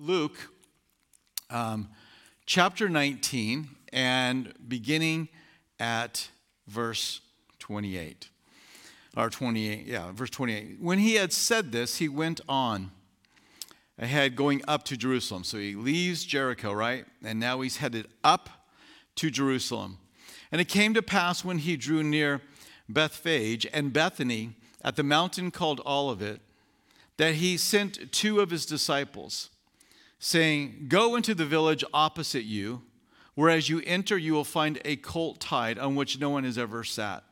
Luke 0.00 0.36
um, 1.50 1.88
chapter 2.46 2.88
19 2.88 3.68
and 3.92 4.52
beginning 4.68 5.28
at 5.80 6.28
verse 6.68 7.20
28. 7.58 8.28
Or 9.16 9.28
28, 9.28 9.86
yeah, 9.86 10.12
verse 10.12 10.30
28. 10.30 10.76
When 10.80 11.00
he 11.00 11.14
had 11.14 11.32
said 11.32 11.72
this, 11.72 11.96
he 11.96 12.08
went 12.08 12.40
on 12.48 12.92
ahead 13.98 14.36
going 14.36 14.62
up 14.68 14.84
to 14.84 14.96
Jerusalem. 14.96 15.42
So 15.42 15.58
he 15.58 15.74
leaves 15.74 16.24
Jericho, 16.24 16.72
right? 16.72 17.04
And 17.24 17.40
now 17.40 17.60
he's 17.60 17.78
headed 17.78 18.06
up 18.22 18.48
to 19.16 19.30
Jerusalem. 19.30 19.98
And 20.52 20.60
it 20.60 20.68
came 20.68 20.94
to 20.94 21.02
pass 21.02 21.44
when 21.44 21.58
he 21.58 21.76
drew 21.76 22.04
near 22.04 22.40
Bethphage 22.88 23.66
and 23.72 23.92
Bethany 23.92 24.54
at 24.80 24.94
the 24.94 25.02
mountain 25.02 25.50
called 25.50 25.80
Olivet 25.84 26.40
that 27.16 27.34
he 27.34 27.56
sent 27.56 28.12
two 28.12 28.38
of 28.38 28.50
his 28.50 28.64
disciples 28.64 29.50
saying, 30.18 30.86
Go 30.88 31.16
into 31.16 31.34
the 31.34 31.46
village 31.46 31.84
opposite 31.92 32.44
you, 32.44 32.82
where 33.34 33.50
as 33.50 33.68
you 33.68 33.82
enter, 33.86 34.18
you 34.18 34.32
will 34.32 34.44
find 34.44 34.80
a 34.84 34.96
colt 34.96 35.40
tied 35.40 35.78
on 35.78 35.94
which 35.94 36.18
no 36.18 36.30
one 36.30 36.44
has 36.44 36.58
ever 36.58 36.84
sat. 36.84 37.24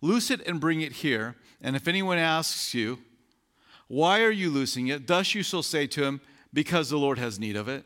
Loose 0.00 0.30
it 0.30 0.46
and 0.46 0.60
bring 0.60 0.80
it 0.80 0.92
here. 0.92 1.36
And 1.60 1.74
if 1.74 1.88
anyone 1.88 2.18
asks 2.18 2.74
you, 2.74 2.98
Why 3.88 4.22
are 4.22 4.30
you 4.30 4.50
loosing 4.50 4.88
it? 4.88 5.06
Thus 5.06 5.34
you 5.34 5.42
shall 5.42 5.62
say 5.62 5.86
to 5.88 6.04
him, 6.04 6.20
Because 6.52 6.90
the 6.90 6.98
Lord 6.98 7.18
has 7.18 7.38
need 7.38 7.56
of 7.56 7.68
it. 7.68 7.84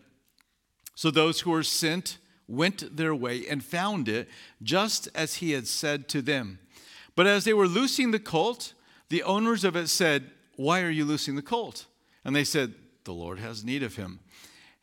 So 0.95 1.11
those 1.11 1.41
who 1.41 1.51
were 1.51 1.63
sent 1.63 2.19
went 2.47 2.97
their 2.97 3.15
way 3.15 3.47
and 3.49 3.65
found 3.65 4.09
it 4.09 4.29
just 4.63 5.09
as 5.15 5.37
he 5.37 5.53
had 5.53 5.67
said 5.67 6.09
to 6.11 6.21
them. 6.21 6.59
But 7.15 7.27
as 7.27 7.45
they 7.45 7.55
were 7.55 7.67
loosing 7.67 8.11
the 8.11 8.19
colt, 8.19 8.75
the 9.09 9.23
owners 9.23 9.65
of 9.65 9.77
it 9.77 9.89
said, 9.89 10.31
Why 10.57 10.83
are 10.83 10.91
you 10.91 11.05
loosing 11.05 11.37
the 11.37 11.43
colt? 11.43 11.87
And 12.25 12.37
they 12.37 12.45
said, 12.45 12.75
The 13.05 13.13
Lord 13.13 13.39
has 13.39 13.65
need 13.65 13.83
of 13.83 13.97
him. 13.97 14.21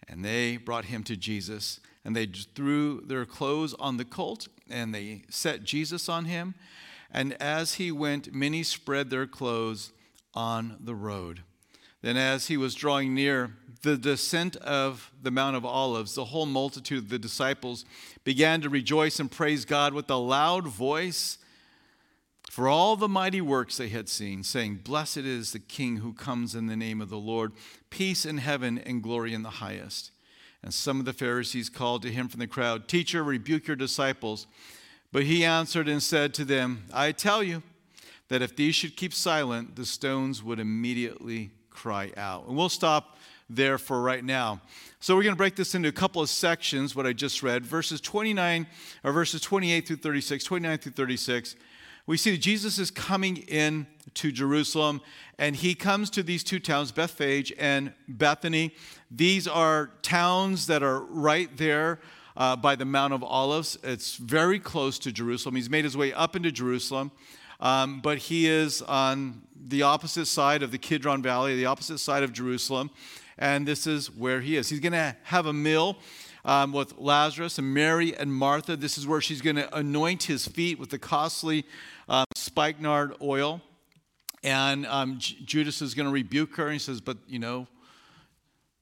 And 0.09 0.25
they 0.25 0.57
brought 0.57 0.85
him 0.85 1.03
to 1.03 1.15
Jesus, 1.15 1.79
and 2.03 2.15
they 2.15 2.25
threw 2.25 3.01
their 3.01 3.25
clothes 3.25 3.75
on 3.75 3.97
the 3.97 4.05
colt, 4.05 4.47
and 4.69 4.93
they 4.93 5.23
set 5.29 5.63
Jesus 5.63 6.09
on 6.09 6.25
him. 6.25 6.55
And 7.11 7.33
as 7.41 7.75
he 7.75 7.91
went, 7.91 8.33
many 8.33 8.63
spread 8.63 9.09
their 9.09 9.27
clothes 9.27 9.91
on 10.33 10.77
the 10.79 10.95
road. 10.95 11.41
Then, 12.01 12.15
as 12.15 12.47
he 12.47 12.55
was 12.55 12.75
drawing 12.75 13.13
near 13.13 13.55
the 13.81 13.97
descent 13.97 14.55
of 14.57 15.11
the 15.21 15.31
Mount 15.31 15.57
of 15.57 15.65
Olives, 15.65 16.15
the 16.15 16.25
whole 16.25 16.45
multitude 16.45 16.99
of 16.99 17.09
the 17.09 17.19
disciples 17.19 17.83
began 18.23 18.61
to 18.61 18.69
rejoice 18.69 19.19
and 19.19 19.29
praise 19.29 19.65
God 19.65 19.93
with 19.93 20.09
a 20.09 20.15
loud 20.15 20.67
voice 20.67 21.38
for 22.49 22.67
all 22.67 22.95
the 22.95 23.07
mighty 23.07 23.41
works 23.41 23.77
they 23.77 23.89
had 23.89 24.09
seen, 24.09 24.41
saying, 24.41 24.79
Blessed 24.83 25.17
is 25.17 25.51
the 25.51 25.59
King 25.59 25.97
who 25.97 26.13
comes 26.13 26.55
in 26.55 26.65
the 26.65 26.75
name 26.75 26.99
of 26.99 27.09
the 27.09 27.17
Lord, 27.17 27.51
peace 27.91 28.25
in 28.25 28.39
heaven 28.39 28.79
and 28.79 29.03
glory 29.03 29.35
in 29.35 29.43
the 29.43 29.49
highest. 29.49 30.09
And 30.63 30.73
some 30.73 30.99
of 30.99 31.05
the 31.05 31.13
Pharisees 31.13 31.69
called 31.69 32.01
to 32.01 32.11
him 32.11 32.27
from 32.27 32.39
the 32.39 32.47
crowd, 32.47 32.87
Teacher, 32.87 33.23
rebuke 33.23 33.67
your 33.67 33.75
disciples. 33.75 34.47
But 35.11 35.23
he 35.23 35.45
answered 35.45 35.87
and 35.87 36.01
said 36.01 36.33
to 36.35 36.45
them, 36.45 36.85
I 36.91 37.11
tell 37.11 37.43
you 37.43 37.61
that 38.29 38.41
if 38.41 38.55
these 38.55 38.73
should 38.73 38.97
keep 38.97 39.13
silent, 39.13 39.75
the 39.75 39.85
stones 39.85 40.43
would 40.43 40.59
immediately 40.59 41.51
cry 41.69 42.11
out. 42.17 42.47
And 42.47 42.57
we'll 42.57 42.69
stop 42.69 43.17
there 43.47 43.77
for 43.77 44.01
right 44.01 44.23
now. 44.23 44.59
So 44.99 45.15
we're 45.15 45.23
going 45.23 45.35
to 45.35 45.37
break 45.37 45.55
this 45.55 45.75
into 45.75 45.87
a 45.87 45.91
couple 45.91 46.21
of 46.21 46.29
sections, 46.29 46.95
what 46.95 47.05
I 47.05 47.13
just 47.13 47.43
read, 47.43 47.63
verses 47.63 48.01
29 48.01 48.65
or 49.03 49.11
verses 49.11 49.39
28 49.41 49.87
through 49.87 49.95
36, 49.97 50.43
29 50.43 50.77
through 50.79 50.91
36 50.93 51.55
we 52.09 52.17
see 52.17 52.31
that 52.31 52.41
Jesus 52.41 52.79
is 52.79 52.89
coming 52.89 53.37
in 53.37 53.85
to 54.15 54.31
Jerusalem, 54.31 54.99
and 55.37 55.55
he 55.55 55.75
comes 55.75 56.09
to 56.09 56.23
these 56.23 56.43
two 56.43 56.59
towns, 56.59 56.91
Bethphage 56.91 57.53
and 57.59 57.93
Bethany. 58.07 58.73
These 59.11 59.47
are 59.47 59.91
towns 60.01 60.65
that 60.65 60.81
are 60.81 61.01
right 61.01 61.55
there 61.55 61.99
uh, 62.35 62.55
by 62.55 62.75
the 62.75 62.83
Mount 62.83 63.13
of 63.13 63.23
Olives. 63.23 63.77
It's 63.83 64.15
very 64.15 64.57
close 64.57 64.97
to 64.97 65.11
Jerusalem. 65.11 65.53
He's 65.53 65.69
made 65.69 65.83
his 65.83 65.95
way 65.95 66.11
up 66.11 66.35
into 66.35 66.51
Jerusalem, 66.51 67.11
um, 67.59 68.01
but 68.01 68.17
he 68.17 68.47
is 68.47 68.81
on 68.81 69.43
the 69.67 69.83
opposite 69.83 70.25
side 70.25 70.63
of 70.63 70.71
the 70.71 70.79
Kidron 70.79 71.21
Valley, 71.21 71.55
the 71.57 71.67
opposite 71.67 71.99
side 71.99 72.23
of 72.23 72.33
Jerusalem, 72.33 72.89
and 73.37 73.67
this 73.67 73.85
is 73.85 74.09
where 74.09 74.41
he 74.41 74.57
is. 74.57 74.67
He's 74.67 74.79
going 74.79 74.93
to 74.93 75.15
have 75.25 75.45
a 75.45 75.53
meal 75.53 75.99
um, 76.45 76.71
with 76.71 76.97
Lazarus 76.97 77.57
and 77.57 77.73
Mary 77.73 78.15
and 78.15 78.33
Martha. 78.33 78.75
This 78.75 78.97
is 78.97 79.05
where 79.05 79.21
she's 79.21 79.41
going 79.41 79.57
to 79.57 79.77
anoint 79.77 80.23
his 80.23 80.47
feet 80.47 80.79
with 80.79 80.89
the 80.89 80.99
costly 80.99 81.65
um, 82.09 82.25
spikenard 82.35 83.13
oil. 83.21 83.61
And 84.43 84.85
um, 84.87 85.17
Judas 85.19 85.81
is 85.81 85.93
going 85.93 86.07
to 86.07 86.11
rebuke 86.13 86.55
her. 86.55 86.65
And 86.65 86.73
he 86.73 86.79
says, 86.79 87.01
But, 87.01 87.17
you 87.27 87.39
know, 87.39 87.67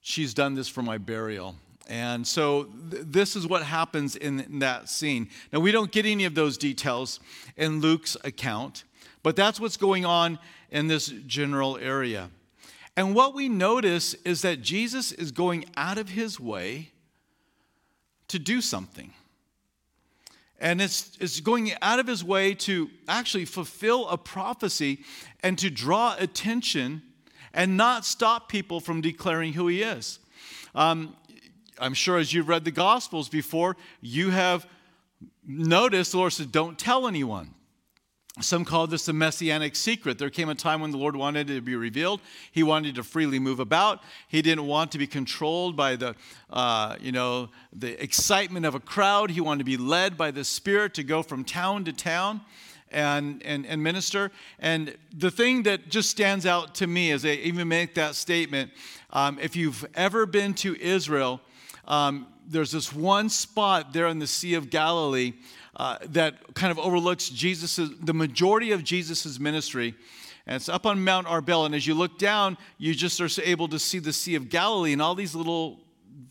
she's 0.02 0.34
done 0.34 0.56
this 0.56 0.68
for 0.68 0.82
my 0.82 0.98
burial. 0.98 1.56
And 1.90 2.26
so 2.28 2.66
th- 2.92 3.04
this 3.06 3.36
is 3.36 3.48
what 3.48 3.64
happens 3.64 4.16
in, 4.16 4.42
in 4.42 4.60
that 4.60 4.90
scene. 4.90 5.30
Now, 5.52 5.60
we 5.60 5.72
don't 5.72 5.92
get 5.92 6.06
any 6.06 6.26
of 6.26 6.36
those 6.36 6.58
details 6.58 7.20
in 7.56 7.82
Luke's 7.82 8.18
account, 8.24 8.84
but 9.24 9.36
that's 9.36 9.60
what's 9.60 9.78
going 9.78 10.06
on 10.06 10.38
in 10.70 10.88
this 10.88 11.08
general 11.26 11.78
area. 11.78 12.30
And 12.96 13.16
what 13.16 13.34
we 13.34 13.48
notice 13.48 14.16
is 14.26 14.42
that 14.42 14.62
Jesus 14.62 15.12
is 15.12 15.32
going 15.32 15.66
out 15.78 15.98
of 15.98 16.10
his 16.10 16.40
way 16.40 16.92
to 18.28 18.40
do 18.40 18.60
something. 18.60 19.14
And 20.60 20.82
it's, 20.82 21.16
it's 21.20 21.40
going 21.40 21.72
out 21.82 22.00
of 22.00 22.08
his 22.08 22.24
way 22.24 22.54
to 22.56 22.90
actually 23.08 23.46
fulfill 23.46 24.08
a 24.08 24.18
prophecy 24.18 25.00
and 25.44 25.58
to 25.60 25.70
draw 25.70 26.16
attention 26.18 27.04
and 27.54 27.78
not 27.78 28.06
stop 28.06 28.50
people 28.50 28.80
from 28.80 29.02
declaring 29.02 29.54
who 29.54 29.68
he 29.68 29.82
is. 29.82 30.20
Um, 30.74 31.16
I'm 31.80 31.94
sure 31.94 32.18
as 32.18 32.34
you've 32.34 32.50
read 32.50 32.66
the 32.66 32.72
Gospels 32.72 33.30
before, 33.30 33.78
you 34.02 34.32
have 34.32 34.68
noticed 35.46 36.12
the 36.12 36.18
Lord 36.18 36.34
said, 36.34 36.52
Don't 36.52 36.78
tell 36.78 37.08
anyone. 37.08 37.54
Some 38.40 38.66
call 38.66 38.86
this 38.86 39.08
the 39.08 39.14
messianic 39.14 39.76
secret. 39.76 40.20
There 40.20 40.30
came 40.30 40.50
a 40.50 40.56
time 40.56 40.80
when 40.80 40.92
the 40.92 40.98
Lord 40.98 41.16
wanted 41.16 41.50
it 41.50 41.56
to 41.56 41.62
be 41.62 41.76
revealed. 41.76 42.22
He 42.52 42.62
wanted 42.62 42.94
to 42.96 43.04
freely 43.04 43.40
move 43.40 43.60
about. 43.60 44.04
He 44.28 44.44
didn't 44.44 44.68
want 44.68 44.92
to 44.92 45.00
be 45.00 45.08
controlled 45.08 45.76
by 45.76 45.96
the, 45.96 46.16
uh, 46.52 46.98
you 47.00 47.12
know, 47.12 47.50
the 47.74 48.02
excitement 48.02 48.66
of 48.66 48.76
a 48.76 48.80
crowd. 48.80 49.32
He 49.32 49.42
wanted 49.42 49.60
to 49.60 49.64
be 49.66 49.78
led 49.78 50.18
by 50.18 50.30
the 50.30 50.44
Spirit 50.44 50.94
to 50.96 51.04
go 51.04 51.24
from 51.24 51.44
town 51.44 51.84
to 51.86 51.94
town 51.94 52.42
and, 52.92 53.42
and, 53.44 53.66
and 53.66 53.82
minister. 53.82 54.32
And 54.60 54.96
the 55.18 55.32
thing 55.32 55.64
that 55.64 55.90
just 55.90 56.10
stands 56.12 56.46
out 56.46 56.76
to 56.76 56.86
me 56.86 57.12
as 57.12 57.26
I 57.26 57.30
even 57.30 57.68
make 57.68 57.96
that 57.96 58.14
statement, 58.14 58.72
um, 59.10 59.40
if 59.42 59.56
you've 59.56 59.84
ever 59.96 60.28
been 60.28 60.54
to 60.56 60.80
Israel, 60.80 61.42
um, 61.88 62.28
there's 62.48 62.72
this 62.72 62.94
one 62.94 63.30
spot 63.30 63.94
there 63.94 64.08
in 64.08 64.20
the 64.20 64.28
Sea 64.28 64.54
of 64.54 64.70
Galilee 64.70 65.34
uh, 65.76 65.98
that 66.10 66.56
kind 66.56 66.72
of 66.72 66.80
overlooks 66.80 67.30
Jesus's, 67.30 67.92
the 68.00 68.14
majority 68.14 68.72
of 68.72 68.84
Jesus' 68.84 69.40
ministry. 69.40 69.94
And 70.48 70.56
it's 70.56 70.70
up 70.70 70.86
on 70.86 71.04
Mount 71.04 71.28
Arbel. 71.28 71.66
And 71.66 71.76
as 71.76 71.86
you 71.86 71.94
look 71.94 72.18
down, 72.18 72.58
you 72.78 72.96
just 72.96 73.20
are 73.20 73.30
able 73.44 73.68
to 73.68 73.78
see 73.78 74.00
the 74.00 74.14
Sea 74.14 74.36
of 74.36 74.50
Galilee 74.50 74.94
and 74.94 75.02
all 75.02 75.14
these 75.14 75.36
little, 75.36 75.82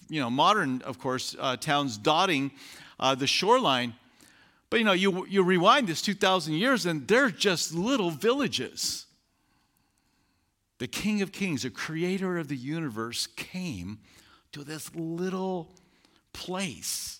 you 0.09 0.21
know, 0.21 0.31
modern, 0.31 0.83
of 0.83 0.99
course, 0.99 1.37
uh, 1.39 1.57
towns 1.57 1.99
dotting 1.99 2.51
uh, 2.99 3.15
the 3.15 3.27
shoreline. 3.27 3.95
But, 4.71 4.81
you 4.81 4.85
know, 4.85 4.93
you, 4.93 5.27
you 5.27 5.43
rewind 5.43 5.87
this 5.87 6.03
2,000 6.03 6.55
years 6.55 6.87
and 6.87 7.07
they're 7.07 7.31
just 7.31 7.75
little 7.75 8.11
villages. 8.11 9.07
The 10.79 10.89
King 10.89 11.23
of 11.23 11.31
Kings, 11.31 11.63
the 11.63 11.71
creator 11.71 12.39
of 12.39 12.49
the 12.49 12.57
universe, 12.57 13.27
came 13.27 13.99
to 14.53 14.65
this 14.65 14.91
little 14.95 15.75
place 16.37 17.17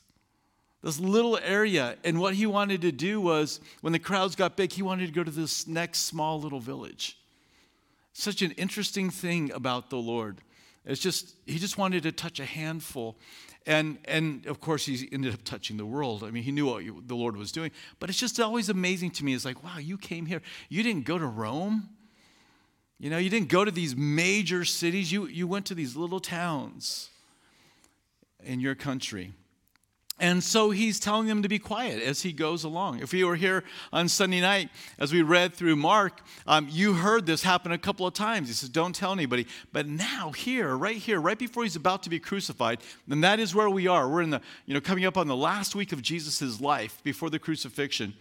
this 0.83 1.01
little 1.01 1.37
area. 1.39 1.97
And 2.05 2.21
what 2.21 2.35
he 2.35 2.47
wanted 2.47 2.83
to 2.83 2.93
do 2.93 3.21
was, 3.21 3.61
when 3.81 3.93
the 3.93 3.99
crowds 3.99 4.37
got 4.37 4.57
big, 4.57 4.73
he 4.73 4.83
wanted 4.83 5.07
to 5.07 5.13
go 5.13 5.25
to 5.25 5.31
this 5.31 5.67
next 5.67 6.01
small 6.01 6.41
little 6.41 6.61
village. 6.61 7.19
Such 8.13 8.41
an 8.43 8.53
interesting 8.53 9.11
thing 9.11 9.51
about 9.53 9.91
the 9.91 9.97
Lord. 9.97 10.39
It's 10.85 11.01
just, 11.01 11.35
he 11.45 11.59
just 11.59 11.77
wanted 11.77 12.05
to 12.05 12.13
touch 12.13 12.39
a 12.39 12.45
handful. 12.45 13.17
And, 13.67 13.99
and 14.05 14.47
of 14.47 14.61
course, 14.61 14.87
he 14.87 15.09
ended 15.11 15.35
up 15.35 15.43
touching 15.43 15.77
the 15.77 15.85
world. 15.85 16.23
I 16.23 16.31
mean, 16.31 16.45
he 16.45 16.53
knew 16.53 16.67
what 16.67 16.85
the 17.09 17.17
Lord 17.17 17.37
was 17.37 17.51
doing. 17.51 17.73
But 17.99 18.09
it's 18.09 18.21
just 18.21 18.39
always 18.39 18.69
amazing 18.69 19.11
to 19.13 19.25
me. 19.25 19.35
It's 19.35 19.45
like, 19.45 19.65
wow, 19.65 19.79
you 19.79 19.99
came 19.99 20.25
here. 20.27 20.41
You 20.69 20.85
didn't 20.85 21.05
go 21.05 21.19
to 21.19 21.27
Rome. 21.27 21.89
You 23.01 23.11
know, 23.11 23.19
you 23.19 23.29
didn't 23.29 23.49
go 23.49 23.65
to 23.65 23.73
these 23.73 23.97
major 23.97 24.65
cities. 24.65 25.11
You, 25.11 25.27
you 25.27 25.49
went 25.49 25.67
to 25.67 25.75
these 25.75 25.97
little 25.97 26.21
towns 26.21 27.11
in 28.47 28.61
your 28.61 28.75
country. 28.75 29.33
And 30.19 30.43
so 30.43 30.71
he's 30.71 30.99
telling 30.99 31.27
them 31.27 31.43
to 31.43 31.49
be 31.49 31.59
quiet 31.59 32.03
as 32.03 32.23
he 32.23 32.33
goes 32.33 32.65
along. 32.65 33.01
If 33.01 33.13
you 33.13 33.27
were 33.27 33.37
here 33.37 33.65
on 33.93 34.09
Sunday 34.09 34.41
night, 34.41 34.71
as 34.99 35.13
we 35.13 35.21
read 35.21 35.53
through 35.53 35.77
Mark, 35.77 36.23
um, 36.47 36.69
you 36.71 36.95
heard 36.95 37.27
this 37.27 37.43
happen 37.43 37.71
a 37.71 37.77
couple 37.77 38.07
of 38.07 38.15
times. 38.15 38.49
He 38.49 38.55
says, 38.55 38.71
Don't 38.71 38.95
tell 38.95 39.13
anybody. 39.13 39.47
But 39.75 39.87
now, 39.87 40.31
here, 40.31 40.75
right 40.75 40.97
here, 40.97 41.21
right 41.21 41.39
before 41.39 41.65
he's 41.65 41.77
about 41.77 42.03
to 42.05 42.11
be 42.11 42.19
crucified, 42.19 42.81
and 43.11 43.23
that 43.25 43.41
is 43.41 43.55
where 43.55 43.69
we 43.69 43.89
are. 43.89 44.09
We're 44.09 44.23
in 44.23 44.31
the, 44.31 44.41
you 44.65 44.73
know, 44.73 44.81
coming 44.81 45.05
up 45.05 45.19
on 45.19 45.29
the 45.29 45.37
last 45.37 45.75
week 45.75 45.93
of 45.93 46.01
Jesus' 46.01 46.63
life 46.63 47.03
before 47.05 47.29
the 47.29 47.39
crucifixion. 47.39 48.15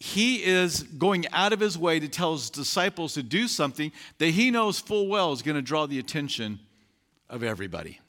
He 0.00 0.44
is 0.44 0.82
going 0.82 1.26
out 1.32 1.54
of 1.54 1.60
his 1.60 1.78
way 1.78 1.98
to 1.98 2.08
tell 2.08 2.32
his 2.32 2.50
disciples 2.50 3.14
to 3.14 3.22
do 3.22 3.48
something 3.48 3.90
that 4.18 4.30
he 4.30 4.50
knows 4.50 4.80
full 4.80 5.08
well 5.08 5.32
is 5.32 5.40
going 5.40 5.54
to 5.54 5.62
draw 5.62 5.86
the 5.86 5.98
attention 5.98 6.58
of 7.30 7.42
everybody. 7.42 8.00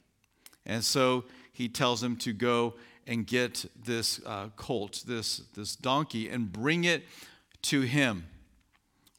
And 0.66 0.84
so 0.84 1.24
he 1.54 1.68
tells 1.68 2.02
him 2.02 2.16
to 2.16 2.34
go 2.34 2.74
and 3.06 3.26
get 3.26 3.64
this 3.82 4.20
uh, 4.26 4.48
colt, 4.56 5.04
this, 5.06 5.38
this 5.54 5.76
donkey, 5.76 6.28
and 6.28 6.52
bring 6.52 6.84
it 6.84 7.04
to 7.62 7.82
him. 7.82 8.26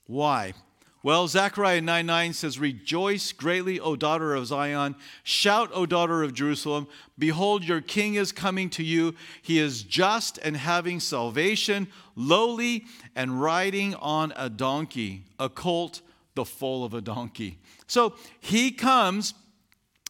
Why? 0.06 0.54
Well, 1.02 1.28
Zechariah 1.28 1.82
9 1.82 2.06
9 2.06 2.34
says, 2.34 2.60
Rejoice 2.60 3.32
greatly, 3.32 3.80
O 3.80 3.96
daughter 3.96 4.36
of 4.36 4.48
Zion. 4.48 4.96
Shout, 5.24 5.70
O 5.74 5.86
daughter 5.86 6.24
of 6.24 6.34
Jerusalem. 6.34 6.88
Behold, 7.18 7.64
your 7.64 7.80
king 7.80 8.16
is 8.16 8.32
coming 8.32 8.70
to 8.72 8.84
you. 8.84 9.16
He 9.42 9.60
is 9.60 9.84
just 9.84 10.38
and 10.40 10.58
having 10.58 11.00
salvation, 11.00 11.88
lowly 12.16 12.86
and 13.16 13.42
riding 13.42 13.96
on 13.96 14.34
a 14.36 14.50
donkey, 14.50 15.24
a 15.40 15.48
colt, 15.48 16.02
the 16.34 16.44
foal 16.44 16.84
of 16.84 16.94
a 16.94 17.02
donkey. 17.02 17.60
So 17.88 18.16
he 18.40 18.72
comes 18.72 19.36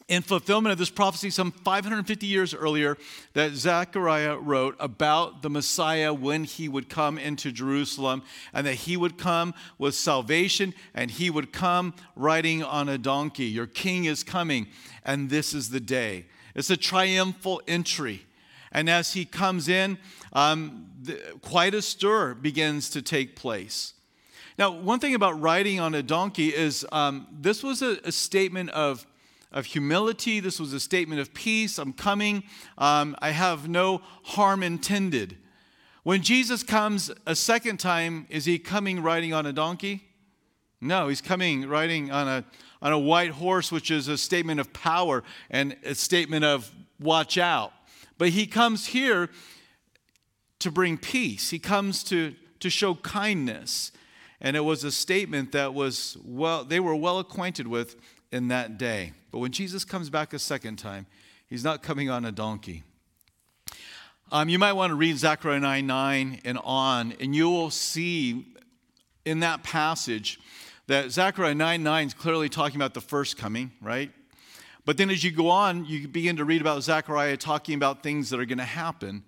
in 0.07 0.21
fulfillment 0.21 0.71
of 0.71 0.77
this 0.77 0.89
prophecy 0.89 1.31
some 1.31 1.51
550 1.51 2.27
years 2.27 2.53
earlier 2.53 2.95
that 3.33 3.53
Zechariah 3.53 4.37
wrote 4.37 4.75
about 4.79 5.41
the 5.41 5.49
Messiah 5.49 6.13
when 6.13 6.43
he 6.43 6.69
would 6.69 6.89
come 6.89 7.17
into 7.17 7.51
Jerusalem 7.51 8.21
and 8.53 8.67
that 8.67 8.75
he 8.75 8.97
would 8.97 9.17
come 9.17 9.55
with 9.79 9.95
salvation 9.95 10.75
and 10.93 11.09
he 11.09 11.29
would 11.29 11.51
come 11.51 11.93
riding 12.15 12.63
on 12.63 12.87
a 12.87 12.99
donkey. 12.99 13.45
Your 13.45 13.65
king 13.65 14.05
is 14.05 14.23
coming, 14.23 14.67
and 15.03 15.29
this 15.29 15.53
is 15.53 15.69
the 15.71 15.79
day. 15.79 16.25
It's 16.53 16.69
a 16.69 16.77
triumphal 16.77 17.61
entry. 17.67 18.25
And 18.71 18.89
as 18.89 19.13
he 19.13 19.25
comes 19.25 19.67
in, 19.67 19.97
um, 20.33 20.87
the, 21.01 21.19
quite 21.41 21.73
a 21.73 21.81
stir 21.81 22.35
begins 22.35 22.89
to 22.91 23.01
take 23.01 23.35
place. 23.35 23.93
Now, 24.57 24.71
one 24.71 24.99
thing 24.99 25.15
about 25.15 25.41
riding 25.41 25.79
on 25.79 25.95
a 25.95 26.03
donkey 26.03 26.49
is 26.49 26.85
um, 26.91 27.27
this 27.31 27.63
was 27.63 27.81
a, 27.81 27.97
a 28.03 28.11
statement 28.11 28.69
of 28.69 29.05
of 29.55 29.65
humility. 29.65 30.41
This 30.41 30.59
was 30.59 30.73
a 30.73 30.79
statement 30.79 31.21
of 31.21 31.33
peace. 31.33 31.79
I'm 31.79 31.93
coming. 31.93 32.43
Um, 32.77 33.15
I 33.19 33.31
have 33.31 33.67
no 33.67 34.01
harm 34.23 34.61
intended. 34.61 35.37
When 36.03 36.21
Jesus 36.21 36.61
comes 36.61 37.09
a 37.25 37.35
second 37.35 37.79
time, 37.79 38.27
is 38.29 38.45
he 38.45 38.59
coming 38.59 39.01
riding 39.01 39.33
on 39.33 39.47
a 39.47 39.53
donkey? 39.53 40.03
No, 40.81 41.07
he's 41.07 41.21
coming 41.21 41.67
riding 41.67 42.11
on 42.11 42.27
a, 42.27 42.45
on 42.81 42.91
a 42.91 42.99
white 42.99 43.31
horse, 43.31 43.71
which 43.71 43.89
is 43.89 44.09
a 44.09 44.17
statement 44.17 44.59
of 44.59 44.71
power 44.73 45.23
and 45.49 45.75
a 45.83 45.95
statement 45.95 46.43
of 46.43 46.69
watch 46.99 47.37
out. 47.37 47.71
But 48.17 48.29
he 48.29 48.45
comes 48.45 48.87
here 48.87 49.29
to 50.59 50.69
bring 50.69 50.97
peace, 50.97 51.49
he 51.49 51.59
comes 51.59 52.03
to, 52.05 52.35
to 52.59 52.69
show 52.69 52.95
kindness. 52.95 53.91
And 54.41 54.57
it 54.57 54.61
was 54.61 54.83
a 54.83 54.91
statement 54.91 55.53
that 55.53 55.73
was 55.73 56.17
well, 56.23 56.65
they 56.65 56.79
were 56.79 56.95
well 56.95 57.19
acquainted 57.19 57.67
with 57.67 57.95
in 58.35 58.49
that 58.49 58.77
day. 58.77 59.13
But 59.31 59.39
when 59.39 59.51
Jesus 59.51 59.85
comes 59.85 60.09
back 60.09 60.33
a 60.33 60.39
second 60.39 60.75
time, 60.75 61.07
he's 61.47 61.63
not 61.63 61.81
coming 61.81 62.09
on 62.09 62.25
a 62.25 62.31
donkey. 62.31 62.83
Um, 64.31 64.49
you 64.49 64.59
might 64.59 64.73
want 64.73 64.91
to 64.91 64.95
read 64.95 65.17
Zechariah 65.17 65.59
9 65.59 65.87
9 65.87 66.41
and 66.43 66.59
on, 66.63 67.13
and 67.19 67.33
you 67.33 67.49
will 67.49 67.69
see 67.69 68.45
in 69.23 69.39
that 69.39 69.63
passage 69.63 70.39
that 70.87 71.11
Zechariah 71.11 71.55
9 71.55 71.81
9 71.81 72.07
is 72.07 72.13
clearly 72.13 72.49
talking 72.49 72.75
about 72.75 72.93
the 72.93 73.01
first 73.01 73.37
coming, 73.37 73.71
right? 73.81 74.11
But 74.83 74.97
then 74.97 75.09
as 75.09 75.23
you 75.23 75.31
go 75.31 75.49
on, 75.49 75.85
you 75.85 76.07
begin 76.07 76.35
to 76.35 76.45
read 76.45 76.61
about 76.61 76.83
Zechariah 76.83 77.37
talking 77.37 77.75
about 77.75 78.03
things 78.03 78.29
that 78.29 78.39
are 78.39 78.45
going 78.45 78.57
to 78.57 78.65
happen 78.65 79.23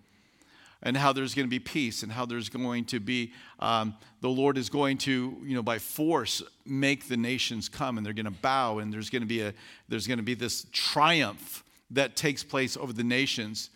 and 0.84 0.96
how 0.96 1.12
there's 1.12 1.34
going 1.34 1.46
to 1.46 1.50
be 1.50 1.60
peace 1.60 2.04
and 2.04 2.12
how 2.12 2.26
there's 2.26 2.50
going 2.50 2.86
to 2.86 3.00
be 3.00 3.34
um, 3.60 3.96
the 4.22 4.30
lord 4.30 4.58
is 4.58 4.70
going 4.70 4.98
to 4.98 5.38
you 5.44 5.56
know 5.56 5.64
by 5.64 5.80
force 5.80 6.44
make 6.66 7.08
the 7.08 7.18
nations 7.18 7.68
come 7.70 7.98
and 7.98 8.06
they're 8.06 8.14
going 8.14 8.26
to 8.26 8.32
bow 8.32 8.80
and 8.80 8.94
there's 8.94 9.10
going 9.10 9.22
to 9.22 9.28
be 9.28 9.42
a 9.42 9.54
there's 9.90 10.08
going 10.08 10.18
to 10.18 10.24
be 10.24 10.34
this 10.34 10.66
triumph 10.72 11.64
that 11.92 12.16
takes 12.16 12.44
place 12.44 12.76
over 12.78 12.94
the 12.94 13.04
nations. 13.04 13.70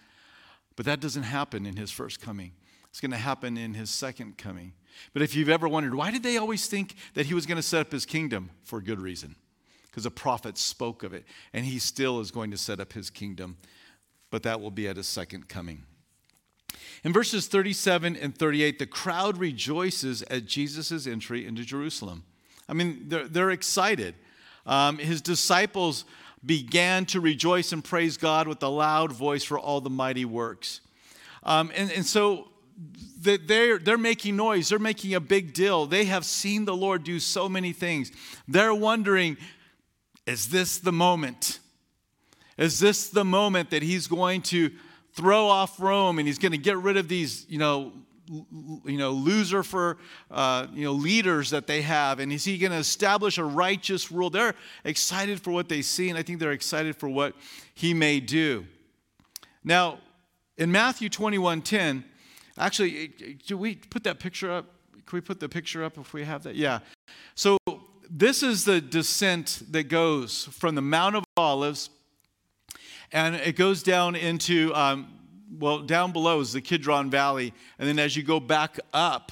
But 0.76 0.86
that 0.86 1.00
doesn't 1.00 1.24
happen 1.24 1.66
in 1.66 1.76
his 1.76 1.92
first 1.92 2.22
coming. 2.22 2.52
It's 2.90 3.00
going 3.00 3.12
to 3.12 3.18
happen 3.18 3.58
in 3.58 3.74
his 3.74 3.90
second 3.90 4.38
coming. 4.38 4.74
But 5.14 5.22
if 5.22 5.36
you've 5.36 5.50
ever 5.50 5.68
wondered 5.68 5.96
why 5.96 6.12
did 6.12 6.24
they 6.24 6.38
always 6.38 6.68
think 6.68 6.96
that 7.14 7.26
he 7.26 7.34
was 7.34 7.46
going 7.46 7.58
to 7.58 7.64
set 7.64 7.82
up 7.82 7.92
his 7.92 8.06
kingdom? 8.06 8.50
For 8.64 8.82
good 8.82 9.00
reason 9.00 9.36
because 9.84 10.06
a 10.06 10.12
prophet 10.12 10.58
spoke 10.58 11.04
of 11.04 11.14
it 11.14 11.26
and 11.52 11.66
he 11.66 11.78
still 11.78 12.22
is 12.22 12.32
going 12.32 12.50
to 12.52 12.58
set 12.58 12.80
up 12.80 12.94
his 12.94 13.10
kingdom 13.10 13.58
but 14.30 14.44
that 14.44 14.62
will 14.62 14.72
be 14.72 14.88
at 14.88 14.96
his 14.96 15.06
second 15.08 15.50
coming 15.50 15.84
in 17.04 17.14
verses 17.14 17.48
37 17.48 18.16
and 18.16 18.38
38, 18.38 18.80
the 18.80 18.86
crowd 18.86 19.38
rejoices 19.38 20.22
at 20.24 20.46
Jesus' 20.46 21.08
entry 21.08 21.46
into 21.46 21.64
Jerusalem. 21.64 22.24
I 22.70 22.74
mean, 22.74 23.06
they're, 23.08 23.28
they're 23.28 23.52
excited. 23.52 24.16
Um, 24.66 24.98
his 24.98 25.22
disciples 25.22 26.06
began 26.46 27.06
to 27.08 27.20
rejoice 27.20 27.72
and 27.72 27.84
praise 27.84 28.18
God 28.18 28.48
with 28.48 28.62
a 28.64 28.68
loud 28.68 29.12
voice 29.12 29.44
for 29.44 29.60
all 29.60 29.82
the 29.82 29.90
mighty 29.90 30.26
works. 30.26 30.82
Um, 31.44 31.72
and, 31.76 31.92
and 31.92 32.06
so 32.06 32.50
they're, 33.20 33.78
they're 33.78 33.98
making 33.98 34.36
noise, 34.36 34.70
they're 34.70 34.80
making 34.80 35.14
a 35.14 35.20
big 35.20 35.54
deal. 35.54 35.86
They 35.86 36.06
have 36.06 36.26
seen 36.26 36.66
the 36.66 36.76
Lord 36.76 37.04
do 37.04 37.20
so 37.20 37.50
many 37.50 37.74
things. 37.74 38.12
They're 38.48 38.74
wondering, 38.74 39.38
is 40.26 40.50
this 40.50 40.78
the 40.78 40.92
moment? 40.92 41.60
Is 42.58 42.80
this 42.80 43.10
the 43.10 43.26
moment 43.26 43.72
that 43.72 43.82
he's 43.82 44.08
going 44.08 44.44
to 44.44 44.72
throw 45.14 45.48
off 45.48 45.80
Rome 45.80 46.20
and 46.20 46.28
he's 46.28 46.40
going 46.40 46.52
to 46.52 46.58
get 46.58 46.78
rid 46.78 46.98
of 46.98 47.08
these, 47.08 47.46
you 47.50 47.58
know, 47.58 47.94
you 48.86 48.98
know, 48.98 49.12
loser 49.12 49.62
for, 49.62 49.98
uh, 50.30 50.68
you 50.74 50.86
know, 50.86 50.94
leaders 50.94 51.50
that 51.50 51.68
they 51.68 51.82
have. 51.82 52.20
And 52.20 52.32
is 52.32 52.46
he 52.46 52.58
going 52.58 52.72
to 52.72 52.78
establish 52.78 53.38
a 53.38 53.44
righteous 53.44 54.12
rule? 54.12 54.30
They're 54.30 54.56
excited 54.86 55.42
for 55.42 55.52
what 55.52 55.68
they 55.68 55.82
see, 55.82 56.10
and 56.10 56.18
I 56.18 56.24
think 56.24 56.40
they're 56.40 56.54
excited 56.54 56.96
for 56.96 57.10
what 57.10 57.36
he 57.74 57.94
may 57.94 58.20
do. 58.20 58.66
Now, 59.64 60.00
in 60.58 60.72
Matthew 60.72 61.10
21 61.10 61.62
10, 61.62 62.06
actually, 62.58 63.08
do 63.46 63.58
we 63.58 63.76
put 63.76 64.04
that 64.06 64.20
picture 64.20 64.52
up? 64.52 64.66
Can 65.06 65.18
we 65.18 65.22
put 65.22 65.40
the 65.40 65.50
picture 65.50 65.84
up 65.84 65.98
if 65.98 66.14
we 66.14 66.24
have 66.24 66.44
that? 66.44 66.56
Yeah. 66.56 66.80
So, 67.36 67.58
this 68.10 68.44
is 68.44 68.66
the 68.66 68.82
descent 68.82 69.62
that 69.72 69.84
goes 69.84 70.46
from 70.46 70.76
the 70.76 70.82
Mount 70.82 71.16
of 71.16 71.24
Olives 71.38 71.90
and 73.12 73.36
it 73.36 73.56
goes 73.56 73.84
down 73.84 74.16
into, 74.16 74.74
um, 74.74 75.08
well, 75.60 75.80
down 75.80 76.12
below 76.12 76.40
is 76.40 76.54
the 76.54 76.62
Kidron 76.62 77.10
Valley. 77.10 77.54
And 77.78 77.88
then 77.88 78.00
as 78.00 78.16
you 78.16 78.24
go 78.24 78.40
back 78.40 78.80
up, 78.94 79.32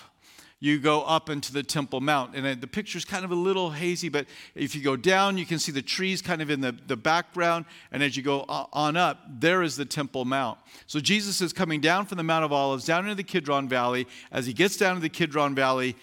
you 0.61 0.77
go 0.77 1.03
up 1.03 1.29
into 1.29 1.53
the 1.53 1.63
Temple 1.63 2.01
Mount. 2.01 2.35
And 2.35 2.59
the 2.59 2.67
picture's 2.67 3.05
kind 3.05 3.23
of 3.23 3.31
a 3.31 3.35
little 3.35 3.69
hazy, 3.71 4.09
but 4.09 4.25
if 4.55 4.75
you 4.75 4.83
go 4.83 4.97
down, 4.97 5.37
you 5.37 5.45
can 5.45 5.57
see 5.57 5.71
the 5.71 5.81
trees 5.81 6.21
kind 6.21 6.41
of 6.41 6.49
in 6.49 6.59
the, 6.59 6.75
the 6.87 6.97
background. 6.97 7.63
And 7.91 8.03
as 8.03 8.17
you 8.17 8.23
go 8.23 8.41
on 8.73 8.97
up, 8.97 9.19
there 9.39 9.63
is 9.63 9.77
the 9.77 9.85
Temple 9.85 10.25
Mount. 10.25 10.59
So 10.86 11.00
Jesus 11.00 11.39
is 11.39 11.53
coming 11.53 11.79
down 11.79 12.05
from 12.05 12.17
the 12.17 12.24
Mount 12.24 12.43
of 12.43 12.51
Olives, 12.51 12.83
down 12.86 13.05
into 13.05 13.15
the 13.15 13.24
Kidron 13.24 13.69
Valley. 13.69 14.05
As 14.31 14.45
he 14.45 14.53
gets 14.53 14.75
down 14.75 14.95
to 14.95 15.01
the 15.01 15.07
Kidron 15.09 15.55
Valley, 15.55 15.95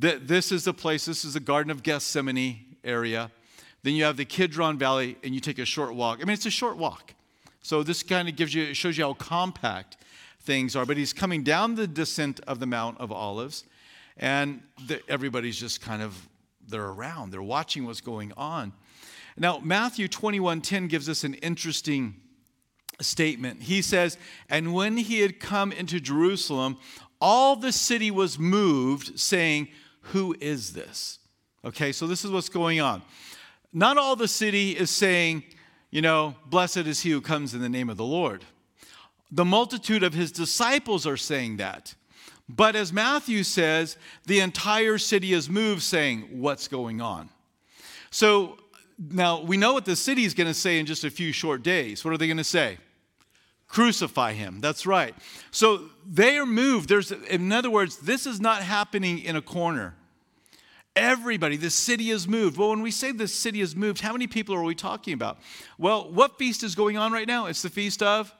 th- 0.00 0.20
this 0.22 0.50
is 0.50 0.64
the 0.64 0.74
place, 0.74 1.04
this 1.04 1.22
is 1.22 1.34
the 1.34 1.40
Garden 1.40 1.70
of 1.70 1.82
Gethsemane 1.82 2.76
area. 2.82 3.30
Then 3.84 3.94
you 3.94 4.04
have 4.04 4.16
the 4.16 4.24
Kidron 4.24 4.78
Valley, 4.78 5.18
and 5.22 5.34
you 5.34 5.40
take 5.40 5.58
a 5.58 5.66
short 5.66 5.94
walk. 5.94 6.18
I 6.20 6.24
mean, 6.24 6.32
it's 6.32 6.46
a 6.46 6.50
short 6.50 6.78
walk. 6.78 7.12
So 7.62 7.82
this 7.82 8.02
kind 8.02 8.30
of 8.30 8.34
gives 8.34 8.54
you, 8.54 8.64
it 8.64 8.76
shows 8.76 8.96
you 8.96 9.04
how 9.04 9.12
compact 9.12 9.98
things 10.40 10.74
are. 10.74 10.86
But 10.86 10.96
he's 10.96 11.12
coming 11.12 11.42
down 11.42 11.74
the 11.74 11.86
descent 11.86 12.40
of 12.46 12.60
the 12.60 12.66
Mount 12.66 12.98
of 12.98 13.12
Olives, 13.12 13.64
and 14.16 14.62
the, 14.86 15.02
everybody's 15.06 15.60
just 15.60 15.82
kind 15.82 16.00
of, 16.00 16.28
they're 16.66 16.88
around. 16.88 17.30
They're 17.30 17.42
watching 17.42 17.84
what's 17.84 18.00
going 18.00 18.32
on. 18.38 18.72
Now, 19.36 19.58
Matthew 19.58 20.08
21:10 20.08 20.88
gives 20.88 21.06
us 21.10 21.22
an 21.22 21.34
interesting 21.34 22.14
statement. 23.02 23.64
He 23.64 23.82
says, 23.82 24.16
And 24.48 24.72
when 24.72 24.96
he 24.96 25.20
had 25.20 25.40
come 25.40 25.72
into 25.72 26.00
Jerusalem, 26.00 26.78
all 27.20 27.54
the 27.54 27.72
city 27.72 28.10
was 28.10 28.38
moved, 28.38 29.20
saying, 29.20 29.68
Who 30.12 30.34
is 30.40 30.72
this? 30.72 31.18
Okay, 31.66 31.92
so 31.92 32.06
this 32.06 32.24
is 32.24 32.30
what's 32.30 32.48
going 32.48 32.80
on. 32.80 33.02
Not 33.74 33.98
all 33.98 34.14
the 34.14 34.28
city 34.28 34.70
is 34.70 34.88
saying, 34.88 35.42
you 35.90 36.00
know, 36.00 36.36
blessed 36.46 36.78
is 36.78 37.00
he 37.00 37.10
who 37.10 37.20
comes 37.20 37.54
in 37.54 37.60
the 37.60 37.68
name 37.68 37.90
of 37.90 37.96
the 37.96 38.04
Lord. 38.04 38.44
The 39.32 39.44
multitude 39.44 40.04
of 40.04 40.14
his 40.14 40.30
disciples 40.30 41.06
are 41.06 41.16
saying 41.16 41.56
that. 41.56 41.94
But 42.48 42.76
as 42.76 42.92
Matthew 42.92 43.42
says, 43.42 43.96
the 44.26 44.38
entire 44.38 44.96
city 44.96 45.32
is 45.32 45.50
moved, 45.50 45.82
saying, 45.82 46.28
What's 46.30 46.68
going 46.68 47.00
on? 47.00 47.30
So 48.10 48.58
now 48.98 49.40
we 49.40 49.56
know 49.56 49.72
what 49.72 49.86
the 49.86 49.96
city 49.96 50.24
is 50.24 50.34
going 50.34 50.46
to 50.46 50.54
say 50.54 50.78
in 50.78 50.86
just 50.86 51.02
a 51.02 51.10
few 51.10 51.32
short 51.32 51.64
days. 51.64 52.04
What 52.04 52.14
are 52.14 52.18
they 52.18 52.28
going 52.28 52.36
to 52.36 52.44
say? 52.44 52.78
Crucify 53.66 54.34
him. 54.34 54.60
That's 54.60 54.86
right. 54.86 55.16
So 55.50 55.90
they 56.06 56.38
are 56.38 56.46
moved. 56.46 56.88
There's, 56.88 57.10
in 57.10 57.50
other 57.50 57.70
words, 57.70 57.96
this 57.96 58.24
is 58.24 58.40
not 58.40 58.62
happening 58.62 59.18
in 59.18 59.34
a 59.34 59.42
corner. 59.42 59.96
Everybody, 60.96 61.56
the 61.56 61.70
city 61.70 62.10
is 62.10 62.28
moved. 62.28 62.56
Well, 62.56 62.70
when 62.70 62.80
we 62.82 62.92
say 62.92 63.10
the 63.10 63.26
city 63.26 63.60
is 63.60 63.74
moved, 63.74 64.00
how 64.00 64.12
many 64.12 64.28
people 64.28 64.54
are 64.54 64.62
we 64.62 64.76
talking 64.76 65.12
about? 65.12 65.38
Well, 65.76 66.10
what 66.10 66.38
feast 66.38 66.62
is 66.62 66.76
going 66.76 66.96
on 66.96 67.10
right 67.10 67.26
now? 67.26 67.46
It's 67.46 67.62
the 67.62 67.70
feast 67.70 68.00
of 68.00 68.32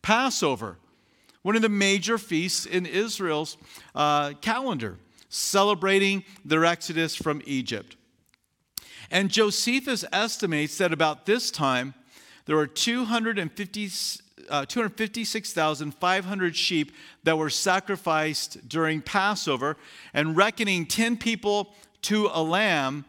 Passover, 0.00 0.78
one 1.42 1.56
of 1.56 1.62
the 1.62 1.68
major 1.68 2.16
feasts 2.16 2.64
in 2.64 2.86
Israel's 2.86 3.56
uh, 3.94 4.34
calendar, 4.40 4.98
celebrating 5.28 6.22
their 6.44 6.64
exodus 6.64 7.16
from 7.16 7.42
Egypt. 7.44 7.96
And 9.10 9.28
Josephus 9.30 10.04
estimates 10.12 10.78
that 10.78 10.92
about 10.92 11.26
this 11.26 11.50
time, 11.50 11.94
there 12.46 12.56
were 12.56 12.66
250, 12.66 13.90
uh, 14.50 14.66
256,500 14.66 16.56
sheep 16.56 16.92
that 17.24 17.38
were 17.38 17.50
sacrificed 17.50 18.68
during 18.68 19.00
Passover, 19.00 19.76
and 20.12 20.36
reckoning 20.36 20.86
10 20.86 21.16
people 21.16 21.74
to 22.02 22.28
a 22.32 22.42
lamb, 22.42 23.04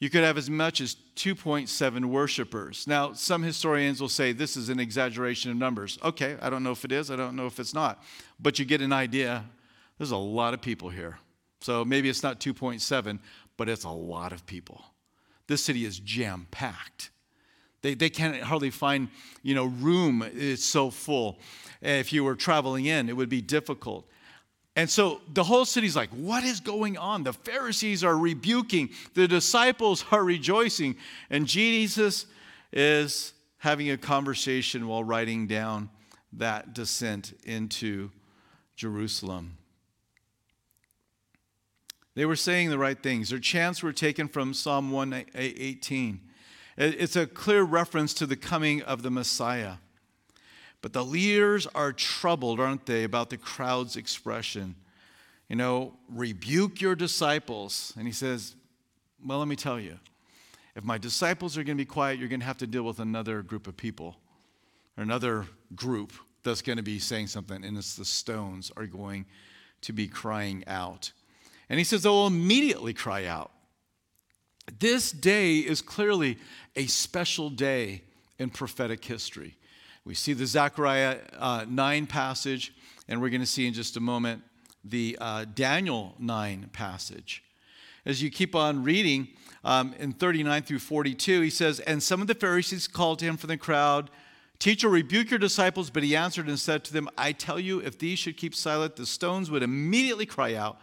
you 0.00 0.10
could 0.10 0.24
have 0.24 0.36
as 0.36 0.50
much 0.50 0.80
as 0.80 0.96
2.7 1.16 2.04
worshipers. 2.06 2.86
Now, 2.86 3.12
some 3.12 3.42
historians 3.42 4.00
will 4.00 4.08
say 4.08 4.32
this 4.32 4.56
is 4.56 4.68
an 4.68 4.80
exaggeration 4.80 5.50
of 5.50 5.56
numbers. 5.56 5.98
Okay, 6.02 6.36
I 6.42 6.50
don't 6.50 6.62
know 6.62 6.72
if 6.72 6.84
it 6.84 6.92
is, 6.92 7.10
I 7.10 7.16
don't 7.16 7.36
know 7.36 7.46
if 7.46 7.60
it's 7.60 7.74
not, 7.74 8.02
but 8.40 8.58
you 8.58 8.64
get 8.64 8.80
an 8.80 8.92
idea. 8.92 9.44
There's 9.98 10.10
a 10.10 10.16
lot 10.16 10.54
of 10.54 10.60
people 10.60 10.90
here. 10.90 11.18
So 11.60 11.84
maybe 11.84 12.08
it's 12.08 12.22
not 12.22 12.40
2.7, 12.40 13.18
but 13.56 13.68
it's 13.68 13.84
a 13.84 13.90
lot 13.90 14.32
of 14.32 14.44
people. 14.44 14.84
This 15.46 15.62
city 15.62 15.84
is 15.84 15.98
jam 15.98 16.46
packed. 16.50 17.10
They, 17.84 17.92
they 17.92 18.08
can't 18.08 18.40
hardly 18.40 18.70
find 18.70 19.08
you 19.42 19.54
know, 19.54 19.66
room, 19.66 20.24
it's 20.34 20.64
so 20.64 20.88
full. 20.88 21.38
Eh, 21.82 21.98
if 21.98 22.14
you 22.14 22.24
were 22.24 22.34
traveling 22.34 22.86
in, 22.86 23.10
it 23.10 23.12
would 23.12 23.28
be 23.28 23.42
difficult. 23.42 24.08
And 24.74 24.88
so 24.88 25.20
the 25.34 25.44
whole 25.44 25.66
city's 25.66 25.94
like, 25.94 26.08
what 26.08 26.44
is 26.44 26.60
going 26.60 26.96
on? 26.96 27.24
The 27.24 27.34
Pharisees 27.34 28.02
are 28.02 28.16
rebuking, 28.16 28.88
the 29.12 29.28
disciples 29.28 30.02
are 30.10 30.24
rejoicing, 30.24 30.96
and 31.28 31.46
Jesus 31.46 32.24
is 32.72 33.34
having 33.58 33.90
a 33.90 33.98
conversation 33.98 34.88
while 34.88 35.04
writing 35.04 35.46
down 35.46 35.90
that 36.32 36.72
descent 36.72 37.34
into 37.44 38.10
Jerusalem. 38.76 39.58
They 42.14 42.24
were 42.24 42.34
saying 42.34 42.70
the 42.70 42.78
right 42.78 43.00
things. 43.00 43.28
Their 43.28 43.40
chants 43.40 43.82
were 43.82 43.92
taken 43.92 44.26
from 44.26 44.54
Psalm 44.54 44.90
118. 44.90 46.30
It's 46.76 47.16
a 47.16 47.26
clear 47.26 47.62
reference 47.62 48.14
to 48.14 48.26
the 48.26 48.36
coming 48.36 48.82
of 48.82 49.02
the 49.02 49.10
Messiah. 49.10 49.74
But 50.82 50.92
the 50.92 51.04
leaders 51.04 51.66
are 51.68 51.92
troubled, 51.92 52.60
aren't 52.60 52.84
they, 52.86 53.04
about 53.04 53.30
the 53.30 53.38
crowd's 53.38 53.96
expression. 53.96 54.74
You 55.48 55.56
know, 55.56 55.94
rebuke 56.08 56.80
your 56.80 56.94
disciples. 56.94 57.94
And 57.96 58.06
he 58.06 58.12
says, 58.12 58.54
Well, 59.24 59.38
let 59.38 59.48
me 59.48 59.56
tell 59.56 59.80
you, 59.80 59.98
if 60.74 60.84
my 60.84 60.98
disciples 60.98 61.56
are 61.56 61.64
going 61.64 61.76
to 61.76 61.80
be 61.80 61.86
quiet, 61.86 62.18
you're 62.18 62.28
going 62.28 62.40
to 62.40 62.46
have 62.46 62.58
to 62.58 62.66
deal 62.66 62.82
with 62.82 62.98
another 62.98 63.42
group 63.42 63.66
of 63.66 63.76
people, 63.76 64.16
or 64.98 65.02
another 65.02 65.46
group 65.74 66.12
that's 66.42 66.60
going 66.60 66.76
to 66.76 66.82
be 66.82 66.98
saying 66.98 67.28
something, 67.28 67.64
and 67.64 67.78
it's 67.78 67.96
the 67.96 68.04
stones 68.04 68.70
are 68.76 68.86
going 68.86 69.24
to 69.80 69.92
be 69.92 70.06
crying 70.06 70.64
out. 70.66 71.12
And 71.70 71.78
he 71.78 71.84
says 71.84 72.02
they'll 72.02 72.26
immediately 72.26 72.92
cry 72.92 73.24
out. 73.24 73.50
This 74.78 75.12
day 75.12 75.58
is 75.58 75.82
clearly 75.82 76.38
a 76.74 76.86
special 76.86 77.50
day 77.50 78.02
in 78.38 78.50
prophetic 78.50 79.04
history. 79.04 79.56
We 80.04 80.14
see 80.14 80.32
the 80.32 80.46
Zechariah 80.46 81.18
uh, 81.38 81.64
9 81.68 82.06
passage, 82.06 82.74
and 83.08 83.20
we're 83.20 83.30
going 83.30 83.40
to 83.40 83.46
see 83.46 83.66
in 83.66 83.74
just 83.74 83.96
a 83.96 84.00
moment 84.00 84.42
the 84.84 85.16
uh, 85.20 85.46
Daniel 85.54 86.14
9 86.18 86.70
passage. 86.72 87.42
As 88.04 88.22
you 88.22 88.30
keep 88.30 88.54
on 88.54 88.84
reading 88.84 89.28
um, 89.64 89.94
in 89.98 90.12
39 90.12 90.62
through 90.62 90.78
42, 90.78 91.40
he 91.40 91.50
says, 91.50 91.80
And 91.80 92.02
some 92.02 92.20
of 92.20 92.26
the 92.26 92.34
Pharisees 92.34 92.86
called 92.86 93.20
to 93.20 93.24
him 93.24 93.36
from 93.36 93.48
the 93.48 93.56
crowd, 93.56 94.10
Teacher, 94.58 94.88
rebuke 94.88 95.30
your 95.30 95.38
disciples. 95.38 95.90
But 95.90 96.02
he 96.02 96.14
answered 96.16 96.48
and 96.48 96.58
said 96.58 96.84
to 96.84 96.92
them, 96.92 97.08
I 97.18 97.32
tell 97.32 97.58
you, 97.58 97.80
if 97.80 97.98
these 97.98 98.18
should 98.18 98.36
keep 98.36 98.54
silent, 98.54 98.96
the 98.96 99.06
stones 99.06 99.50
would 99.50 99.62
immediately 99.62 100.26
cry 100.26 100.54
out. 100.54 100.78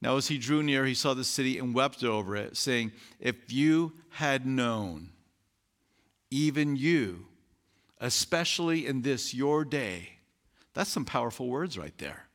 Now, 0.00 0.16
as 0.16 0.28
he 0.28 0.38
drew 0.38 0.62
near, 0.62 0.84
he 0.84 0.94
saw 0.94 1.14
the 1.14 1.24
city 1.24 1.58
and 1.58 1.74
wept 1.74 2.04
over 2.04 2.36
it, 2.36 2.56
saying, 2.56 2.92
If 3.18 3.52
you 3.52 3.94
had 4.10 4.46
known, 4.46 5.10
even 6.30 6.76
you, 6.76 7.26
especially 8.00 8.86
in 8.86 9.02
this 9.02 9.32
your 9.32 9.64
day. 9.64 10.10
That's 10.74 10.90
some 10.90 11.04
powerful 11.04 11.48
words 11.48 11.78
right 11.78 11.96
there. 11.98 12.26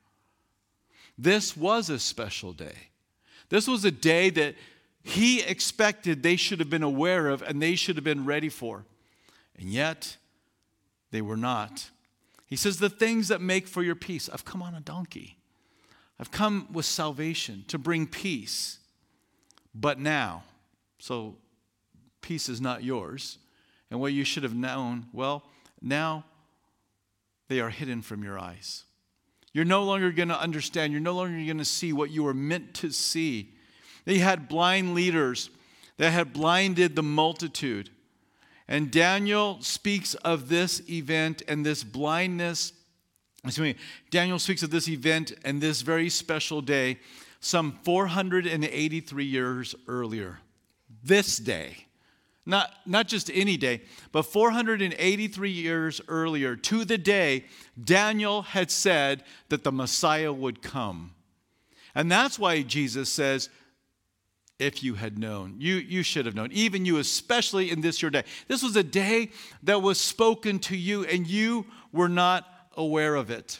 This 1.17 1.55
was 1.57 1.89
a 1.89 1.99
special 1.99 2.53
day. 2.53 2.89
This 3.49 3.67
was 3.67 3.83
a 3.83 3.91
day 3.91 4.29
that 4.29 4.55
he 5.03 5.41
expected 5.41 6.23
they 6.23 6.37
should 6.37 6.59
have 6.59 6.69
been 6.69 6.83
aware 6.83 7.27
of 7.27 7.41
and 7.41 7.61
they 7.61 7.75
should 7.75 7.97
have 7.97 8.03
been 8.03 8.25
ready 8.25 8.49
for. 8.49 8.85
And 9.57 9.69
yet, 9.69 10.17
they 11.11 11.21
were 11.21 11.37
not. 11.37 11.89
He 12.45 12.55
says, 12.55 12.79
The 12.79 12.89
things 12.89 13.27
that 13.27 13.41
make 13.41 13.67
for 13.67 13.83
your 13.83 13.95
peace. 13.95 14.29
I've 14.29 14.45
come 14.45 14.61
on 14.61 14.73
a 14.75 14.79
donkey. 14.79 15.38
I've 16.19 16.31
come 16.31 16.67
with 16.71 16.85
salvation 16.85 17.63
to 17.69 17.77
bring 17.77 18.05
peace. 18.05 18.79
But 19.73 19.99
now, 19.99 20.43
so 20.97 21.37
peace 22.21 22.49
is 22.49 22.59
not 22.59 22.83
yours. 22.83 23.37
And 23.89 23.99
what 23.99 24.13
you 24.13 24.23
should 24.23 24.43
have 24.43 24.55
known, 24.55 25.07
well, 25.13 25.43
now 25.81 26.25
they 27.47 27.59
are 27.59 27.69
hidden 27.69 28.01
from 28.01 28.23
your 28.23 28.37
eyes. 28.37 28.83
You're 29.53 29.65
no 29.65 29.83
longer 29.83 30.11
going 30.11 30.29
to 30.29 30.39
understand. 30.39 30.91
You're 30.93 31.01
no 31.01 31.15
longer 31.15 31.43
going 31.43 31.57
to 31.57 31.65
see 31.65 31.93
what 31.93 32.11
you 32.11 32.23
were 32.23 32.33
meant 32.33 32.73
to 32.75 32.91
see. 32.91 33.53
They 34.05 34.19
had 34.19 34.47
blind 34.47 34.93
leaders 34.93 35.49
that 35.97 36.11
had 36.11 36.33
blinded 36.33 36.95
the 36.95 37.03
multitude. 37.03 37.89
And 38.67 38.91
Daniel 38.91 39.57
speaks 39.61 40.13
of 40.15 40.49
this 40.49 40.87
event 40.89 41.41
and 41.47 41.65
this 41.65 41.83
blindness. 41.83 42.73
Me, 43.43 43.75
Daniel 44.09 44.39
speaks 44.39 44.63
of 44.63 44.69
this 44.69 44.89
event 44.89 45.33
and 45.45 45.61
this 45.61 45.81
very 45.81 46.09
special 46.09 46.61
day 46.61 46.99
some 47.39 47.79
483 47.83 49.23
years 49.23 49.75
earlier. 49.87 50.39
This 51.03 51.37
day. 51.37 51.85
Not, 52.45 52.71
not 52.85 53.07
just 53.07 53.29
any 53.31 53.57
day, 53.57 53.81
but 54.11 54.23
483 54.23 55.51
years 55.51 56.01
earlier, 56.07 56.55
to 56.55 56.83
the 56.83 56.97
day, 56.97 57.45
Daniel 57.81 58.41
had 58.41 58.71
said 58.71 59.23
that 59.49 59.63
the 59.63 59.71
Messiah 59.71 60.33
would 60.33 60.61
come. 60.61 61.13
And 61.93 62.11
that's 62.11 62.39
why 62.39 62.63
Jesus 62.63 63.09
says, 63.09 63.49
if 64.57 64.83
you 64.83 64.95
had 64.95 65.17
known. 65.17 65.55
You, 65.59 65.75
you 65.75 66.03
should 66.03 66.25
have 66.25 66.35
known, 66.35 66.51
even 66.51 66.85
you, 66.85 66.97
especially 66.97 67.71
in 67.71 67.81
this 67.81 68.01
your 68.01 68.11
day. 68.11 68.23
This 68.47 68.61
was 68.61 68.75
a 68.75 68.83
day 68.83 69.29
that 69.63 69.81
was 69.81 69.99
spoken 69.99 70.59
to 70.59 70.75
you, 70.75 71.05
and 71.05 71.25
you 71.25 71.65
were 71.93 72.09
not 72.09 72.45
aware 72.79 73.15
of 73.15 73.29
it. 73.29 73.59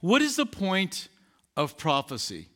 What 0.00 0.22
is 0.22 0.36
the 0.36 0.46
point 0.46 1.08
of 1.56 1.76
prophecy? 1.76 2.48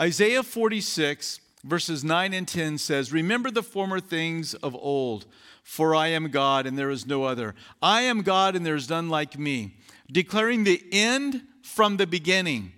Isaiah 0.00 0.42
46 0.42 1.40
verses 1.62 2.04
9 2.04 2.32
and 2.32 2.48
10 2.48 2.78
says, 2.78 3.12
Remember 3.12 3.50
the 3.50 3.62
former 3.62 4.00
things 4.00 4.54
of 4.54 4.74
old, 4.74 5.26
for 5.62 5.94
I 5.94 6.08
am 6.08 6.30
God 6.30 6.66
and 6.66 6.78
there 6.78 6.90
is 6.90 7.06
no 7.06 7.24
other. 7.24 7.54
I 7.82 8.02
am 8.02 8.22
God 8.22 8.56
and 8.56 8.64
there 8.64 8.76
is 8.76 8.88
none 8.88 9.08
like 9.08 9.38
me, 9.38 9.74
declaring 10.10 10.64
the 10.64 10.82
end 10.92 11.42
from 11.62 11.96
the 11.96 12.06
beginning, 12.06 12.72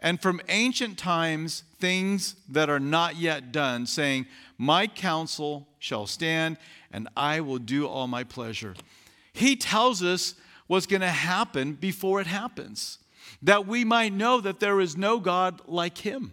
and 0.00 0.20
from 0.20 0.40
ancient 0.48 0.98
times 0.98 1.62
things 1.78 2.34
that 2.48 2.70
are 2.70 2.80
not 2.80 3.16
yet 3.16 3.52
done, 3.52 3.86
saying, 3.86 4.26
My 4.56 4.86
counsel 4.86 5.68
shall 5.78 6.06
stand, 6.06 6.56
and 6.90 7.08
I 7.16 7.40
will 7.40 7.58
do 7.58 7.86
all 7.86 8.06
my 8.06 8.24
pleasure. 8.24 8.74
He 9.32 9.56
tells 9.56 10.02
us 10.02 10.34
what's 10.70 10.86
going 10.86 11.00
to 11.00 11.08
happen 11.08 11.74
before 11.74 12.20
it 12.20 12.26
happens, 12.26 12.98
that 13.42 13.66
we 13.66 13.84
might 13.84 14.12
know 14.12 14.40
that 14.40 14.60
there 14.60 14.80
is 14.80 14.96
no 14.96 15.18
God 15.18 15.60
like 15.66 15.98
him 15.98 16.32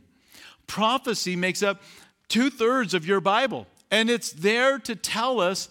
prophecy 0.68 1.36
makes 1.36 1.64
up 1.64 1.82
two 2.28 2.50
thirds 2.50 2.94
of 2.94 3.08
your 3.08 3.22
Bible. 3.22 3.66
And 3.90 4.10
it's 4.10 4.32
there 4.32 4.78
to 4.80 4.96
tell 4.96 5.40
us 5.40 5.70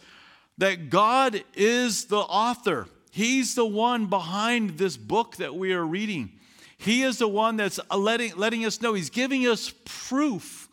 that 0.58 0.88
God 0.90 1.44
is 1.54 2.06
the 2.06 2.16
author. 2.16 2.88
He's 3.11 3.54
the 3.54 3.66
one 3.66 4.06
behind 4.06 4.78
this 4.78 4.96
book 4.96 5.37
that 5.37 5.54
we 5.54 5.73
are 5.75 5.85
reading. 5.85 6.32
He 6.78 7.02
is 7.02 7.18
the 7.18 7.28
one 7.28 7.56
that's 7.56 7.78
letting, 7.94 8.35
letting 8.37 8.64
us 8.64 8.80
know, 8.80 8.94
He's 8.94 9.11
giving 9.11 9.46
us 9.46 9.73
proof 9.85 10.68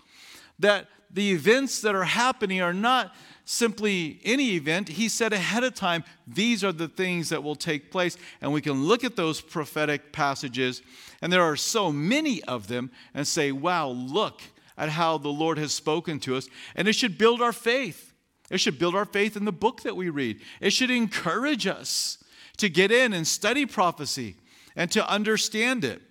that 0.60 0.88
the 1.12 1.32
events 1.32 1.82
that 1.82 1.96
are 1.96 2.04
happening 2.04 2.62
are 2.62 2.74
not 2.74 3.14
simply 3.46 4.20
any 4.24 4.52
event. 4.52 4.90
He 4.90 5.10
said 5.10 5.34
ahead 5.34 5.64
of 5.64 5.76
time, 5.76 6.04
these 6.26 6.64
are 6.64 6.72
the 6.72 6.88
things 6.88 7.30
that 7.30 7.44
will 7.44 7.56
take 7.56 7.92
place. 7.92 8.18
And 8.42 8.54
we 8.54 8.62
can 8.62 8.86
look 8.86 9.04
at 9.04 9.16
those 9.16 9.42
prophetic 9.42 10.12
passages, 10.12 10.82
and 11.22 11.32
there 11.32 11.44
are 11.44 11.56
so 11.56 11.92
many 11.92 12.44
of 12.44 12.68
them, 12.68 12.92
and 13.14 13.28
say, 13.28 13.52
wow, 13.52 13.90
look 13.90 14.42
at 14.78 14.90
how 14.90 15.18
the 15.18 15.30
Lord 15.30 15.58
has 15.58 15.74
spoken 15.74 16.20
to 16.22 16.36
us. 16.36 16.48
And 16.76 16.88
it 16.88 16.94
should 16.94 17.18
build 17.18 17.42
our 17.42 17.54
faith. 17.54 18.14
It 18.50 18.60
should 18.60 18.80
build 18.80 18.96
our 18.96 19.06
faith 19.06 19.36
in 19.36 19.46
the 19.46 19.52
book 19.52 19.84
that 19.84 19.96
we 19.96 20.10
read. 20.10 20.42
It 20.60 20.72
should 20.72 20.92
encourage 20.92 21.68
us 21.68 22.24
to 22.58 22.70
get 22.70 22.92
in 22.92 23.14
and 23.14 23.28
study 23.28 23.66
prophecy 23.66 24.36
and 24.76 24.92
to 24.92 25.08
understand 25.10 25.84
it. 25.84 26.02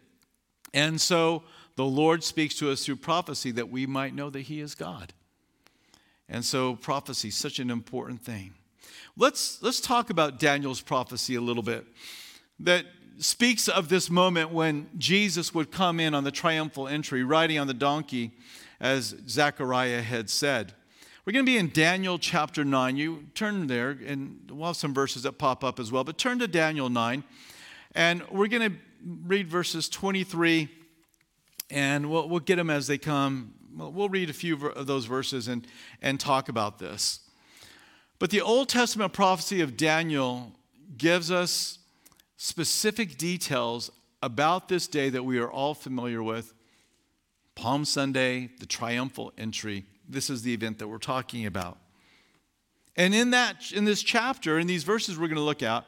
And 0.75 1.01
so 1.01 1.43
the 1.77 1.85
Lord 1.85 2.25
speaks 2.25 2.55
to 2.57 2.71
us 2.71 2.85
through 2.85 2.97
prophecy 2.97 3.51
that 3.53 3.71
we 3.71 3.87
might 3.87 4.15
know 4.15 4.31
that 4.31 4.43
He 4.43 4.61
is 4.61 4.75
God. 4.75 5.13
And 6.33 6.43
so 6.43 6.77
prophecy 6.77 7.31
such 7.31 7.59
an 7.59 7.71
important 7.71 8.23
thing. 8.23 8.55
Let's, 9.19 9.63
let's 9.63 9.83
talk 9.83 10.09
about 10.09 10.41
Daniel's 10.41 10.81
prophecy 10.81 11.35
a 11.35 11.43
little 11.43 11.63
bit 11.63 11.85
that 12.61 12.87
speaks 13.19 13.69
of 13.69 13.91
this 13.91 14.09
moment 14.09 14.51
when 14.51 14.89
Jesus 14.97 15.55
would 15.55 15.71
come 15.71 16.01
in 16.01 16.15
on 16.15 16.25
the 16.25 16.31
triumphal 16.31 16.89
entry, 16.89 17.23
riding 17.23 17.59
on 17.59 17.67
the 17.67 17.75
donkey, 17.75 18.31
as 18.81 19.15
Zechariah 19.29 20.01
had 20.01 20.31
said. 20.31 20.73
We're 21.27 21.35
going 21.35 21.45
to 21.45 21.53
be 21.53 21.59
in 21.59 21.69
Daniel 21.69 22.19
chapter 22.19 22.65
9. 22.65 22.97
You 22.97 23.27
turn 23.35 23.67
there, 23.67 23.91
and 23.91 24.51
we'll 24.51 24.69
have 24.69 24.77
some 24.77 24.95
verses 24.95 25.25
that 25.25 25.33
pop 25.33 25.63
up 25.63 25.79
as 25.79 25.93
well, 25.93 26.03
but 26.03 26.17
turn 26.17 26.39
to 26.39 26.49
Daniel 26.49 26.89
9, 26.89 27.23
and 27.95 28.23
we're 28.31 28.49
going 28.49 28.73
to 28.73 28.77
read 29.27 29.49
verses 29.49 29.87
23, 29.91 30.71
and 31.69 32.11
we'll, 32.11 32.27
we'll 32.27 32.41
get 32.41 32.57
them 32.57 32.71
as 32.71 32.87
they 32.87 32.97
come. 32.97 33.53
We'll 33.75 34.09
read 34.09 34.31
a 34.31 34.35
few 34.35 34.69
of 34.69 34.87
those 34.87 35.07
verses 35.07 35.49
and, 35.49 35.67
and 36.01 36.21
talk 36.21 36.49
about 36.49 36.79
this. 36.79 37.21
But 38.19 38.31
the 38.31 38.41
Old 38.41 38.69
Testament 38.69 39.13
prophecy 39.13 39.61
of 39.61 39.77
Daniel 39.77 40.53
gives 40.97 41.31
us 41.31 41.79
specific 42.37 43.17
details 43.17 43.91
about 44.23 44.69
this 44.69 44.87
day 44.87 45.09
that 45.09 45.25
we 45.25 45.39
are 45.39 45.51
all 45.51 45.75
familiar 45.75 46.23
with 46.23 46.55
Palm 47.55 47.85
Sunday, 47.85 48.51
the 48.61 48.67
triumphal 48.67 49.33
entry. 49.37 49.85
This 50.09 50.31
is 50.31 50.43
the 50.43 50.55
event 50.55 50.79
that 50.79 50.89
we're 50.89 50.99
talking 50.99 51.47
about. 51.47 51.79
And 52.97 53.15
in 53.15 53.31
that 53.31 53.73
in 53.73 53.85
this 53.85 54.03
chapter, 54.03 54.59
in 54.59 54.67
these 54.67 54.85
verses 54.85 55.19
we're 55.19 55.29
going 55.29 55.37
to 55.37 55.43
look 55.43 55.63
at, 55.63 55.87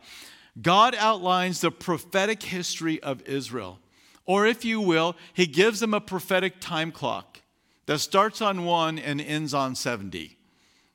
God 0.60 0.94
outlines 0.94 1.60
the 1.60 1.70
prophetic 1.70 2.42
history 2.42 3.02
of 3.02 3.22
Israel. 3.22 3.78
Or 4.26 4.46
if 4.46 4.64
you 4.64 4.80
will, 4.80 5.16
he 5.34 5.46
gives 5.46 5.80
them 5.80 5.92
a 5.92 6.00
prophetic 6.00 6.60
time 6.60 6.90
clock 6.90 7.42
that 7.86 7.98
starts 7.98 8.40
on 8.40 8.64
1 8.64 8.98
and 8.98 9.20
ends 9.20 9.54
on 9.54 9.74
70. 9.74 10.36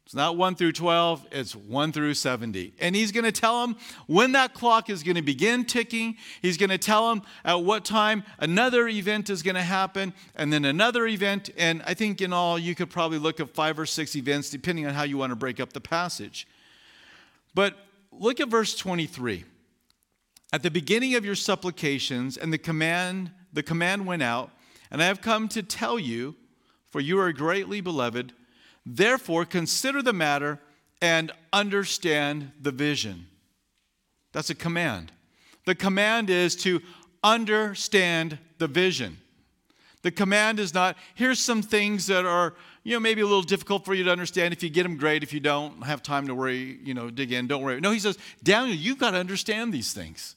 It's 0.09 0.15
not 0.15 0.37
1 0.37 0.55
through 0.55 0.71
12, 0.71 1.27
it's 1.31 1.55
1 1.55 1.91
through 1.91 2.15
70. 2.15 2.73
And 2.79 2.95
he's 2.95 3.11
going 3.11 3.25
to 3.25 3.31
tell 3.31 3.61
them 3.61 3.75
when 4.07 4.31
that 4.31 4.55
clock 4.55 4.89
is 4.89 5.03
going 5.03 5.17
to 5.17 5.21
begin 5.21 5.65
ticking. 5.65 6.17
He's 6.41 6.57
going 6.57 6.71
to 6.71 6.79
tell 6.79 7.09
them 7.09 7.21
at 7.45 7.63
what 7.63 7.85
time 7.85 8.23
another 8.39 8.87
event 8.87 9.29
is 9.29 9.43
going 9.43 9.53
to 9.53 9.61
happen, 9.61 10.15
and 10.33 10.51
then 10.51 10.65
another 10.65 11.05
event. 11.05 11.51
And 11.55 11.83
I 11.85 11.93
think 11.93 12.21
in 12.21 12.33
all, 12.33 12.57
you 12.57 12.73
could 12.73 12.89
probably 12.89 13.19
look 13.19 13.39
at 13.39 13.51
five 13.51 13.77
or 13.77 13.85
six 13.85 14.15
events, 14.15 14.49
depending 14.49 14.87
on 14.87 14.95
how 14.95 15.03
you 15.03 15.15
want 15.15 15.29
to 15.29 15.35
break 15.35 15.59
up 15.59 15.73
the 15.73 15.81
passage. 15.81 16.47
But 17.53 17.75
look 18.11 18.39
at 18.39 18.49
verse 18.49 18.75
23. 18.75 19.45
At 20.51 20.63
the 20.63 20.71
beginning 20.71 21.13
of 21.13 21.23
your 21.23 21.35
supplications, 21.35 22.35
and 22.35 22.51
the 22.51 22.57
command, 22.57 23.29
the 23.53 23.61
command 23.61 24.07
went 24.07 24.23
out, 24.23 24.49
and 24.89 25.03
I 25.03 25.05
have 25.05 25.21
come 25.21 25.47
to 25.49 25.61
tell 25.61 25.99
you, 25.99 26.35
for 26.91 26.99
you 26.99 27.19
are 27.19 27.31
greatly 27.31 27.81
beloved 27.81 28.33
Therefore, 28.85 29.45
consider 29.45 30.01
the 30.01 30.13
matter 30.13 30.59
and 31.01 31.31
understand 31.53 32.51
the 32.59 32.71
vision. 32.71 33.27
That's 34.31 34.49
a 34.49 34.55
command. 34.55 35.11
The 35.65 35.75
command 35.75 36.29
is 36.29 36.55
to 36.57 36.81
understand 37.23 38.39
the 38.57 38.67
vision. 38.67 39.17
The 40.01 40.11
command 40.11 40.59
is 40.59 40.73
not, 40.73 40.97
here's 41.13 41.39
some 41.39 41.61
things 41.61 42.07
that 42.07 42.25
are, 42.25 42.55
you 42.83 42.93
know, 42.93 42.99
maybe 42.99 43.21
a 43.21 43.25
little 43.25 43.41
difficult 43.41 43.85
for 43.85 43.93
you 43.93 44.05
to 44.05 44.11
understand. 44.11 44.53
If 44.53 44.63
you 44.63 44.69
get 44.69 44.83
them, 44.83 44.97
great. 44.97 45.23
If 45.23 45.33
you 45.33 45.39
don't 45.39 45.83
have 45.83 46.01
time 46.01 46.27
to 46.27 46.33
worry, 46.33 46.79
you 46.83 46.93
know, 46.93 47.09
dig 47.09 47.31
in, 47.31 47.47
don't 47.47 47.61
worry. 47.61 47.79
No, 47.81 47.91
he 47.91 47.99
says, 47.99 48.17
Daniel, 48.41 48.75
you've 48.75 48.97
got 48.97 49.11
to 49.11 49.17
understand 49.17 49.73
these 49.73 49.93
things. 49.93 50.35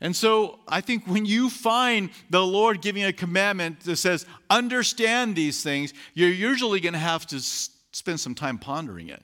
And 0.00 0.14
so 0.14 0.60
I 0.68 0.80
think 0.80 1.06
when 1.06 1.26
you 1.26 1.50
find 1.50 2.10
the 2.30 2.44
Lord 2.44 2.80
giving 2.80 3.04
a 3.04 3.12
commandment 3.12 3.80
that 3.80 3.96
says, 3.96 4.26
understand 4.48 5.34
these 5.34 5.62
things, 5.62 5.92
you're 6.14 6.28
usually 6.28 6.80
going 6.80 6.92
to 6.92 6.98
have 7.00 7.26
to 7.28 7.40
spend 7.40 8.20
some 8.20 8.34
time 8.34 8.58
pondering 8.58 9.08
it. 9.08 9.22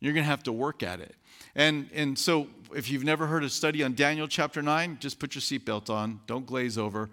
You're 0.00 0.12
going 0.12 0.24
to 0.24 0.30
have 0.30 0.42
to 0.44 0.52
work 0.52 0.82
at 0.82 1.00
it. 1.00 1.14
And, 1.54 1.88
and 1.94 2.18
so 2.18 2.48
if 2.74 2.90
you've 2.90 3.04
never 3.04 3.26
heard 3.26 3.42
a 3.42 3.48
study 3.48 3.82
on 3.82 3.94
Daniel 3.94 4.28
chapter 4.28 4.60
9, 4.60 4.98
just 5.00 5.18
put 5.18 5.34
your 5.34 5.40
seatbelt 5.40 5.88
on, 5.88 6.20
don't 6.26 6.44
glaze 6.44 6.76
over, 6.76 7.08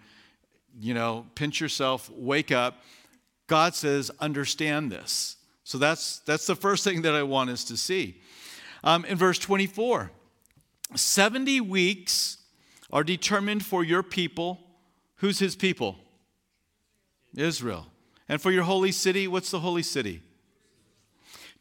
you 0.79 0.93
know, 0.93 1.25
pinch 1.35 1.61
yourself, 1.61 2.09
wake 2.09 2.51
up. 2.51 2.83
God 3.47 3.75
says, 3.75 4.11
understand 4.19 4.91
this. 4.91 5.37
So 5.63 5.77
that's, 5.77 6.19
that's 6.19 6.45
the 6.45 6.55
first 6.55 6.83
thing 6.83 7.03
that 7.03 7.15
I 7.15 7.23
want 7.23 7.49
us 7.49 7.63
to 7.65 7.77
see. 7.77 8.19
Um, 8.83 9.05
in 9.05 9.17
verse 9.17 9.39
24, 9.39 10.11
70 10.95 11.61
weeks 11.61 12.39
are 12.93 13.03
determined 13.03 13.65
for 13.65 13.83
your 13.83 14.03
people. 14.03 14.59
Who's 15.15 15.39
his 15.39 15.55
people? 15.55 15.97
Israel. 17.35 17.87
And 18.29 18.39
for 18.39 18.51
your 18.51 18.63
holy 18.63 18.91
city, 18.91 19.27
what's 19.27 19.49
the 19.49 19.59
holy 19.59 19.81
city? 19.81 20.21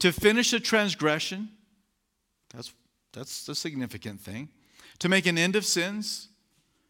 To 0.00 0.12
finish 0.12 0.52
a 0.52 0.60
transgression, 0.60 1.48
that's, 2.54 2.74
that's 3.12 3.46
the 3.46 3.54
significant 3.54 4.20
thing. 4.20 4.50
To 4.98 5.08
make 5.08 5.26
an 5.26 5.38
end 5.38 5.56
of 5.56 5.64
sins, 5.64 6.28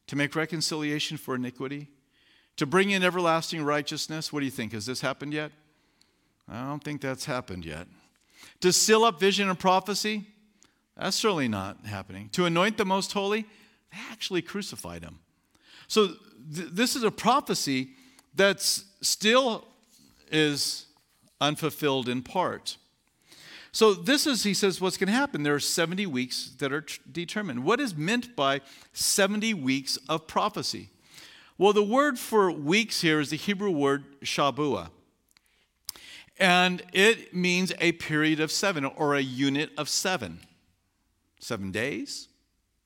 to 0.08 0.16
make 0.16 0.34
reconciliation 0.34 1.16
for 1.16 1.36
iniquity, 1.36 1.88
to 2.56 2.66
bring 2.66 2.90
in 2.90 3.04
everlasting 3.04 3.62
righteousness. 3.62 4.32
What 4.32 4.40
do 4.40 4.44
you 4.44 4.50
think? 4.50 4.72
Has 4.72 4.86
this 4.86 5.00
happened 5.00 5.32
yet? 5.32 5.52
I 6.48 6.64
don't 6.64 6.82
think 6.82 7.00
that's 7.00 7.26
happened 7.26 7.64
yet. 7.64 7.86
To 8.60 8.72
seal 8.72 9.04
up 9.04 9.20
vision 9.20 9.48
and 9.48 9.58
prophecy, 9.58 10.26
that's 10.96 11.16
certainly 11.16 11.48
not 11.48 11.86
happening. 11.86 12.28
To 12.30 12.44
anoint 12.44 12.76
the 12.76 12.84
most 12.84 13.12
holy, 13.12 13.46
they 13.92 13.98
actually 14.10 14.42
crucified 14.42 15.02
him. 15.02 15.18
So 15.86 16.08
th- 16.54 16.68
this 16.72 16.96
is 16.96 17.02
a 17.02 17.10
prophecy 17.10 17.90
that 18.34 18.60
still 18.60 19.66
is 20.30 20.86
unfulfilled 21.40 22.08
in 22.08 22.22
part. 22.22 22.78
So 23.72 23.94
this 23.94 24.26
is, 24.26 24.42
he 24.42 24.54
says, 24.54 24.80
what's 24.80 24.96
going 24.96 25.08
to 25.08 25.14
happen. 25.14 25.42
There 25.42 25.54
are 25.54 25.60
70 25.60 26.06
weeks 26.06 26.50
that 26.58 26.72
are 26.72 26.82
t- 26.82 26.98
determined. 27.10 27.64
What 27.64 27.80
is 27.80 27.96
meant 27.96 28.36
by 28.36 28.60
70 28.92 29.54
weeks 29.54 29.98
of 30.08 30.26
prophecy? 30.26 30.90
Well, 31.56 31.72
the 31.72 31.82
word 31.82 32.18
for 32.18 32.50
weeks 32.50 33.00
here 33.00 33.20
is 33.20 33.30
the 33.30 33.36
Hebrew 33.36 33.70
word 33.70 34.04
shabua. 34.22 34.90
And 36.38 36.82
it 36.92 37.34
means 37.34 37.72
a 37.78 37.92
period 37.92 38.40
of 38.40 38.50
seven 38.50 38.84
or 38.84 39.14
a 39.14 39.20
unit 39.20 39.70
of 39.78 39.88
seven. 39.88 40.40
Seven 41.40 41.70
days, 41.70 42.28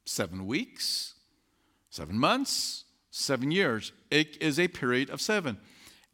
seven 0.07 0.47
weeks, 0.47 1.15
seven 1.91 2.19
months, 2.19 2.85
seven 3.11 3.51
years. 3.51 3.93
It 4.11 4.41
is 4.41 4.59
a 4.59 4.69
period 4.69 5.11
of 5.11 5.21
seven. 5.21 5.59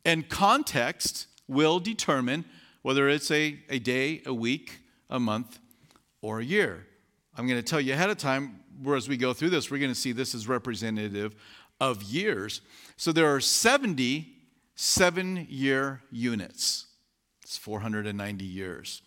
And 0.04 0.28
context 0.28 1.28
will 1.46 1.78
determine 1.78 2.44
whether 2.82 3.08
it's 3.08 3.30
a, 3.30 3.58
a 3.68 3.78
day, 3.78 4.22
a 4.26 4.34
week, 4.34 4.80
a 5.08 5.20
month, 5.20 5.60
or 6.20 6.40
a 6.40 6.44
year. 6.44 6.86
I'm 7.36 7.46
going 7.46 7.60
to 7.60 7.62
tell 7.62 7.80
you 7.80 7.92
ahead 7.92 8.10
of 8.10 8.18
time, 8.18 8.60
as 8.94 9.08
we 9.08 9.16
go 9.16 9.32
through 9.32 9.50
this, 9.50 9.70
we're 9.70 9.78
going 9.78 9.92
to 9.92 9.98
see 9.98 10.10
this 10.10 10.34
is 10.34 10.48
representative 10.48 11.36
of 11.80 12.02
years. 12.02 12.62
So 12.96 13.12
there 13.12 13.32
are 13.32 13.40
70 13.40 14.32
seven 14.74 15.46
year 15.48 16.02
units. 16.10 16.86
It's 17.42 17.56
490 17.56 18.44
years. 18.44 19.02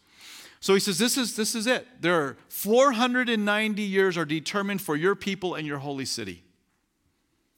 So 0.65 0.73
he 0.73 0.80
says, 0.80 0.97
this 0.97 1.15
is, 1.15 1.36
this 1.36 1.54
is 1.54 1.67
it. 1.67 1.86
There 2.01 2.19
are 2.19 2.38
490 2.47 3.84
years 3.84 4.17
are 4.17 4.25
determined 4.25 4.82
for 4.82 4.95
your 4.95 5.13
people 5.13 5.54
and 5.54 5.67
your 5.67 5.78
holy 5.78 6.06
city. 6.06 6.43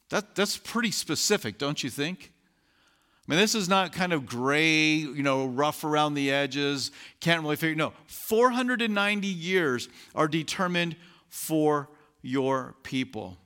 That, 0.10 0.36
that's 0.36 0.58
pretty 0.58 0.92
specific, 0.92 1.58
don't 1.58 1.82
you 1.82 1.90
think? 1.90 2.34
I 3.26 3.32
mean, 3.32 3.40
this 3.40 3.56
is 3.56 3.70
not 3.70 3.94
kind 3.94 4.12
of 4.12 4.26
gray, 4.26 4.88
you 4.96 5.24
know, 5.24 5.46
rough 5.46 5.86
around 5.86 6.16
the 6.16 6.34
edges, 6.34 6.92
can't 7.22 7.42
really 7.44 7.56
figure. 7.56 7.78
No, 7.78 7.94
490 8.08 9.26
years 9.26 9.88
are 10.14 10.28
determined 10.28 10.98
for 11.30 11.88
your 12.22 12.76
people. 12.84 13.38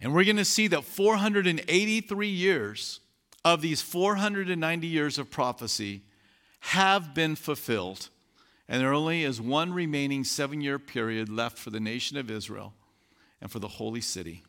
And 0.00 0.14
we're 0.14 0.22
going 0.22 0.36
to 0.36 0.44
see 0.44 0.68
that 0.68 0.84
483 0.84 2.28
years 2.28 3.00
of 3.44 3.60
these 3.60 3.82
490 3.82 4.86
years 4.86 5.18
of 5.18 5.28
prophecy 5.28 6.02
have 6.60 7.14
been 7.14 7.36
fulfilled. 7.36 8.08
And 8.68 8.80
there 8.80 8.92
only 8.92 9.24
is 9.24 9.40
one 9.40 9.72
remaining 9.72 10.24
seven 10.24 10.60
year 10.60 10.78
period 10.78 11.28
left 11.28 11.58
for 11.58 11.70
the 11.70 11.80
nation 11.80 12.16
of 12.16 12.30
Israel 12.30 12.72
and 13.40 13.50
for 13.50 13.58
the 13.58 13.68
holy 13.68 14.00
city. 14.00 14.44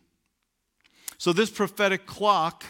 So, 1.17 1.33
this 1.33 1.49
prophetic 1.49 2.05
clock, 2.05 2.65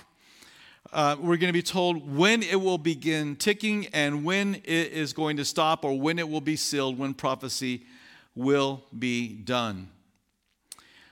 uh, 0.94 1.16
we're 1.20 1.38
going 1.38 1.50
to 1.50 1.54
be 1.54 1.62
told 1.62 2.16
when 2.16 2.44
it 2.44 2.60
will 2.60 2.78
begin 2.78 3.36
ticking 3.36 3.88
and 3.88 4.24
when 4.24 4.56
it 4.56 4.92
is 4.92 5.14
going 5.14 5.38
to 5.38 5.46
stop 5.46 5.84
or 5.86 6.00
when 6.00 6.20
it 6.20 6.28
will 6.28 6.42
be 6.42 6.56
sealed, 6.56 6.98
when 6.98 7.14
prophecy 7.14 7.84
will 8.36 8.84
be 8.98 9.30
done. 9.30 9.90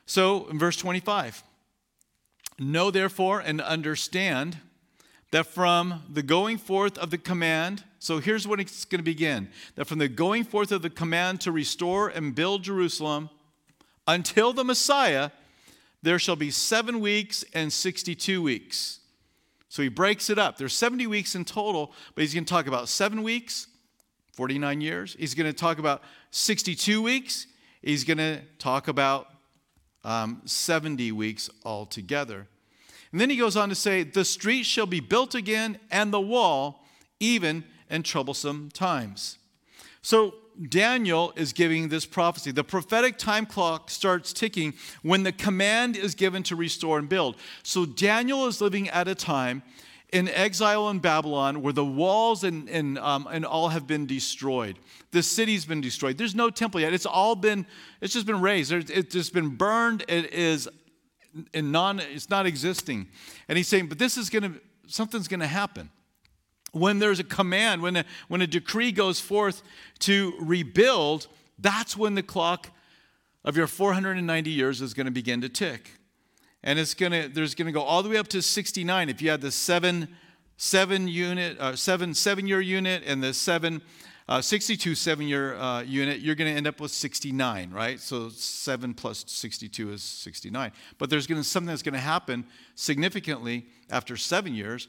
So, 0.06 0.48
in 0.48 0.58
verse 0.58 0.76
25, 0.76 1.44
know 2.60 2.92
therefore 2.92 3.40
and 3.40 3.62
understand 3.62 4.58
that 5.32 5.46
from 5.46 6.04
the 6.12 6.24
going 6.24 6.58
forth 6.58 6.98
of 6.98 7.12
the 7.12 7.18
command, 7.18 7.84
so 8.00 8.20
here's 8.20 8.48
when 8.48 8.62
it's 8.62 8.86
going 8.86 9.00
to 9.00 9.04
begin 9.04 9.50
that 9.76 9.86
from 9.86 10.00
the 10.00 10.08
going 10.08 10.46
forth 10.46 10.72
of 10.72 10.82
the 10.82 10.90
command 10.90 11.42
to 11.42 11.52
restore 11.52 12.08
and 12.08 12.34
build 12.34 12.64
Jerusalem 12.64 13.30
until 14.08 14.54
the 14.54 14.64
Messiah, 14.64 15.32
there 16.02 16.18
shall 16.18 16.38
be 16.38 16.50
seven 16.50 17.02
weeks 17.02 17.44
and 17.54 17.72
62 17.72 18.42
weeks. 18.42 19.00
So 19.68 19.84
he 19.84 19.90
breaks 19.90 20.30
it 20.30 20.40
up. 20.40 20.58
There's 20.58 20.74
70 20.74 21.08
weeks 21.08 21.36
in 21.36 21.46
total, 21.46 21.94
but 22.16 22.22
he's 22.22 22.34
going 22.34 22.46
to 22.46 22.50
talk 22.50 22.68
about 22.68 22.88
seven 22.88 23.22
weeks, 23.22 23.68
49 24.34 24.82
years. 24.82 25.16
He's 25.20 25.36
going 25.36 25.52
to 25.52 25.54
talk 25.54 25.78
about 25.78 26.02
62 26.32 27.02
weeks. 27.02 27.48
He's 27.82 28.04
going 28.04 28.18
to 28.18 28.42
talk 28.58 28.88
about 28.88 29.28
um, 30.04 30.42
70 30.46 31.12
weeks 31.12 31.50
altogether. 31.66 32.48
And 33.12 33.20
then 33.20 33.30
he 33.30 33.36
goes 33.36 33.58
on 33.58 33.70
to 33.70 33.76
say, 33.76 34.04
The 34.04 34.26
street 34.26 34.64
shall 34.64 34.86
be 34.86 35.02
built 35.02 35.36
again, 35.36 35.80
and 35.92 36.14
the 36.14 36.22
wall, 36.22 36.86
even 37.20 37.64
and 37.90 38.06
troublesome 38.06 38.70
times. 38.72 39.38
So 40.02 40.36
Daniel 40.68 41.32
is 41.36 41.54
giving 41.54 41.90
this 41.90 42.06
prophecy. 42.06 42.52
The 42.52 42.64
prophetic 42.64 43.18
time 43.18 43.46
clock 43.46 43.90
starts 43.90 44.34
ticking 44.34 44.74
when 45.02 45.24
the 45.24 45.32
command 45.32 45.96
is 45.96 46.16
given 46.16 46.44
to 46.44 46.56
restore 46.56 47.00
and 47.00 47.08
build. 47.08 47.38
So 47.64 47.86
Daniel 47.86 48.46
is 48.48 48.60
living 48.60 48.90
at 48.90 49.08
a 49.08 49.16
time 49.16 49.64
in 50.12 50.28
exile 50.30 50.90
in 50.90 51.00
Babylon 51.00 51.62
where 51.62 51.72
the 51.72 51.86
walls 51.86 52.44
and, 52.44 52.68
and, 52.70 52.98
um, 52.98 53.28
and 53.32 53.46
all 53.46 53.70
have 53.70 53.86
been 53.88 54.06
destroyed. 54.06 54.78
The 55.12 55.24
city's 55.24 55.66
been 55.66 55.82
destroyed. 55.82 56.18
There's 56.18 56.36
no 56.36 56.50
temple 56.50 56.82
yet. 56.82 56.94
It's 56.94 57.06
all 57.06 57.36
been, 57.36 57.66
it's 58.02 58.14
just 58.14 58.26
been 58.26 58.42
razed. 58.42 58.72
It's 58.72 59.14
just 59.14 59.34
been 59.34 59.50
burned. 59.56 60.04
It 60.08 60.34
is 60.34 60.68
in 61.54 61.72
non, 61.72 62.00
it's 62.00 62.30
not 62.30 62.46
existing. 62.46 63.08
And 63.48 63.58
he's 63.58 63.68
saying, 63.68 63.88
but 63.88 64.00
this 64.00 64.18
is 64.18 64.30
going 64.30 64.44
to, 64.44 64.60
something's 64.88 65.28
going 65.28 65.42
to 65.42 65.48
happen 65.48 65.90
when 66.72 67.00
there's 67.00 67.20
a 67.20 67.24
command, 67.24 67.82
when 67.82 67.98
a, 67.98 68.06
when 68.28 68.42
a 68.42 68.48
decree 68.48 68.92
goes 68.92 69.20
forth 69.20 69.62
to 70.00 70.34
rebuild, 70.40 71.28
that's 71.58 71.98
when 71.98 72.16
the 72.16 72.24
clock 72.24 72.70
of 73.44 73.58
your 73.58 73.68
490 73.68 74.50
years 74.50 74.82
is 74.82 74.94
going 74.94 75.06
to 75.06 75.12
begin 75.12 75.42
to 75.42 75.50
tick. 75.50 75.92
And 76.64 76.78
it's 76.78 76.94
going 76.94 77.12
to, 77.12 77.30
there's 77.30 77.56
going 77.56 77.68
to 77.68 77.72
go 77.72 77.82
all 77.82 78.04
the 78.04 78.10
way 78.10 78.18
up 78.18 78.28
to 78.30 78.42
69. 78.42 79.10
If 79.10 79.22
you 79.22 79.30
had 79.30 79.42
the 79.42 79.52
seven, 79.52 80.10
seven 80.58 81.08
unit, 81.08 81.58
uh, 81.60 81.76
seven, 81.76 82.14
seven 82.14 82.48
year 82.48 82.60
unit 82.60 83.04
and 83.06 83.24
the 83.24 83.34
seven, 83.34 83.82
uh, 84.28 84.42
62 84.42 84.94
seven 84.94 85.28
year 85.28 85.56
uh, 85.56 85.82
unit, 85.82 86.20
you're 86.20 86.36
going 86.36 86.52
to 86.52 86.56
end 86.56 86.68
up 86.68 86.80
with 86.82 86.92
69, 86.92 87.72
right? 87.72 88.00
So 88.00 88.30
7 88.30 88.94
plus 88.94 89.24
62 89.28 89.92
is 89.92 90.04
69. 90.04 90.72
But 90.98 91.10
there's 91.10 91.28
going 91.28 91.42
to 91.42 91.48
something 91.48 91.68
that's 91.68 91.82
going 91.82 91.94
to 91.94 92.00
happen 92.00 92.46
significantly 92.76 93.68
after 93.90 94.18
seven 94.18 94.54
years, 94.54 94.88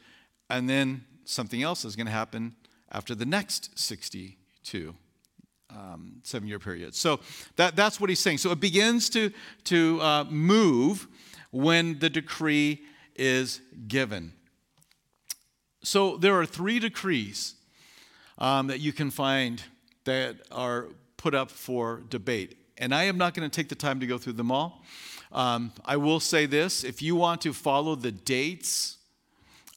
and 0.50 0.68
then 0.68 1.04
something 1.24 1.62
else 1.62 1.84
is 1.84 1.96
going 1.96 2.06
to 2.06 2.12
happen 2.12 2.54
after 2.90 3.14
the 3.14 3.26
next 3.26 3.78
62 3.78 4.94
um, 5.70 6.20
seven 6.22 6.48
year 6.48 6.58
period. 6.58 6.94
So 6.94 7.20
that, 7.56 7.76
that's 7.76 8.00
what 8.00 8.10
he's 8.10 8.18
saying. 8.20 8.38
So 8.38 8.50
it 8.50 8.60
begins 8.60 9.10
to, 9.10 9.30
to 9.64 10.00
uh, 10.00 10.24
move 10.24 11.06
when 11.50 11.98
the 11.98 12.10
decree 12.10 12.82
is 13.16 13.60
given. 13.88 14.32
So 15.82 16.16
there 16.16 16.38
are 16.38 16.46
three 16.46 16.78
decrees 16.78 17.54
um, 18.38 18.66
that 18.68 18.80
you 18.80 18.92
can 18.92 19.10
find 19.10 19.62
that 20.04 20.36
are 20.50 20.88
put 21.16 21.34
up 21.34 21.50
for 21.50 22.02
debate. 22.08 22.56
And 22.78 22.94
I 22.94 23.04
am 23.04 23.18
not 23.18 23.34
going 23.34 23.48
to 23.48 23.54
take 23.54 23.68
the 23.68 23.74
time 23.74 24.00
to 24.00 24.06
go 24.06 24.18
through 24.18 24.34
them 24.34 24.50
all. 24.50 24.82
Um, 25.32 25.72
I 25.84 25.96
will 25.96 26.20
say 26.20 26.46
this 26.46 26.82
if 26.82 27.02
you 27.02 27.14
want 27.14 27.40
to 27.42 27.52
follow 27.52 27.94
the 27.94 28.10
dates 28.10 28.98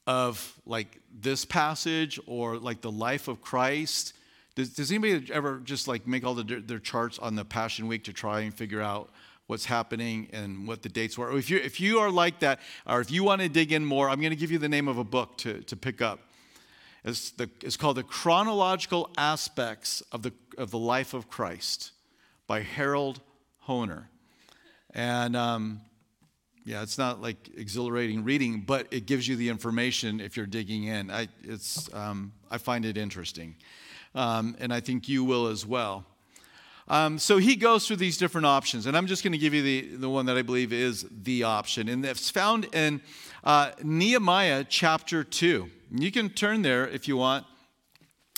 of 0.06 0.60
like 0.66 1.00
this 1.12 1.44
passage 1.44 2.20
or 2.26 2.58
like 2.58 2.80
the 2.80 2.90
life 2.90 3.28
of 3.28 3.40
Christ? 3.42 4.14
Does, 4.54 4.70
does 4.70 4.90
anybody 4.90 5.32
ever 5.32 5.60
just 5.64 5.88
like 5.88 6.06
make 6.06 6.24
all 6.24 6.34
the, 6.34 6.44
their 6.60 6.78
charts 6.78 7.18
on 7.18 7.34
the 7.34 7.44
Passion 7.44 7.88
Week 7.88 8.04
to 8.04 8.12
try 8.12 8.40
and 8.40 8.54
figure 8.54 8.80
out 8.80 9.10
what's 9.46 9.64
happening 9.64 10.28
and 10.32 10.66
what 10.66 10.82
the 10.82 10.88
dates 10.88 11.18
were? 11.18 11.36
If 11.36 11.50
you, 11.50 11.58
if 11.58 11.80
you 11.80 11.98
are 11.98 12.10
like 12.10 12.40
that, 12.40 12.60
or 12.86 13.00
if 13.00 13.10
you 13.10 13.24
want 13.24 13.42
to 13.42 13.48
dig 13.48 13.72
in 13.72 13.84
more, 13.84 14.08
I'm 14.08 14.20
going 14.20 14.30
to 14.30 14.36
give 14.36 14.50
you 14.52 14.58
the 14.58 14.68
name 14.68 14.88
of 14.88 14.98
a 14.98 15.04
book 15.04 15.36
to, 15.38 15.60
to 15.62 15.76
pick 15.76 16.00
up. 16.00 16.20
It's, 17.04 17.30
the, 17.32 17.50
it's 17.62 17.76
called 17.76 17.96
The 17.96 18.02
Chronological 18.02 19.10
Aspects 19.18 20.02
of 20.12 20.22
the, 20.22 20.32
of 20.56 20.70
the 20.70 20.78
Life 20.78 21.12
of 21.12 21.28
Christ 21.28 21.92
by 22.46 22.60
Harold 22.60 23.20
Hoehner. 23.66 24.04
And 24.94 25.36
um, 25.36 25.80
yeah, 26.64 26.82
it's 26.82 26.96
not 26.96 27.20
like 27.20 27.36
exhilarating 27.56 28.24
reading, 28.24 28.62
but 28.62 28.86
it 28.90 29.04
gives 29.04 29.28
you 29.28 29.36
the 29.36 29.50
information 29.50 30.20
if 30.20 30.36
you're 30.36 30.46
digging 30.46 30.84
in. 30.84 31.10
I, 31.10 31.28
it's, 31.42 31.92
um, 31.92 32.32
I 32.50 32.56
find 32.56 32.86
it 32.86 32.96
interesting, 32.96 33.56
um, 34.14 34.56
and 34.58 34.72
I 34.72 34.80
think 34.80 35.08
you 35.08 35.24
will 35.24 35.48
as 35.48 35.66
well. 35.66 36.06
Um, 36.88 37.18
so 37.18 37.38
he 37.38 37.56
goes 37.56 37.86
through 37.86 37.96
these 37.96 38.16
different 38.16 38.46
options, 38.46 38.86
and 38.86 38.96
I'm 38.96 39.06
just 39.06 39.22
going 39.22 39.32
to 39.32 39.38
give 39.38 39.54
you 39.54 39.62
the, 39.62 39.96
the 39.96 40.10
one 40.10 40.26
that 40.26 40.36
I 40.36 40.42
believe 40.42 40.72
is 40.72 41.06
the 41.22 41.42
option, 41.42 41.88
and 41.88 42.04
it's 42.04 42.30
found 42.30 42.66
in 42.74 43.00
uh, 43.42 43.72
Nehemiah 43.82 44.64
chapter 44.66 45.22
2. 45.22 45.68
You 45.96 46.12
can 46.12 46.30
turn 46.30 46.62
there 46.62 46.88
if 46.88 47.08
you 47.08 47.16
want 47.16 47.46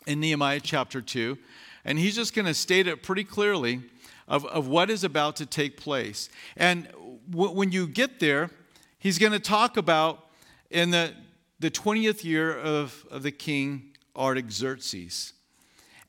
in 0.06 0.20
Nehemiah 0.20 0.60
chapter 0.60 1.00
2, 1.00 1.38
and 1.84 1.98
he's 1.98 2.16
just 2.16 2.34
going 2.34 2.46
to 2.46 2.54
state 2.54 2.86
it 2.88 3.02
pretty 3.02 3.24
clearly 3.24 3.82
of, 4.28 4.44
of 4.46 4.68
what 4.68 4.90
is 4.90 5.04
about 5.04 5.36
to 5.36 5.46
take 5.46 5.76
place. 5.76 6.28
And 6.56 6.88
when 7.32 7.72
you 7.72 7.86
get 7.86 8.20
there, 8.20 8.50
he's 8.98 9.18
going 9.18 9.32
to 9.32 9.40
talk 9.40 9.76
about 9.76 10.26
in 10.70 10.90
the, 10.90 11.12
the 11.60 11.70
20th 11.70 12.24
year 12.24 12.56
of, 12.56 13.06
of 13.10 13.22
the 13.22 13.30
king 13.30 13.92
Artaxerxes. 14.16 15.32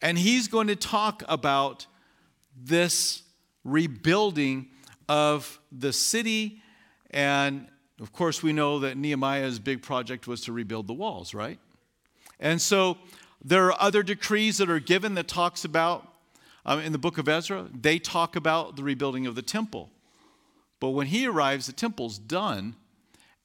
And 0.02 0.18
he's 0.18 0.48
going 0.48 0.68
to 0.68 0.76
talk 0.76 1.24
about 1.28 1.88
this 2.56 3.24
rebuilding 3.64 4.68
of 5.10 5.60
the 5.72 5.92
city. 5.92 6.62
And 7.12 7.68
of 8.00 8.14
course, 8.14 8.44
we 8.44 8.54
know 8.54 8.80
that 8.80 8.98
Nehemiah's 8.98 9.60
big 9.60 9.82
project 9.82 10.28
was 10.28 10.42
to 10.42 10.52
rebuild 10.52 10.88
the 10.88 10.94
walls, 10.94 11.34
right? 11.34 11.60
And 12.40 12.62
so 12.62 12.98
there 13.44 13.66
are 13.66 13.82
other 13.82 14.04
decrees 14.04 14.58
that 14.60 14.70
are 14.70 14.80
given 14.80 15.16
that 15.16 15.28
talks 15.28 15.66
about 15.66 16.08
um, 16.66 16.80
in 16.82 16.92
the 16.92 16.98
book 16.98 17.18
of 17.18 17.30
Ezra, 17.30 17.66
they 17.74 17.98
talk 17.98 18.36
about 18.36 18.76
the 18.76 18.84
rebuilding 18.84 19.26
of 19.26 19.36
the 19.36 19.42
temple. 19.42 19.90
But 20.80 20.90
when 20.90 21.08
he 21.08 21.26
arrives, 21.26 21.68
the 21.68 21.74
temple's 21.74 22.18
done, 22.18 22.76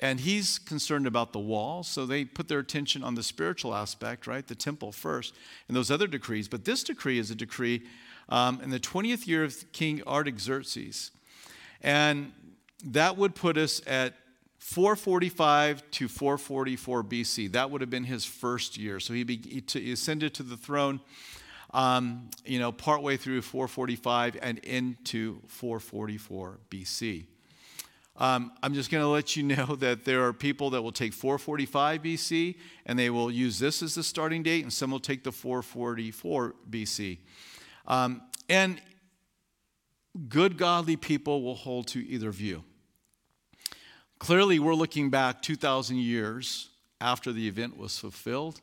and 0.01 0.21
he's 0.21 0.59
concerned 0.59 1.07
about 1.07 1.33
the 1.33 1.39
wall. 1.39 1.83
So 1.83 2.05
they 2.05 2.25
put 2.25 2.49
their 2.49 2.59
attention 2.59 3.05
on 3.05 3.15
the 3.15 3.23
spiritual 3.23 3.75
aspect, 3.75 4.27
right? 4.27 4.47
The 4.47 4.55
temple 4.55 4.93
first, 4.93 5.35
and 5.69 5.77
those 5.77 5.91
other 5.91 6.07
decrees. 6.07 6.49
But 6.49 6.65
this 6.65 6.83
decree 6.83 7.19
is 7.19 7.31
a 7.31 7.35
decree 7.35 7.83
um, 8.29 8.61
in 8.63 8.71
the 8.71 8.81
20th 8.81 9.27
year 9.27 9.45
of 9.45 9.73
King 9.73 10.03
Artaxerxes. 10.07 11.13
And 11.81 12.33
that 12.85 13.17
would 13.17 13.35
put 13.35 13.57
us 13.57 13.81
at 13.87 14.15
445 14.59 15.91
to 15.93 16.09
444 16.09 17.05
BC. 17.05 17.53
That 17.53 17.71
would 17.71 17.81
have 17.81 17.91
been 17.91 18.05
his 18.05 18.25
first 18.25 18.77
year. 18.77 19.01
So 19.01 19.13
he, 19.13 19.25
be, 19.25 19.37
he 19.37 19.93
ascended 19.93 20.35
to 20.35 20.43
the 20.43 20.57
throne 20.57 21.01
um, 21.73 22.29
you 22.45 22.59
know, 22.59 22.73
partway 22.73 23.17
through 23.17 23.43
445 23.43 24.39
and 24.43 24.59
into 24.59 25.41
444 25.47 26.59
BC. 26.71 27.25
Um, 28.17 28.53
I'm 28.63 28.75
just 28.75 28.91
going 28.91 29.03
to 29.03 29.09
let 29.09 29.37
you 29.37 29.43
know 29.57 29.77
that 29.77 30.05
there 30.05 30.27
are 30.27 30.33
people 30.33 30.71
that 30.71 30.83
will 30.83 30.93
take 30.93 31.13
445 31.13 32.03
BC 32.03 32.57
and 32.87 32.99
they 32.99 33.11
will 33.11 33.31
use 33.31 33.59
this 33.59 33.83
as 33.83 33.95
the 33.95 34.03
starting 34.03 34.43
date, 34.43 34.63
and 34.63 34.73
some 34.73 34.91
will 34.91 35.01
take 35.01 35.25
the 35.25 35.33
444 35.33 36.55
BC. 36.71 37.19
Um, 37.87 38.23
and 38.49 38.81
good, 40.29 40.59
godly 40.59 40.97
people 40.97 41.43
will 41.43 41.55
hold 41.55 41.87
to 41.89 42.07
either 42.07 42.31
view. 42.31 42.65
Clearly, 44.19 44.59
we're 44.59 44.75
looking 44.75 45.11
back 45.11 45.43
2,000 45.43 45.97
years 45.97 46.69
after 47.01 47.33
the 47.33 47.49
event 47.49 47.77
was 47.77 47.99
fulfilled, 47.99 48.61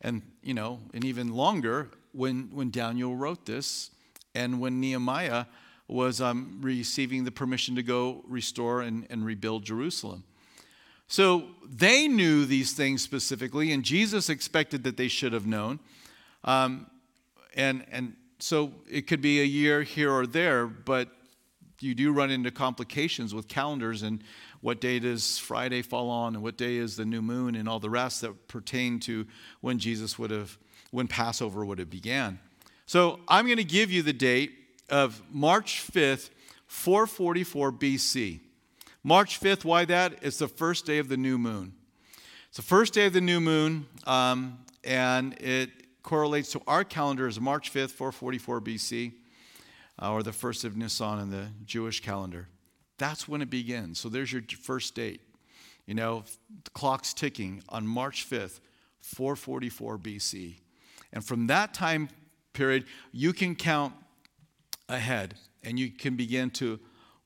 and 0.00 0.22
you 0.42 0.52
know, 0.52 0.80
and 0.92 1.04
even 1.04 1.32
longer 1.32 1.90
when, 2.16 2.50
when 2.52 2.70
Daniel 2.70 3.14
wrote 3.14 3.44
this 3.46 3.90
and 4.34 4.60
when 4.60 4.80
Nehemiah 4.80 5.44
was 5.88 6.20
um, 6.20 6.58
receiving 6.60 7.24
the 7.24 7.30
permission 7.30 7.76
to 7.76 7.82
go 7.82 8.24
restore 8.26 8.80
and, 8.80 9.06
and 9.10 9.24
rebuild 9.24 9.64
Jerusalem. 9.64 10.24
So 11.08 11.44
they 11.64 12.08
knew 12.08 12.44
these 12.44 12.72
things 12.72 13.02
specifically, 13.02 13.70
and 13.70 13.84
Jesus 13.84 14.28
expected 14.28 14.82
that 14.84 14.96
they 14.96 15.08
should 15.08 15.32
have 15.32 15.46
known. 15.46 15.78
Um, 16.42 16.90
and, 17.54 17.84
and 17.92 18.16
so 18.38 18.72
it 18.90 19.06
could 19.06 19.20
be 19.20 19.40
a 19.40 19.44
year 19.44 19.82
here 19.82 20.10
or 20.10 20.26
there, 20.26 20.66
but 20.66 21.08
you 21.80 21.94
do 21.94 22.12
run 22.12 22.30
into 22.30 22.50
complications 22.50 23.34
with 23.34 23.48
calendars 23.48 24.02
and 24.02 24.22
what 24.60 24.80
day 24.80 24.98
does 24.98 25.38
Friday 25.38 25.82
fall 25.82 26.10
on 26.10 26.34
and 26.34 26.42
what 26.42 26.56
day 26.56 26.76
is 26.76 26.96
the 26.96 27.04
new 27.04 27.22
moon 27.22 27.54
and 27.54 27.68
all 27.68 27.78
the 27.78 27.90
rest 27.90 28.22
that 28.22 28.48
pertain 28.48 28.98
to 29.00 29.26
when 29.60 29.78
Jesus 29.78 30.18
would 30.18 30.30
have 30.30 30.58
when 30.96 31.06
Passover 31.06 31.62
would 31.62 31.78
have 31.78 31.90
began. 31.90 32.38
So 32.86 33.20
I'm 33.28 33.44
going 33.44 33.58
to 33.58 33.64
give 33.64 33.90
you 33.90 34.00
the 34.00 34.14
date 34.14 34.54
of 34.88 35.20
March 35.30 35.86
5th, 35.92 36.30
444 36.68 37.70
BC. 37.72 38.40
March 39.04 39.38
5th, 39.38 39.62
why 39.62 39.84
that? 39.84 40.14
It's 40.22 40.38
the 40.38 40.48
first 40.48 40.86
day 40.86 40.96
of 40.96 41.10
the 41.10 41.18
new 41.18 41.36
moon. 41.36 41.74
It's 42.48 42.56
the 42.56 42.62
first 42.62 42.94
day 42.94 43.04
of 43.04 43.12
the 43.12 43.20
new 43.20 43.42
moon, 43.42 43.84
um, 44.06 44.60
and 44.84 45.34
it 45.34 45.68
correlates 46.02 46.50
to 46.52 46.62
our 46.66 46.82
calendar 46.82 47.26
as 47.26 47.38
March 47.38 47.74
5th, 47.74 47.90
444 47.90 48.62
BC, 48.62 49.12
uh, 50.00 50.12
or 50.12 50.22
the 50.22 50.32
first 50.32 50.64
of 50.64 50.78
Nisan 50.78 51.18
in 51.18 51.30
the 51.30 51.48
Jewish 51.66 52.00
calendar. 52.00 52.48
That's 52.96 53.28
when 53.28 53.42
it 53.42 53.50
begins. 53.50 54.00
So 54.00 54.08
there's 54.08 54.32
your 54.32 54.40
first 54.62 54.94
date. 54.94 55.20
You 55.84 55.92
know, 55.92 56.24
the 56.64 56.70
clock's 56.70 57.12
ticking 57.12 57.62
on 57.68 57.86
March 57.86 58.26
5th, 58.26 58.60
444 59.02 59.98
BC. 59.98 60.54
And 61.16 61.24
from 61.24 61.46
that 61.46 61.72
time 61.72 62.10
period, 62.52 62.84
you 63.10 63.32
can 63.32 63.54
count 63.54 63.94
ahead 64.86 65.32
and 65.62 65.78
you 65.78 65.90
can 65.90 66.14
begin 66.14 66.50
to 66.50 66.78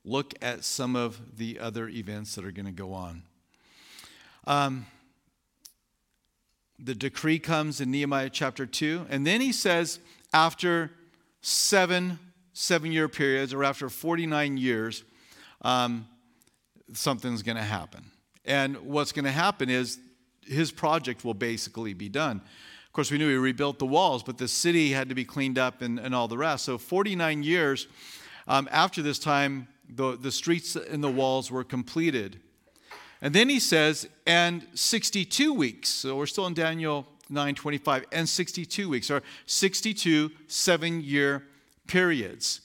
look 0.05 0.33
at 0.41 0.63
some 0.63 0.95
of 0.95 1.19
the 1.37 1.59
other 1.59 1.89
events 1.89 2.35
that 2.35 2.45
are 2.45 2.53
going 2.53 2.67
to 2.67 2.71
go 2.71 2.93
on. 2.93 3.23
Um, 4.47 4.85
the 6.79 6.95
decree 6.95 7.37
comes 7.37 7.81
in 7.81 7.91
Nehemiah 7.91 8.29
chapter 8.29 8.65
2. 8.65 9.07
And 9.09 9.27
then 9.27 9.41
he 9.41 9.51
says, 9.51 9.99
after 10.31 10.91
seven 11.41 12.17
seven 12.53 12.93
year 12.93 13.09
periods 13.09 13.53
or 13.53 13.65
after 13.65 13.89
49 13.89 14.55
years, 14.55 15.03
um, 15.63 16.07
something's 16.93 17.43
going 17.43 17.57
to 17.57 17.61
happen. 17.61 18.05
And 18.45 18.77
what's 18.83 19.11
going 19.11 19.25
to 19.25 19.31
happen 19.31 19.69
is 19.69 19.99
his 20.45 20.71
project 20.71 21.25
will 21.25 21.33
basically 21.33 21.93
be 21.93 22.07
done. 22.07 22.41
Of 22.91 22.93
course, 22.93 23.09
we 23.09 23.17
knew 23.17 23.29
he 23.29 23.35
rebuilt 23.35 23.79
the 23.79 23.85
walls, 23.85 24.21
but 24.21 24.37
the 24.37 24.49
city 24.49 24.91
had 24.91 25.07
to 25.07 25.15
be 25.15 25.23
cleaned 25.23 25.57
up 25.57 25.81
and, 25.81 25.97
and 25.97 26.13
all 26.13 26.27
the 26.27 26.37
rest. 26.37 26.65
So, 26.65 26.77
49 26.77 27.41
years 27.41 27.87
um, 28.49 28.67
after 28.69 29.01
this 29.01 29.17
time, 29.17 29.69
the, 29.87 30.17
the 30.17 30.29
streets 30.29 30.75
and 30.75 31.01
the 31.01 31.09
walls 31.09 31.49
were 31.49 31.63
completed. 31.63 32.41
And 33.21 33.33
then 33.33 33.47
he 33.47 33.61
says, 33.61 34.09
and 34.27 34.67
62 34.73 35.53
weeks. 35.53 35.87
So, 35.87 36.17
we're 36.17 36.25
still 36.25 36.47
in 36.47 36.53
Daniel 36.53 37.07
9 37.29 37.55
25, 37.55 38.07
and 38.11 38.27
62 38.27 38.89
weeks, 38.89 39.09
or 39.09 39.23
62 39.45 40.29
seven 40.47 41.01
year 41.01 41.43
periods. 41.87 42.59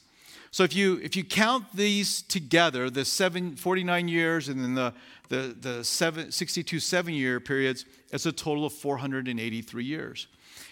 So 0.50 0.64
if 0.64 0.74
you 0.74 0.98
if 1.02 1.16
you 1.16 1.24
count 1.24 1.64
these 1.74 2.22
together, 2.22 2.88
the 2.88 3.04
seven, 3.04 3.56
49 3.56 4.08
years 4.08 4.48
and 4.48 4.62
then 4.62 4.74
the 4.74 4.94
the, 5.28 5.56
the 5.60 5.84
seven, 5.84 6.30
62 6.30 6.80
seven 6.80 7.14
year 7.14 7.40
periods, 7.40 7.84
it's 8.12 8.26
a 8.26 8.32
total 8.32 8.64
of 8.64 8.72
483 8.72 9.84
years. 9.84 10.26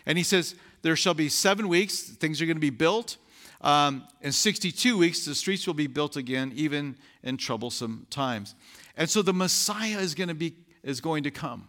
And 0.06 0.18
he 0.18 0.24
says, 0.24 0.54
There 0.82 0.96
shall 0.96 1.14
be 1.14 1.28
seven 1.28 1.68
weeks, 1.68 2.02
things 2.02 2.40
are 2.40 2.46
going 2.46 2.56
to 2.56 2.60
be 2.60 2.70
built. 2.70 3.16
Um, 3.60 4.06
in 4.20 4.32
62 4.32 4.98
weeks, 4.98 5.24
the 5.24 5.34
streets 5.34 5.66
will 5.66 5.74
be 5.74 5.86
built 5.86 6.16
again, 6.16 6.52
even 6.54 6.96
in 7.22 7.38
troublesome 7.38 8.06
times. 8.10 8.54
And 8.96 9.08
so 9.08 9.22
the 9.22 9.32
Messiah 9.32 9.98
is 9.98 10.14
going 10.14 10.28
to, 10.28 10.34
be, 10.34 10.54
is 10.82 11.00
going 11.00 11.22
to 11.24 11.30
come. 11.30 11.68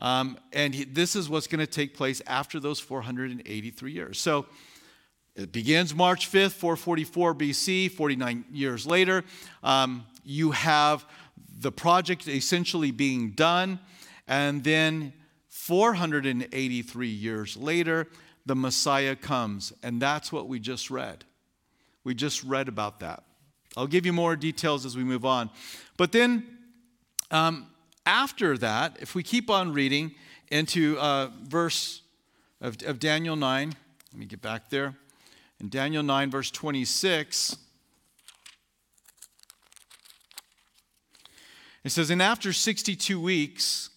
Um, 0.00 0.36
and 0.52 0.74
he, 0.74 0.82
this 0.84 1.14
is 1.14 1.28
what's 1.28 1.46
going 1.46 1.60
to 1.60 1.66
take 1.66 1.94
place 1.94 2.20
after 2.26 2.58
those 2.58 2.80
483 2.80 3.92
years. 3.92 4.18
So 4.18 4.46
it 5.34 5.50
begins 5.50 5.94
March 5.94 6.30
5th, 6.30 6.52
444 6.52 7.34
BC, 7.34 7.90
49 7.90 8.44
years 8.52 8.86
later. 8.86 9.24
Um, 9.62 10.04
you 10.24 10.50
have 10.50 11.06
the 11.58 11.72
project 11.72 12.28
essentially 12.28 12.90
being 12.90 13.30
done. 13.30 13.78
And 14.28 14.62
then 14.62 15.14
483 15.48 17.08
years 17.08 17.56
later, 17.56 18.08
the 18.44 18.54
Messiah 18.54 19.16
comes. 19.16 19.72
And 19.82 20.02
that's 20.02 20.30
what 20.30 20.48
we 20.48 20.58
just 20.58 20.90
read. 20.90 21.24
We 22.04 22.14
just 22.14 22.42
read 22.44 22.68
about 22.68 23.00
that. 23.00 23.22
I'll 23.76 23.86
give 23.86 24.04
you 24.04 24.12
more 24.12 24.36
details 24.36 24.84
as 24.84 24.96
we 24.96 25.04
move 25.04 25.24
on. 25.24 25.48
But 25.96 26.12
then, 26.12 26.46
um, 27.30 27.68
after 28.04 28.58
that, 28.58 28.98
if 29.00 29.14
we 29.14 29.22
keep 29.22 29.48
on 29.48 29.72
reading 29.72 30.14
into 30.50 30.98
uh, 30.98 31.30
verse 31.44 32.02
of, 32.60 32.76
of 32.84 32.98
Daniel 32.98 33.36
9, 33.36 33.72
let 34.12 34.18
me 34.18 34.26
get 34.26 34.42
back 34.42 34.68
there. 34.68 34.94
In 35.62 35.68
Daniel 35.68 36.02
9, 36.02 36.30
verse 36.30 36.50
26, 36.50 37.56
It 41.84 41.90
says, 41.90 42.10
And 42.10 42.22
after 42.22 42.52
62 42.52 43.20
weeks, 43.20 43.90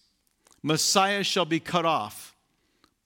Messiah 0.62 1.22
shall 1.22 1.44
be 1.44 1.60
cut 1.60 1.84
off, 1.84 2.34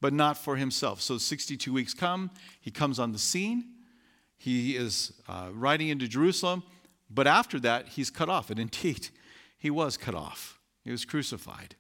but 0.00 0.12
not 0.12 0.38
for 0.38 0.56
himself. 0.56 1.00
So 1.00 1.18
62 1.18 1.72
weeks 1.72 1.92
come, 1.92 2.30
he 2.60 2.70
comes 2.70 2.98
on 2.98 3.12
the 3.12 3.18
scene, 3.18 3.64
he 4.38 4.76
is 4.76 5.12
uh, 5.28 5.48
riding 5.52 5.88
into 5.88 6.08
Jerusalem, 6.08 6.62
but 7.10 7.26
after 7.26 7.60
that, 7.60 7.88
he's 7.88 8.08
cut 8.08 8.30
off. 8.30 8.50
And 8.50 8.58
indeed, 8.58 9.08
he 9.58 9.70
was 9.70 9.96
cut 9.96 10.14
off, 10.14 10.58
he 10.82 10.90
was 10.90 11.04
crucified. 11.04 11.76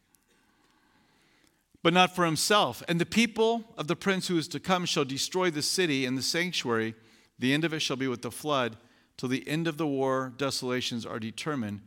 But 1.82 1.94
not 1.94 2.14
for 2.14 2.24
himself. 2.24 2.82
And 2.88 3.00
the 3.00 3.06
people 3.06 3.64
of 3.78 3.86
the 3.86 3.96
prince 3.96 4.28
who 4.28 4.36
is 4.36 4.48
to 4.48 4.60
come 4.60 4.84
shall 4.84 5.04
destroy 5.04 5.50
the 5.50 5.62
city 5.62 6.04
and 6.04 6.16
the 6.16 6.22
sanctuary. 6.22 6.94
The 7.38 7.54
end 7.54 7.64
of 7.64 7.72
it 7.72 7.80
shall 7.80 7.96
be 7.96 8.08
with 8.08 8.22
the 8.22 8.30
flood. 8.30 8.76
Till 9.16 9.28
the 9.28 9.46
end 9.48 9.66
of 9.66 9.78
the 9.78 9.86
war, 9.86 10.32
desolations 10.36 11.06
are 11.06 11.18
determined 11.18 11.80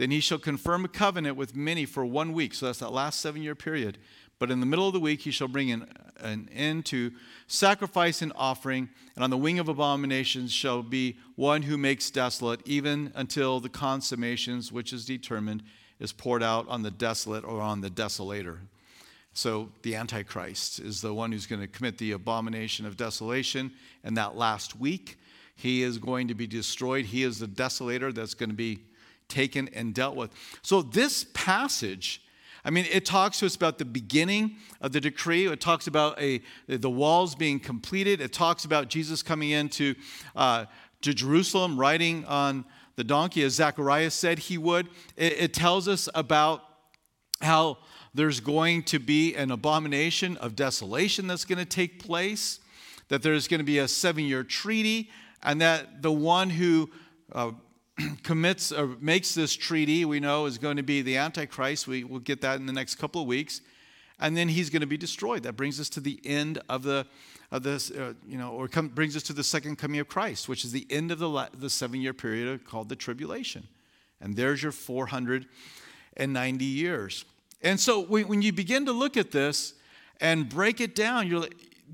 then 0.00 0.10
he 0.10 0.20
shall 0.20 0.38
confirm 0.38 0.86
a 0.86 0.88
covenant 0.88 1.36
with 1.36 1.54
many 1.54 1.84
for 1.84 2.06
one 2.06 2.32
week. 2.32 2.54
So 2.54 2.64
that's 2.64 2.78
that 2.78 2.90
last 2.90 3.20
seven 3.20 3.42
year 3.42 3.54
period. 3.54 3.98
But 4.38 4.50
in 4.50 4.58
the 4.58 4.64
middle 4.64 4.86
of 4.86 4.94
the 4.94 4.98
week, 4.98 5.20
he 5.20 5.30
shall 5.30 5.46
bring 5.46 5.70
an, 5.70 5.92
an 6.18 6.48
end 6.54 6.86
to 6.86 7.12
sacrifice 7.46 8.22
and 8.22 8.32
offering. 8.34 8.88
And 9.14 9.22
on 9.22 9.28
the 9.28 9.36
wing 9.36 9.58
of 9.58 9.68
abominations 9.68 10.54
shall 10.54 10.82
be 10.82 11.18
one 11.36 11.60
who 11.60 11.76
makes 11.76 12.10
desolate, 12.10 12.62
even 12.64 13.12
until 13.14 13.60
the 13.60 13.68
consummations, 13.68 14.72
which 14.72 14.94
is 14.94 15.04
determined, 15.04 15.64
is 15.98 16.14
poured 16.14 16.42
out 16.42 16.66
on 16.70 16.82
the 16.82 16.90
desolate 16.90 17.44
or 17.44 17.60
on 17.60 17.82
the 17.82 17.90
desolator. 17.90 18.60
So 19.32 19.70
the 19.82 19.94
Antichrist 19.94 20.80
is 20.80 21.00
the 21.00 21.14
one 21.14 21.32
who's 21.32 21.46
going 21.46 21.60
to 21.60 21.68
commit 21.68 21.98
the 21.98 22.12
abomination 22.12 22.86
of 22.86 22.96
desolation. 22.96 23.72
And 24.02 24.16
that 24.16 24.36
last 24.36 24.78
week, 24.78 25.18
he 25.54 25.82
is 25.82 25.98
going 25.98 26.28
to 26.28 26.34
be 26.34 26.46
destroyed. 26.46 27.06
He 27.06 27.22
is 27.22 27.38
the 27.38 27.46
desolator 27.46 28.12
that's 28.12 28.34
going 28.34 28.50
to 28.50 28.56
be 28.56 28.80
taken 29.28 29.68
and 29.74 29.94
dealt 29.94 30.16
with. 30.16 30.30
So, 30.62 30.82
this 30.82 31.26
passage, 31.34 32.22
I 32.64 32.70
mean, 32.70 32.86
it 32.90 33.04
talks 33.04 33.38
to 33.40 33.46
us 33.46 33.56
about 33.56 33.78
the 33.78 33.84
beginning 33.84 34.56
of 34.80 34.92
the 34.92 35.00
decree. 35.00 35.46
It 35.46 35.60
talks 35.60 35.86
about 35.86 36.20
a, 36.20 36.40
the 36.66 36.90
walls 36.90 37.34
being 37.34 37.60
completed. 37.60 38.20
It 38.20 38.32
talks 38.32 38.64
about 38.64 38.88
Jesus 38.88 39.22
coming 39.22 39.50
into 39.50 39.94
uh, 40.34 40.64
to 41.02 41.14
Jerusalem 41.14 41.78
riding 41.78 42.24
on 42.26 42.64
the 42.96 43.04
donkey, 43.04 43.42
as 43.44 43.54
Zacharias 43.54 44.14
said 44.14 44.38
he 44.38 44.58
would. 44.58 44.88
It, 45.16 45.32
it 45.40 45.54
tells 45.54 45.88
us 45.88 46.08
about 46.14 46.62
how 47.40 47.78
there's 48.14 48.40
going 48.40 48.82
to 48.84 48.98
be 48.98 49.34
an 49.34 49.50
abomination 49.50 50.36
of 50.38 50.56
desolation 50.56 51.26
that's 51.26 51.44
going 51.44 51.58
to 51.58 51.64
take 51.64 52.02
place, 52.02 52.60
that 53.08 53.22
there's 53.22 53.48
going 53.48 53.58
to 53.58 53.64
be 53.64 53.78
a 53.78 53.88
seven 53.88 54.24
year 54.24 54.42
treaty, 54.42 55.10
and 55.42 55.60
that 55.60 56.02
the 56.02 56.12
one 56.12 56.50
who 56.50 56.90
uh, 57.32 57.52
commits 58.22 58.72
or 58.72 58.96
makes 59.00 59.34
this 59.34 59.54
treaty, 59.54 60.04
we 60.04 60.20
know 60.20 60.46
is 60.46 60.58
going 60.58 60.76
to 60.76 60.82
be 60.82 61.02
the 61.02 61.16
Antichrist. 61.16 61.86
We 61.86 62.04
will 62.04 62.18
get 62.18 62.40
that 62.42 62.58
in 62.58 62.66
the 62.66 62.72
next 62.72 62.96
couple 62.96 63.22
of 63.22 63.26
weeks. 63.26 63.60
And 64.18 64.36
then 64.36 64.48
he's 64.48 64.68
going 64.68 64.80
to 64.80 64.86
be 64.86 64.98
destroyed. 64.98 65.44
That 65.44 65.54
brings 65.54 65.80
us 65.80 65.88
to 65.90 66.00
the 66.00 66.20
end 66.24 66.60
of 66.68 66.82
the, 66.82 67.06
of 67.50 67.62
this, 67.62 67.90
uh, 67.90 68.12
you 68.26 68.36
know, 68.36 68.50
or 68.50 68.68
come, 68.68 68.88
brings 68.88 69.16
us 69.16 69.22
to 69.24 69.32
the 69.32 69.44
second 69.44 69.76
coming 69.76 69.98
of 69.98 70.08
Christ, 70.08 70.46
which 70.48 70.64
is 70.64 70.72
the 70.72 70.86
end 70.90 71.10
of 71.10 71.18
the, 71.18 71.48
the 71.56 71.70
seven 71.70 72.00
year 72.02 72.12
period 72.12 72.66
called 72.66 72.90
the 72.90 72.96
tribulation. 72.96 73.66
And 74.20 74.36
there's 74.36 74.62
your 74.62 74.72
490 74.72 76.64
years. 76.64 77.24
And 77.62 77.78
so 77.78 78.00
when, 78.00 78.42
you 78.42 78.52
begin 78.52 78.86
to 78.86 78.92
look 78.92 79.16
at 79.16 79.30
this 79.30 79.74
and 80.20 80.48
break 80.48 80.80
it 80.80 80.94
down, 80.94 81.28
you're, 81.28 81.46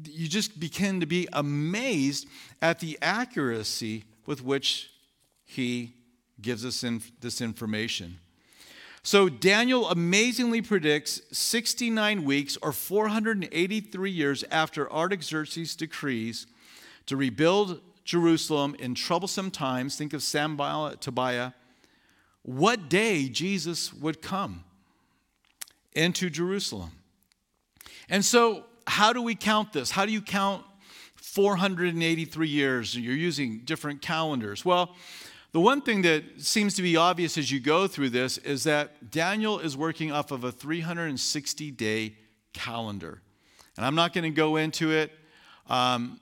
you 0.04 0.28
just 0.28 0.58
begin 0.60 1.00
to 1.00 1.06
be 1.06 1.28
amazed 1.32 2.28
at 2.62 2.78
the 2.78 2.98
accuracy 3.02 4.04
with 4.26 4.42
which 4.42 4.90
he 5.44 5.94
gives 6.40 6.64
us 6.64 6.84
in, 6.84 7.02
this 7.20 7.40
information. 7.40 8.18
So 9.02 9.28
Daniel 9.28 9.88
amazingly 9.88 10.62
predicts 10.62 11.22
69 11.30 12.24
weeks 12.24 12.58
or 12.60 12.72
483 12.72 14.10
years 14.10 14.44
after 14.50 14.92
Artaxerxes 14.92 15.76
decrees 15.76 16.46
to 17.06 17.16
rebuild 17.16 17.80
Jerusalem 18.04 18.74
in 18.78 18.94
troublesome 18.94 19.50
times. 19.50 19.96
Think 19.96 20.12
of 20.12 20.22
Sanballat, 20.22 21.00
Tobiah. 21.00 21.52
What 22.42 22.88
day 22.88 23.28
Jesus 23.28 23.92
would 23.94 24.22
come 24.22 24.64
into 25.96 26.30
Jerusalem. 26.30 26.92
And 28.08 28.24
so, 28.24 28.64
how 28.86 29.12
do 29.12 29.20
we 29.20 29.34
count 29.34 29.72
this? 29.72 29.90
How 29.90 30.06
do 30.06 30.12
you 30.12 30.22
count 30.22 30.64
483 31.16 32.48
years? 32.48 32.96
You're 32.96 33.14
using 33.14 33.62
different 33.64 34.00
calendars. 34.00 34.64
Well, 34.64 34.94
the 35.50 35.60
one 35.60 35.80
thing 35.80 36.02
that 36.02 36.22
seems 36.38 36.74
to 36.74 36.82
be 36.82 36.96
obvious 36.96 37.36
as 37.36 37.50
you 37.50 37.58
go 37.58 37.88
through 37.88 38.10
this 38.10 38.38
is 38.38 38.64
that 38.64 39.10
Daniel 39.10 39.58
is 39.58 39.76
working 39.76 40.12
off 40.12 40.30
of 40.30 40.44
a 40.44 40.52
360 40.52 41.70
day 41.72 42.14
calendar. 42.52 43.22
And 43.76 43.84
I'm 43.84 43.94
not 43.94 44.12
going 44.12 44.24
to 44.24 44.30
go 44.30 44.56
into 44.56 44.92
it, 44.92 45.12
um, 45.68 46.20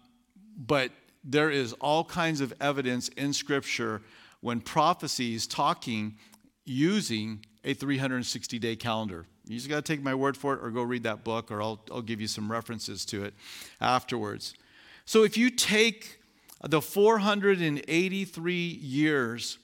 but 0.57 0.91
there 1.23 1.51
is 1.51 1.73
all 1.75 2.05
kinds 2.05 2.41
of 2.41 2.53
evidence 2.61 3.09
in 3.09 3.33
Scripture 3.33 4.03
when 4.41 4.61
prophecies 4.61 5.47
talking 5.47 6.17
using 6.65 7.45
a 7.65 7.75
360 7.75 8.59
day 8.59 8.77
calendar. 8.77 9.27
You 9.47 9.57
just 9.57 9.69
got 9.69 9.85
to 9.85 9.93
take 9.93 10.03
my 10.03 10.15
word 10.15 10.37
for 10.37 10.55
it 10.55 10.61
or 10.63 10.71
go 10.71 10.83
read 10.83 11.03
that 11.03 11.25
book, 11.25 11.51
or 11.51 11.63
I'll, 11.63 11.81
I'll 11.91 12.03
give 12.03 12.21
you 12.21 12.29
some 12.29 12.51
references 12.51 13.05
to 13.07 13.25
it 13.25 13.35
afterwards. 13.81 14.55
So 15.05 15.23
if 15.23 15.37
you 15.37 15.51
take 15.51 16.19
the 16.63 16.81
483 16.81 18.55
years, 18.55 19.59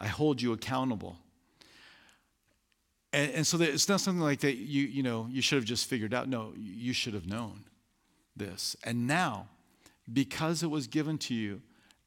I 0.00 0.06
hold 0.06 0.42
you 0.42 0.52
accountable. 0.52 1.16
And, 3.12 3.30
and 3.32 3.46
so 3.46 3.60
it's 3.60 3.88
not 3.88 4.00
something 4.00 4.22
like 4.22 4.40
that 4.40 4.56
you, 4.56 4.82
you 4.82 5.02
know, 5.02 5.26
you 5.30 5.40
should 5.40 5.56
have 5.56 5.64
just 5.64 5.88
figured 5.88 6.12
out. 6.12 6.28
No, 6.28 6.52
you 6.56 6.92
should 6.92 7.14
have 7.14 7.26
known 7.26 7.64
this. 8.36 8.76
And 8.84 9.06
now, 9.06 9.48
because 10.12 10.62
it 10.62 10.70
was 10.70 10.86
given 10.86 11.18
to 11.18 11.34
you 11.34 11.62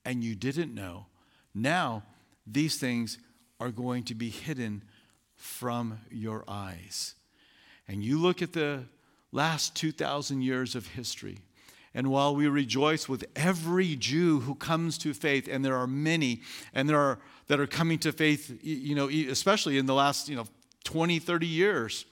and 0.05 0.23
you 0.23 0.35
didn't 0.35 0.73
know, 0.73 1.07
now 1.53 2.03
these 2.45 2.77
things 2.77 3.17
are 3.59 3.71
going 3.71 4.03
to 4.03 4.15
be 4.15 4.29
hidden 4.29 4.83
from 5.35 5.99
your 6.09 6.43
eyes. 6.47 7.15
And 7.87 8.03
you 8.03 8.19
look 8.19 8.41
at 8.41 8.53
the 8.53 8.83
last 9.31 9.75
2,000 9.75 10.41
years 10.41 10.75
of 10.75 10.87
history, 10.87 11.39
and 11.93 12.07
while 12.11 12.35
we 12.35 12.47
rejoice 12.47 13.09
with 13.09 13.25
every 13.35 13.95
Jew 13.95 14.41
who 14.41 14.53
comes 14.55 14.97
to 14.99 15.13
faith, 15.13 15.47
and 15.49 15.65
there 15.65 15.75
are 15.75 15.87
many, 15.87 16.41
and 16.73 16.87
there 16.87 16.99
are 16.99 17.19
that 17.47 17.59
are 17.59 17.67
coming 17.67 17.97
to 17.99 18.11
faith, 18.11 18.59
you 18.61 18.93
know, 18.93 19.09
especially 19.09 19.79
in 19.79 19.87
the 19.87 19.93
last, 19.93 20.29
you 20.29 20.35
know, 20.35 20.45
20, 20.83 21.17
30 21.17 21.47
years, 21.47 22.05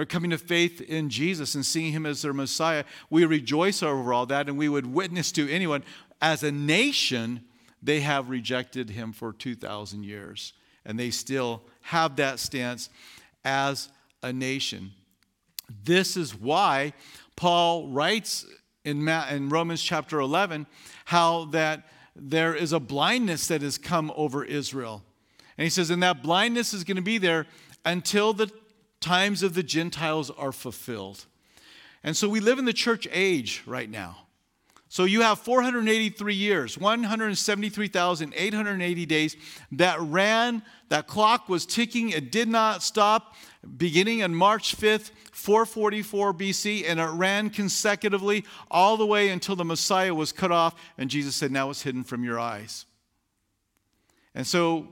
are 0.00 0.06
coming 0.06 0.30
to 0.30 0.38
faith 0.38 0.80
in 0.80 1.10
Jesus 1.10 1.54
and 1.54 1.64
seeing 1.64 1.92
him 1.92 2.06
as 2.06 2.22
their 2.22 2.32
Messiah, 2.32 2.84
we 3.10 3.24
rejoice 3.24 3.82
over 3.82 4.12
all 4.12 4.26
that, 4.26 4.48
and 4.48 4.56
we 4.56 4.68
would 4.68 4.86
witness 4.86 5.30
to 5.32 5.48
anyone. 5.50 5.84
As 6.22 6.42
a 6.42 6.50
nation, 6.50 7.44
they 7.82 8.00
have 8.00 8.30
rejected 8.30 8.90
him 8.90 9.12
for 9.12 9.32
2,000 9.32 10.04
years, 10.04 10.54
and 10.84 10.98
they 10.98 11.10
still 11.10 11.62
have 11.82 12.16
that 12.16 12.38
stance 12.38 12.88
as 13.44 13.90
a 14.22 14.32
nation. 14.32 14.92
This 15.84 16.16
is 16.16 16.34
why 16.34 16.94
Paul 17.36 17.88
writes 17.88 18.46
in, 18.84 19.06
in 19.06 19.48
Romans 19.50 19.82
chapter 19.82 20.18
11 20.20 20.66
how 21.04 21.44
that 21.46 21.88
there 22.16 22.54
is 22.54 22.72
a 22.72 22.80
blindness 22.80 23.46
that 23.48 23.62
has 23.62 23.78
come 23.78 24.12
over 24.16 24.44
Israel. 24.44 25.02
And 25.56 25.64
he 25.64 25.70
says, 25.70 25.90
and 25.90 26.02
that 26.02 26.22
blindness 26.22 26.72
is 26.72 26.84
going 26.84 26.96
to 26.96 27.02
be 27.02 27.18
there 27.18 27.46
until 27.84 28.32
the 28.32 28.50
times 29.00 29.42
of 29.42 29.54
the 29.54 29.62
Gentiles 29.62 30.30
are 30.30 30.52
fulfilled. 30.52 31.24
And 32.02 32.16
so 32.16 32.26
we 32.28 32.40
live 32.40 32.58
in 32.58 32.64
the 32.64 32.72
church 32.72 33.06
age 33.10 33.62
right 33.66 33.90
now. 33.90 34.16
So 34.88 35.04
you 35.04 35.20
have 35.20 35.38
483 35.38 36.34
years, 36.34 36.76
173,880 36.76 39.06
days 39.06 39.36
that 39.72 40.00
ran, 40.00 40.62
that 40.88 41.06
clock 41.06 41.48
was 41.48 41.64
ticking, 41.64 42.10
it 42.10 42.32
did 42.32 42.48
not 42.48 42.82
stop 42.82 43.36
beginning 43.76 44.24
on 44.24 44.34
March 44.34 44.76
5th, 44.76 45.12
444 45.30 46.34
BC, 46.34 46.84
and 46.88 46.98
it 46.98 47.04
ran 47.04 47.50
consecutively 47.50 48.44
all 48.68 48.96
the 48.96 49.06
way 49.06 49.28
until 49.28 49.54
the 49.54 49.64
Messiah 49.64 50.12
was 50.12 50.32
cut 50.32 50.50
off, 50.50 50.74
and 50.98 51.08
Jesus 51.08 51.36
said, 51.36 51.52
Now 51.52 51.70
it's 51.70 51.82
hidden 51.82 52.02
from 52.02 52.24
your 52.24 52.40
eyes. 52.40 52.84
And 54.34 54.44
so 54.44 54.88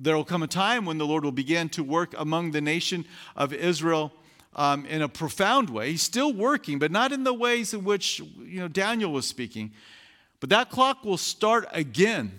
there 0.00 0.16
will 0.16 0.24
come 0.24 0.42
a 0.42 0.48
time 0.48 0.86
when 0.86 0.96
the 0.96 1.06
Lord 1.06 1.24
will 1.24 1.30
begin 1.30 1.68
to 1.70 1.84
work 1.84 2.14
among 2.16 2.52
the 2.52 2.60
nation 2.62 3.04
of 3.36 3.52
Israel 3.52 4.12
um, 4.56 4.86
in 4.86 5.02
a 5.02 5.08
profound 5.08 5.68
way. 5.68 5.92
He's 5.92 6.02
still 6.02 6.32
working, 6.32 6.78
but 6.78 6.90
not 6.90 7.12
in 7.12 7.22
the 7.22 7.34
ways 7.34 7.74
in 7.74 7.84
which 7.84 8.18
you 8.18 8.60
know, 8.60 8.68
Daniel 8.68 9.12
was 9.12 9.26
speaking. 9.26 9.72
But 10.40 10.48
that 10.48 10.70
clock 10.70 11.04
will 11.04 11.18
start 11.18 11.68
again 11.70 12.32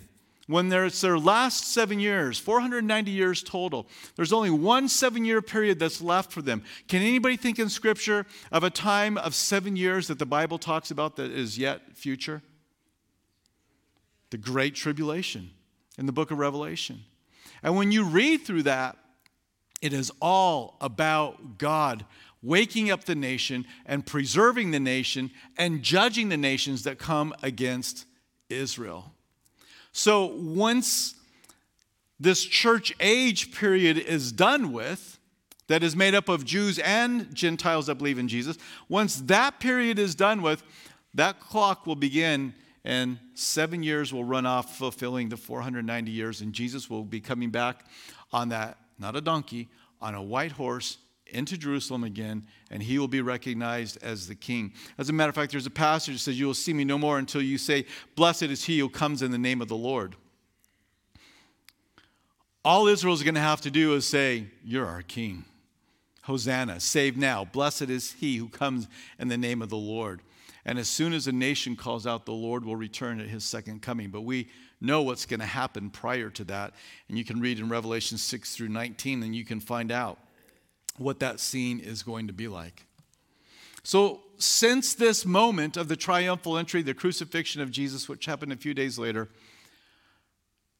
when 0.48 0.70
there's 0.70 1.00
their 1.00 1.20
last 1.20 1.68
seven 1.68 2.00
years, 2.00 2.40
490 2.40 3.12
years 3.12 3.44
total. 3.44 3.88
There's 4.16 4.34
only 4.34 4.50
one 4.50 4.90
seven 4.90 5.24
year 5.24 5.42
period 5.42 5.78
that's 5.80 6.02
left 6.02 6.32
for 6.32 6.42
them. 6.42 6.64
Can 6.88 7.04
anybody 7.04 7.38
think 7.38 7.60
in 7.60 7.70
Scripture 7.70 8.26
of 8.52 8.64
a 8.64 8.72
time 8.72 9.18
of 9.20 9.36
seven 9.36 9.76
years 9.76 10.08
that 10.08 10.18
the 10.18 10.26
Bible 10.26 10.58
talks 10.58 10.90
about 10.90 11.16
that 11.18 11.32
is 11.32 11.60
yet 11.60 11.96
future? 11.96 12.42
The 14.32 14.38
Great 14.38 14.74
Tribulation 14.74 15.52
in 15.98 16.08
the 16.08 16.12
book 16.12 16.32
of 16.32 16.40
Revelation. 16.40 17.04
And 17.64 17.76
when 17.76 17.92
you 17.92 18.04
read 18.04 18.46
through 18.46 18.64
that, 18.64 18.98
it 19.82 19.94
is 19.94 20.12
all 20.22 20.78
about 20.82 21.58
God 21.58 22.06
waking 22.44 22.90
up 22.90 23.04
the 23.04 23.16
nation 23.16 23.66
and 23.86 24.06
preserving 24.06 24.72
the 24.72 24.80
nation 24.80 25.32
and 25.58 25.82
judging 25.84 26.30
the 26.30 26.38
nations 26.38 26.84
that 26.84 26.98
come 26.98 27.34
against 27.44 28.06
Israel. 28.50 29.14
So 29.92 30.26
once 30.26 31.16
this 32.20 32.44
church 32.44 32.94
age 33.00 33.52
period 33.52 33.98
is 33.98 34.32
done 34.32 34.72
with, 34.72 35.20
that 35.68 35.84
is 35.84 35.96
made 35.96 36.14
up 36.14 36.28
of 36.30 36.44
Jews 36.44 36.80
and 36.80 37.34
Gentiles 37.34 37.88
that 37.88 37.96
believe 37.96 38.20
in 38.20 38.28
Jesus, 38.28 38.58
once 38.90 39.18
that 39.22 39.60
period 39.60 40.00
is 40.00 40.16
done 40.16 40.42
with, 40.42 40.64
that 41.14 41.40
clock 41.40 41.88
will 41.88 41.96
begin 41.96 42.54
and 42.84 43.20
seven 43.34 43.84
years 43.84 44.14
will 44.14 44.24
run 44.24 44.46
off, 44.46 44.78
fulfilling 44.78 45.30
the 45.30 45.38
490 45.38 46.12
years, 46.12 46.42
and 46.42 46.54
Jesus 46.54 46.90
will 46.90 47.04
be 47.04 47.20
coming 47.20 47.50
back 47.50 47.86
on 48.34 48.50
that, 48.50 48.78
not 48.98 49.16
a 49.16 49.22
donkey, 49.22 49.70
on 50.02 50.16
a 50.16 50.22
white 50.22 50.54
horse 50.54 50.98
into 51.28 51.58
Jerusalem 51.58 52.04
again, 52.04 52.46
and 52.70 52.82
he 52.84 53.00
will 53.00 53.08
be 53.08 53.22
recognized 53.22 53.98
as 54.02 54.28
the 54.28 54.36
king. 54.36 54.74
As 54.98 55.10
a 55.10 55.14
matter 55.14 55.30
of 55.30 55.36
fact, 55.36 55.52
there's 55.52 55.66
a 55.66 55.72
passage 55.72 56.16
that 56.16 56.20
says, 56.20 56.40
You 56.40 56.48
will 56.48 56.54
see 56.54 56.74
me 56.74 56.84
no 56.84 56.98
more 56.98 57.18
until 57.18 57.42
you 57.42 57.58
say, 57.58 57.86
Blessed 58.16 58.44
is 58.44 58.66
he 58.66 58.80
who 58.80 58.90
comes 58.90 59.22
in 59.22 59.32
the 59.32 59.38
name 59.38 59.62
of 59.62 59.68
the 59.68 59.76
Lord. 59.76 60.16
All 62.64 62.88
Israel 62.88 63.14
is 63.14 63.24
going 63.24 63.36
to 63.36 63.42
have 63.42 63.62
to 63.62 63.72
do 63.72 63.96
is 63.96 64.08
say, 64.08 64.48
You're 64.64 64.88
our 64.88 65.02
king. 65.02 65.46
Hosanna, 66.24 66.80
save 66.80 67.18
now. 67.18 67.46
Blessed 67.46 67.84
is 67.84 68.14
he 68.14 68.38
who 68.38 68.48
comes 68.48 68.88
in 69.18 69.28
the 69.28 69.38
name 69.38 69.62
of 69.62 69.70
the 69.70 69.78
Lord. 69.78 70.22
And 70.66 70.78
as 70.78 70.88
soon 70.88 71.14
as 71.14 71.28
a 71.28 71.32
nation 71.32 71.76
calls 71.76 72.06
out, 72.06 72.26
the 72.26 72.34
Lord 72.34 72.66
will 72.66 72.76
return 72.76 73.20
at 73.20 73.28
his 73.28 73.44
second 73.44 73.82
coming. 73.82 74.10
But 74.10 74.22
we 74.22 74.50
know 74.80 75.02
what's 75.02 75.26
going 75.26 75.40
to 75.40 75.46
happen 75.46 75.90
prior 75.90 76.30
to 76.32 76.44
that. 76.46 76.74
And 77.10 77.18
you 77.18 77.26
can 77.26 77.40
read 77.40 77.60
in 77.60 77.70
Revelation 77.70 78.18
6 78.18 78.56
through 78.56 78.70
19, 78.70 79.24
and 79.24 79.36
you 79.36 79.46
can 79.46 79.60
find 79.60 79.92
out 79.92 80.20
what 80.98 81.20
that 81.20 81.40
scene 81.40 81.80
is 81.80 82.04
going 82.04 82.28
to 82.28 82.34
be 82.34 82.48
like. 82.48 82.86
So, 83.84 84.22
since 84.38 84.94
this 84.94 85.26
moment 85.26 85.78
of 85.78 85.88
the 85.88 85.96
triumphal 85.96 86.58
entry, 86.58 86.82
the 86.82 86.94
crucifixion 86.94 87.62
of 87.62 87.72
Jesus, 87.72 88.10
which 88.10 88.26
happened 88.26 88.52
a 88.52 88.58
few 88.58 88.74
days 88.74 88.98
later, 89.00 89.30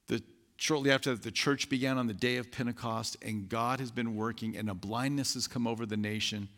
the, 0.08 0.24
shortly 0.58 0.92
after 0.92 1.12
that, 1.12 1.24
the 1.24 1.32
church 1.32 1.70
began 1.70 1.98
on 1.98 2.08
the 2.08 2.14
day 2.14 2.38
of 2.38 2.52
Pentecost, 2.52 3.18
and 3.22 3.50
God 3.50 3.80
has 3.80 3.92
been 3.92 4.16
working, 4.16 4.56
and 4.56 4.70
a 4.70 4.74
blindness 4.74 5.34
has 5.36 5.48
come 5.48 5.68
over 5.68 5.86
the 5.86 5.98
nation. 5.98 6.50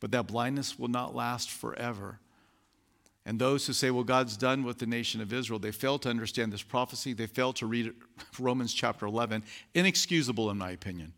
But 0.00 0.10
that 0.12 0.26
blindness 0.26 0.78
will 0.78 0.88
not 0.88 1.14
last 1.14 1.50
forever. 1.50 2.18
And 3.26 3.38
those 3.38 3.66
who 3.66 3.72
say, 3.72 3.90
well, 3.90 4.04
God's 4.04 4.36
done 4.36 4.64
with 4.64 4.78
the 4.78 4.86
nation 4.86 5.20
of 5.20 5.32
Israel, 5.32 5.58
they 5.58 5.72
fail 5.72 5.98
to 6.00 6.08
understand 6.08 6.52
this 6.52 6.62
prophecy. 6.62 7.12
They 7.12 7.26
fail 7.26 7.52
to 7.54 7.66
read 7.66 7.92
Romans 8.38 8.72
chapter 8.72 9.06
11. 9.06 9.44
Inexcusable, 9.74 10.50
in 10.50 10.58
my 10.58 10.70
opinion. 10.70 11.12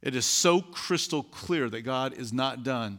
It 0.00 0.16
is 0.16 0.26
so 0.26 0.60
crystal 0.60 1.22
clear 1.22 1.68
that 1.70 1.82
God 1.82 2.14
is 2.14 2.32
not 2.32 2.64
done 2.64 2.98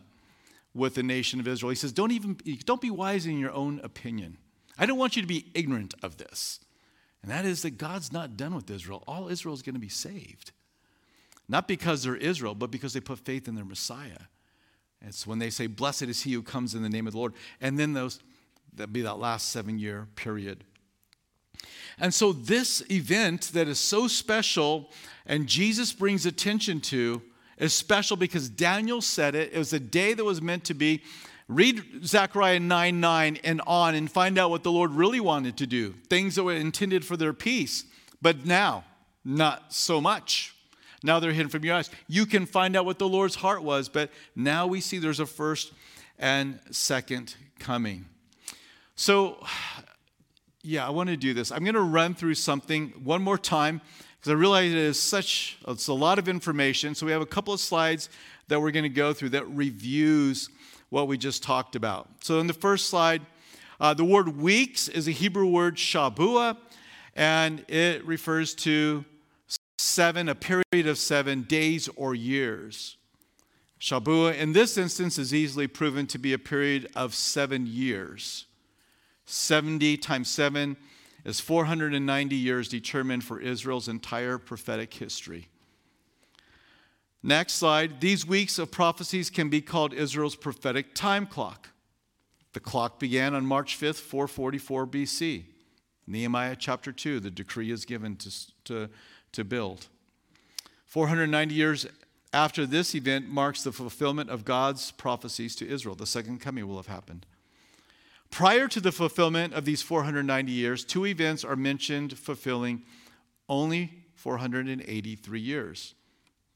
with 0.73 0.95
the 0.95 1.03
nation 1.03 1.39
of 1.39 1.47
Israel. 1.47 1.69
He 1.69 1.75
says, 1.75 1.91
don't 1.91 2.11
even 2.11 2.37
don't 2.65 2.81
be 2.81 2.89
wise 2.89 3.25
in 3.25 3.39
your 3.39 3.51
own 3.51 3.79
opinion. 3.83 4.37
I 4.77 4.85
don't 4.85 4.97
want 4.97 5.15
you 5.15 5.21
to 5.21 5.27
be 5.27 5.51
ignorant 5.53 5.93
of 6.01 6.17
this. 6.17 6.59
And 7.21 7.31
that 7.31 7.45
is 7.45 7.61
that 7.61 7.77
God's 7.77 8.11
not 8.11 8.37
done 8.37 8.55
with 8.55 8.69
Israel. 8.69 9.03
All 9.07 9.29
Israel 9.29 9.53
is 9.53 9.61
going 9.61 9.75
to 9.75 9.79
be 9.79 9.89
saved. 9.89 10.51
Not 11.47 11.67
because 11.67 12.03
they're 12.03 12.15
Israel, 12.15 12.55
but 12.55 12.71
because 12.71 12.93
they 12.93 12.99
put 12.99 13.19
faith 13.19 13.47
in 13.47 13.55
their 13.55 13.65
Messiah. 13.65 14.27
It's 15.05 15.27
when 15.27 15.39
they 15.39 15.49
say, 15.49 15.67
Blessed 15.67 16.03
is 16.03 16.23
he 16.23 16.33
who 16.33 16.41
comes 16.41 16.75
in 16.75 16.83
the 16.83 16.89
name 16.89 17.07
of 17.07 17.13
the 17.13 17.19
Lord. 17.19 17.33
And 17.61 17.77
then 17.77 17.93
those, 17.93 18.19
that'd 18.73 18.93
be 18.93 19.01
that 19.01 19.19
last 19.19 19.49
seven 19.49 19.77
year 19.79 20.07
period. 20.15 20.63
And 21.99 22.13
so, 22.13 22.33
this 22.33 22.81
event 22.89 23.51
that 23.53 23.67
is 23.67 23.79
so 23.79 24.07
special 24.07 24.89
and 25.25 25.47
Jesus 25.47 25.93
brings 25.93 26.25
attention 26.25 26.81
to 26.81 27.21
is 27.57 27.73
special 27.73 28.17
because 28.17 28.49
Daniel 28.49 29.01
said 29.01 29.35
it. 29.35 29.53
It 29.53 29.57
was 29.57 29.73
a 29.73 29.79
day 29.79 30.13
that 30.13 30.23
was 30.23 30.41
meant 30.41 30.65
to 30.65 30.73
be. 30.73 31.01
Read 31.47 32.05
Zechariah 32.05 32.59
9 32.59 32.99
9 32.99 33.39
and 33.43 33.61
on 33.67 33.95
and 33.95 34.11
find 34.11 34.37
out 34.37 34.49
what 34.49 34.63
the 34.63 34.71
Lord 34.71 34.91
really 34.91 35.19
wanted 35.19 35.57
to 35.57 35.67
do, 35.67 35.93
things 36.09 36.35
that 36.35 36.43
were 36.43 36.53
intended 36.53 37.05
for 37.05 37.17
their 37.17 37.33
peace. 37.33 37.85
But 38.21 38.45
now, 38.45 38.85
not 39.23 39.73
so 39.73 40.01
much. 40.01 40.55
Now 41.03 41.19
they're 41.19 41.33
hidden 41.33 41.49
from 41.49 41.63
your 41.65 41.75
eyes. 41.75 41.89
You 42.07 42.25
can 42.25 42.45
find 42.45 42.75
out 42.75 42.85
what 42.85 42.97
the 42.97 43.07
Lord's 43.07 43.35
heart 43.35 43.61
was, 43.61 43.89
but 43.89 44.09
now 44.35 44.65
we 44.65 44.79
see 44.79 44.97
there's 44.97 45.19
a 45.19 45.25
first 45.25 45.73
and 46.17 46.59
second 46.71 47.35
coming. 47.59 48.05
So, 48.95 49.45
yeah, 50.61 50.87
I 50.87 50.91
want 50.91 51.09
to 51.09 51.17
do 51.17 51.33
this. 51.33 51.51
I'm 51.51 51.63
going 51.63 51.75
to 51.75 51.81
run 51.81 52.15
through 52.15 52.35
something 52.35 52.93
one 53.03 53.21
more 53.21 53.37
time 53.37 53.81
because 54.19 54.31
I 54.31 54.35
realize 54.35 54.71
it 54.71 54.77
is 54.77 54.99
such 54.99 55.57
it's 55.67 55.87
a 55.87 55.93
lot 55.93 56.17
of 56.17 56.29
information. 56.29 56.95
So 56.95 57.05
we 57.05 57.11
have 57.11 57.21
a 57.21 57.25
couple 57.25 57.53
of 57.53 57.59
slides 57.59 58.09
that 58.47 58.61
we're 58.61 58.71
going 58.71 58.83
to 58.83 58.89
go 58.89 59.11
through 59.11 59.29
that 59.29 59.47
reviews 59.49 60.49
what 60.89 61.07
we 61.07 61.17
just 61.17 61.43
talked 61.43 61.75
about. 61.75 62.07
So 62.21 62.39
in 62.39 62.47
the 62.47 62.53
first 62.53 62.87
slide, 62.89 63.21
uh, 63.81 63.93
the 63.93 64.05
word 64.05 64.37
weeks 64.37 64.87
is 64.87 65.07
a 65.07 65.11
Hebrew 65.11 65.47
word 65.47 65.75
shabua, 65.75 66.55
and 67.15 67.65
it 67.67 68.05
refers 68.05 68.53
to 68.55 69.03
seven, 69.93 70.27
a 70.27 70.35
period 70.35 70.87
of 70.87 70.97
seven 70.97 71.43
days 71.43 71.87
or 71.95 72.15
years. 72.15 72.97
Shabua, 73.79 74.35
in 74.37 74.53
this 74.53 74.77
instance, 74.77 75.17
is 75.17 75.33
easily 75.33 75.67
proven 75.67 76.07
to 76.07 76.17
be 76.17 76.33
a 76.33 76.39
period 76.39 76.89
of 76.95 77.13
seven 77.13 77.67
years. 77.67 78.45
70 79.25 79.97
times 79.97 80.29
7 80.29 80.77
is 81.25 81.39
490 81.39 82.35
years 82.35 82.67
determined 82.67 83.23
for 83.23 83.39
Israel's 83.39 83.87
entire 83.87 84.37
prophetic 84.37 84.93
history. 84.93 85.47
Next 87.21 87.53
slide. 87.53 88.01
These 88.01 88.25
weeks 88.25 88.59
of 88.59 88.71
prophecies 88.71 89.29
can 89.29 89.49
be 89.49 89.61
called 89.61 89.93
Israel's 89.93 90.35
prophetic 90.35 90.93
time 90.93 91.25
clock. 91.25 91.69
The 92.51 92.59
clock 92.59 92.99
began 92.99 93.33
on 93.33 93.45
March 93.45 93.79
5th, 93.79 93.95
444 93.95 94.87
BC. 94.87 95.43
Nehemiah 96.05 96.57
chapter 96.57 96.91
2, 96.91 97.21
the 97.21 97.31
decree 97.31 97.71
is 97.71 97.85
given 97.85 98.17
to, 98.17 98.31
to, 98.65 98.89
to 99.33 99.43
build. 99.43 99.87
490 100.85 101.53
years 101.53 101.85
after 102.31 102.65
this 102.65 102.95
event 102.95 103.29
marks 103.29 103.63
the 103.63 103.71
fulfillment 103.71 104.29
of 104.29 104.45
God's 104.45 104.91
prophecies 104.91 105.55
to 105.57 105.67
Israel. 105.67 105.95
The 105.95 106.07
second 106.07 106.41
coming 106.41 106.67
will 106.67 106.77
have 106.77 106.87
happened. 106.87 107.25
Prior 108.31 108.67
to 108.67 108.81
the 108.81 108.91
fulfillment 108.91 109.53
of 109.53 109.65
these 109.65 109.83
490 109.83 110.51
years, 110.51 110.83
two 110.83 111.05
events 111.05 111.43
are 111.43 111.55
mentioned 111.55 112.17
fulfilling 112.17 112.81
only 113.47 113.91
483 114.15 115.39
years. 115.39 115.93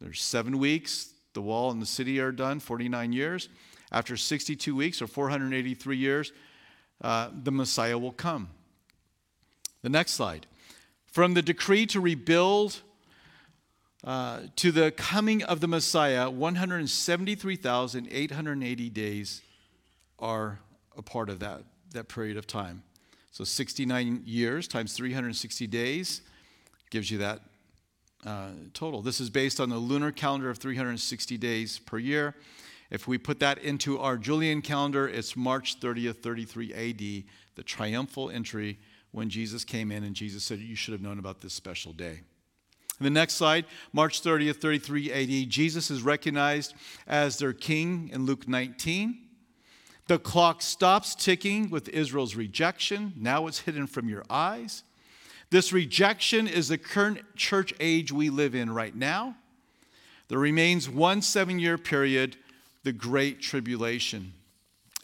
There's 0.02 0.22
seven 0.22 0.58
weeks, 0.58 1.14
the 1.34 1.42
wall 1.42 1.70
and 1.70 1.82
the 1.82 1.86
city 1.86 2.20
are 2.20 2.32
done, 2.32 2.60
49 2.60 3.14
years. 3.14 3.50
After 3.92 4.18
62 4.18 4.76
weeks 4.76 5.02
or 5.02 5.08
483 5.08 5.98
years, 5.98 6.34
uh, 7.02 7.30
the 7.32 7.52
Messiah 7.52 7.98
will 7.98 8.12
come. 8.12 8.50
The 9.84 9.90
next 9.90 10.14
slide. 10.14 10.48
From 11.18 11.34
the 11.34 11.41
decree 11.41 11.88
to 11.88 11.99
rebuild 11.99 12.84
uh, 14.03 14.41
to 14.57 14.72
the 14.72 14.91
coming 14.91 15.41
of 15.41 15.61
the 15.61 15.68
Messiah, 15.68 16.30
173,880 16.30 18.89
days 18.91 19.41
are 20.20 20.59
a 20.95 21.01
part 21.01 21.32
of 21.32 21.39
that, 21.39 21.63
that 21.89 22.07
period 22.07 22.38
of 22.38 22.45
time. 22.45 22.84
So 23.32 23.43
69 23.43 24.22
years 24.28 24.68
times 24.68 24.93
360 24.93 25.65
days 25.65 26.22
gives 26.91 27.09
you 27.09 27.18
that 27.18 27.41
uh, 28.24 28.49
total. 28.76 29.01
This 29.01 29.20
is 29.20 29.32
based 29.32 29.59
on 29.59 29.70
the 29.70 29.78
lunar 29.78 30.11
calendar 30.11 30.51
of 30.51 30.59
360 30.59 31.36
days 31.39 31.80
per 31.80 31.97
year. 31.97 32.36
If 32.91 33.07
we 33.07 33.18
put 33.18 33.39
that 33.39 33.57
into 33.57 33.97
our 33.97 34.18
Julian 34.18 34.61
calendar, 34.61 35.07
it's 35.07 35.36
March 35.36 35.80
30th, 35.80 36.18
33 36.18 36.74
AD, 36.76 37.24
the 37.55 37.63
triumphal 37.63 38.30
entry 38.30 38.78
when 39.18 39.32
Jesus 39.32 39.65
came 39.65 39.91
in 39.91 40.03
and 40.03 40.15
Jesus 40.15 40.43
said, 40.43 40.59
You 40.59 40.76
should 40.76 40.91
have 40.91 41.01
known 41.01 41.18
about 41.18 41.41
this 41.41 41.51
special 41.51 41.91
day. 41.91 42.20
In 42.99 43.03
the 43.03 43.09
next 43.09 43.34
slide, 43.34 43.65
March 43.91 44.22
30th, 44.22 44.57
33 44.57 45.11
AD, 45.11 45.49
Jesus 45.49 45.89
is 45.89 46.03
recognized 46.03 46.76
as 47.07 47.39
their 47.39 47.51
king 47.51 48.11
in 48.13 48.28
Luke 48.28 48.47
19. 48.47 49.18
The 50.05 50.20
clock 50.20 50.61
stops 50.61 51.15
ticking 51.15 51.72
with 51.72 51.89
Israel's 51.89 52.36
rejection. 52.36 53.13
Now 53.18 53.47
it's 53.47 53.59
hidden 53.59 53.88
from 53.88 54.07
your 54.07 54.24
eyes. 54.30 54.84
This 55.49 55.74
rejection 55.74 56.47
is 56.47 56.68
the 56.68 56.78
current 56.78 57.20
church 57.36 57.74
age 57.80 58.11
we 58.11 58.30
live 58.30 58.53
in 58.53 58.72
right 58.72 58.95
now. 58.95 59.36
There 60.28 60.39
remains 60.39 60.88
one 60.88 61.24
seven 61.24 61.57
year 61.57 61.80
period, 61.80 62.38
the 62.84 62.93
Great 62.93 63.41
Tribulation. 63.41 64.34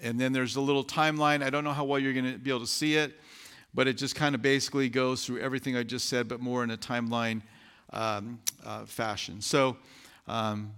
And 0.03 0.19
then 0.19 0.33
there's 0.33 0.55
a 0.55 0.61
little 0.61 0.83
timeline. 0.83 1.43
I 1.43 1.49
don't 1.49 1.63
know 1.63 1.71
how 1.71 1.85
well 1.85 1.97
you're 1.97 2.13
going 2.13 2.31
to 2.31 2.37
be 2.37 2.51
able 2.51 2.59
to 2.59 2.67
see 2.67 2.95
it, 2.95 3.13
but 3.73 3.87
it 3.87 3.93
just 3.93 4.15
kind 4.15 4.35
of 4.35 4.41
basically 4.41 4.89
goes 4.89 5.25
through 5.25 5.39
everything 5.39 5.75
I 5.75 5.83
just 5.83 6.07
said, 6.07 6.27
but 6.27 6.39
more 6.39 6.63
in 6.63 6.71
a 6.71 6.77
timeline 6.77 7.41
um, 7.91 8.39
uh, 8.65 8.85
fashion. 8.85 9.41
So 9.41 9.77
um, 10.27 10.73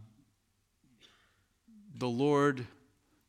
the 1.97 2.07
Lord 2.07 2.65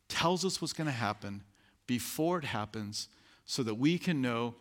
tells 0.08 0.44
us 0.44 0.60
what's 0.60 0.72
going 0.72 0.86
to 0.86 0.92
happen 0.92 1.42
before 1.86 2.38
it 2.38 2.44
happens 2.44 3.08
so 3.44 3.62
that 3.62 3.74
we 3.74 3.98
can 3.98 4.20
know 4.20 4.54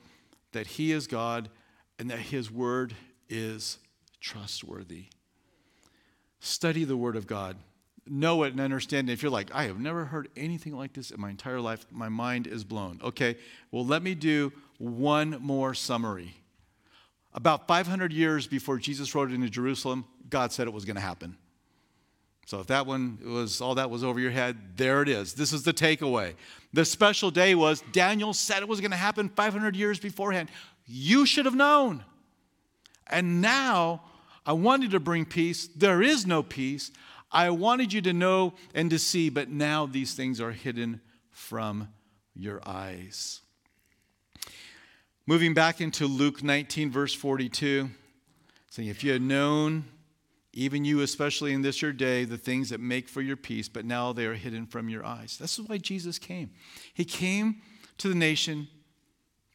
that 0.51 0.67
He 0.67 0.91
is 0.91 1.07
God 1.07 1.49
and 1.99 2.09
that 2.09 2.19
His 2.19 2.51
Word 2.51 2.95
is 3.29 3.79
trustworthy. 4.19 5.05
Study 6.39 6.83
the 6.83 6.97
Word 6.97 7.15
of 7.15 7.27
God. 7.27 7.57
Know 8.07 8.43
it 8.43 8.51
and 8.51 8.61
understand 8.61 9.09
it. 9.09 9.13
If 9.13 9.23
you're 9.23 9.31
like, 9.31 9.49
I 9.53 9.63
have 9.63 9.79
never 9.79 10.05
heard 10.05 10.29
anything 10.37 10.75
like 10.75 10.93
this 10.93 11.09
in 11.09 11.19
my 11.19 11.31
entire 11.31 11.59
life, 11.59 11.87
my 11.91 12.09
mind 12.09 12.45
is 12.45 12.63
blown. 12.63 12.99
Okay, 13.03 13.37
well, 13.71 13.85
let 13.85 14.03
me 14.03 14.13
do 14.13 14.53
one 14.77 15.37
more 15.41 15.73
summary. 15.73 16.35
About 17.33 17.67
500 17.67 18.13
years 18.13 18.47
before 18.47 18.77
Jesus 18.77 19.13
rode 19.13 19.31
into 19.31 19.49
Jerusalem, 19.49 20.05
God 20.29 20.51
said 20.51 20.67
it 20.67 20.73
was 20.73 20.85
going 20.85 20.95
to 20.95 21.01
happen. 21.01 21.37
So 22.45 22.59
if 22.59 22.67
that 22.67 22.85
one 22.85 23.17
was 23.25 23.59
all 23.59 23.75
that 23.75 23.89
was 23.89 24.03
over 24.03 24.19
your 24.19 24.31
head, 24.31 24.77
there 24.77 25.01
it 25.01 25.09
is. 25.09 25.33
This 25.33 25.51
is 25.51 25.63
the 25.63 25.73
takeaway. 25.73 26.35
The 26.73 26.85
special 26.85 27.31
day 27.31 27.55
was 27.55 27.83
Daniel 27.91 28.33
said 28.33 28.61
it 28.61 28.67
was 28.67 28.81
going 28.81 28.91
to 28.91 28.97
happen 28.97 29.29
500 29.29 29.75
years 29.75 29.99
beforehand. 29.99 30.49
You 30.85 31.25
should 31.25 31.45
have 31.45 31.55
known. 31.55 32.05
And 33.07 33.41
now 33.41 34.03
I 34.45 34.53
wanted 34.53 34.91
to 34.91 34.99
bring 34.99 35.25
peace. 35.25 35.67
There 35.67 36.01
is 36.01 36.27
no 36.27 36.43
peace. 36.43 36.91
I 37.31 37.49
wanted 37.49 37.91
you 37.91 38.01
to 38.03 38.13
know 38.13 38.53
and 38.75 38.89
to 38.91 38.99
see, 38.99 39.29
but 39.29 39.49
now 39.49 39.87
these 39.87 40.13
things 40.13 40.39
are 40.39 40.51
hidden 40.51 41.01
from 41.31 41.89
your 42.35 42.61
eyes. 42.65 43.41
Moving 45.27 45.53
back 45.53 45.81
into 45.81 46.05
Luke 46.05 46.43
19, 46.43 46.91
verse 46.91 47.13
42, 47.13 47.89
saying, 48.69 48.89
If 48.89 49.03
you 49.03 49.11
had 49.11 49.21
known 49.21 49.85
even 50.53 50.85
you, 50.85 51.01
especially 51.01 51.51
in 51.51 51.63
this 51.63 51.81
your 51.81 51.91
day, 51.91 52.23
the 52.23 52.37
things 52.37 52.69
that 52.69 52.79
make 52.79 53.09
for 53.09 53.21
your 53.21 53.35
peace, 53.35 53.67
but 53.67 53.85
now 53.85 54.13
they 54.13 54.25
are 54.25 54.35
hidden 54.35 54.65
from 54.65 54.87
your 54.87 55.05
eyes. 55.05 55.37
This 55.37 55.59
is 55.59 55.67
why 55.67 55.77
Jesus 55.77 56.17
came. 56.19 56.51
He 56.93 57.03
came 57.03 57.61
to 57.97 58.07
the 58.07 58.15
nation 58.15 58.67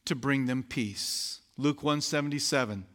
to 0.05 0.13
bring 0.13 0.45
them 0.45 0.61
peace. 0.61 1.39
Luke 1.57 1.83
177 1.83 2.85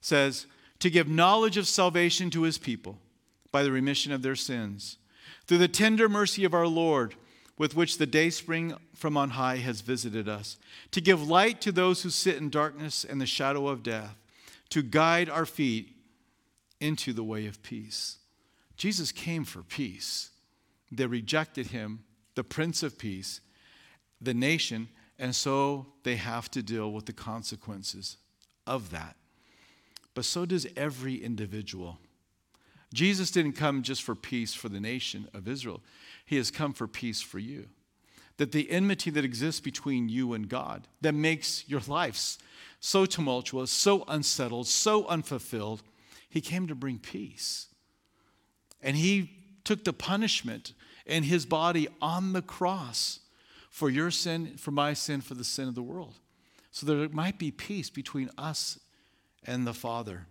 says, 0.00 0.46
to 0.82 0.90
give 0.90 1.08
knowledge 1.08 1.56
of 1.56 1.68
salvation 1.68 2.28
to 2.28 2.42
his 2.42 2.58
people 2.58 2.98
by 3.52 3.62
the 3.62 3.70
remission 3.70 4.12
of 4.12 4.22
their 4.22 4.34
sins, 4.34 4.98
through 5.46 5.58
the 5.58 5.68
tender 5.68 6.08
mercy 6.08 6.44
of 6.44 6.54
our 6.54 6.66
Lord, 6.66 7.14
with 7.62 7.76
which 7.76 7.98
the 7.98 8.06
day 8.06 8.28
spring 8.28 8.74
from 8.92 9.16
on 9.16 9.30
high 9.30 9.58
has 9.58 9.82
visited 9.82 10.28
us, 10.28 10.56
to 10.90 11.00
give 11.00 11.28
light 11.28 11.60
to 11.60 11.70
those 11.70 12.02
who 12.02 12.10
sit 12.10 12.34
in 12.34 12.50
darkness 12.50 13.04
and 13.04 13.20
the 13.20 13.24
shadow 13.24 13.68
of 13.68 13.84
death, 13.84 14.16
to 14.68 14.82
guide 14.82 15.30
our 15.30 15.46
feet 15.46 15.94
into 16.80 17.12
the 17.12 17.22
way 17.22 17.46
of 17.46 17.62
peace. 17.62 18.16
Jesus 18.76 19.12
came 19.12 19.44
for 19.44 19.62
peace. 19.62 20.30
They 20.90 21.06
rejected 21.06 21.68
him, 21.68 22.02
the 22.34 22.42
Prince 22.42 22.82
of 22.82 22.98
Peace, 22.98 23.40
the 24.20 24.34
nation, 24.34 24.88
and 25.16 25.32
so 25.32 25.86
they 26.02 26.16
have 26.16 26.50
to 26.50 26.64
deal 26.64 26.90
with 26.90 27.06
the 27.06 27.12
consequences 27.12 28.16
of 28.66 28.90
that. 28.90 29.14
But 30.14 30.24
so 30.24 30.46
does 30.46 30.66
every 30.76 31.14
individual. 31.14 32.00
Jesus 32.92 33.30
didn't 33.30 33.52
come 33.52 33.82
just 33.82 34.02
for 34.02 34.16
peace 34.16 34.52
for 34.52 34.68
the 34.68 34.80
nation 34.80 35.28
of 35.32 35.46
Israel, 35.46 35.80
He 36.24 36.36
has 36.36 36.50
come 36.50 36.72
for 36.72 36.86
peace 36.86 37.20
for 37.20 37.38
you. 37.38 37.68
That 38.38 38.52
the 38.52 38.70
enmity 38.70 39.10
that 39.10 39.24
exists 39.24 39.60
between 39.60 40.08
you 40.08 40.32
and 40.32 40.48
God, 40.48 40.88
that 41.00 41.14
makes 41.14 41.68
your 41.68 41.82
lives 41.86 42.38
so 42.80 43.06
tumultuous, 43.06 43.70
so 43.70 44.04
unsettled, 44.08 44.66
so 44.66 45.06
unfulfilled, 45.06 45.82
he 46.28 46.40
came 46.40 46.66
to 46.66 46.74
bring 46.74 46.98
peace. 46.98 47.66
And 48.80 48.96
he 48.96 49.30
took 49.64 49.84
the 49.84 49.92
punishment 49.92 50.72
and 51.06 51.24
his 51.24 51.46
body 51.46 51.88
on 52.00 52.32
the 52.32 52.42
cross 52.42 53.20
for 53.70 53.88
your 53.88 54.10
sin, 54.10 54.56
for 54.56 54.70
my 54.70 54.92
sin, 54.92 55.20
for 55.20 55.34
the 55.34 55.44
sin 55.44 55.68
of 55.68 55.74
the 55.74 55.82
world. 55.82 56.14
So 56.70 56.86
there 56.86 57.08
might 57.10 57.38
be 57.38 57.50
peace 57.50 57.90
between 57.90 58.30
us 58.36 58.78
and 59.44 59.66
the 59.66 59.74
Father. 59.74 60.26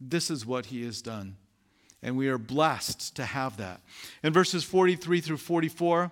This 0.00 0.30
is 0.30 0.46
what 0.46 0.66
he 0.66 0.84
has 0.84 1.02
done. 1.02 1.36
And 2.02 2.16
we 2.16 2.28
are 2.28 2.38
blessed 2.38 3.16
to 3.16 3.24
have 3.24 3.58
that. 3.58 3.80
In 4.22 4.32
verses 4.32 4.64
43 4.64 5.20
through 5.20 5.36
44, 5.36 6.10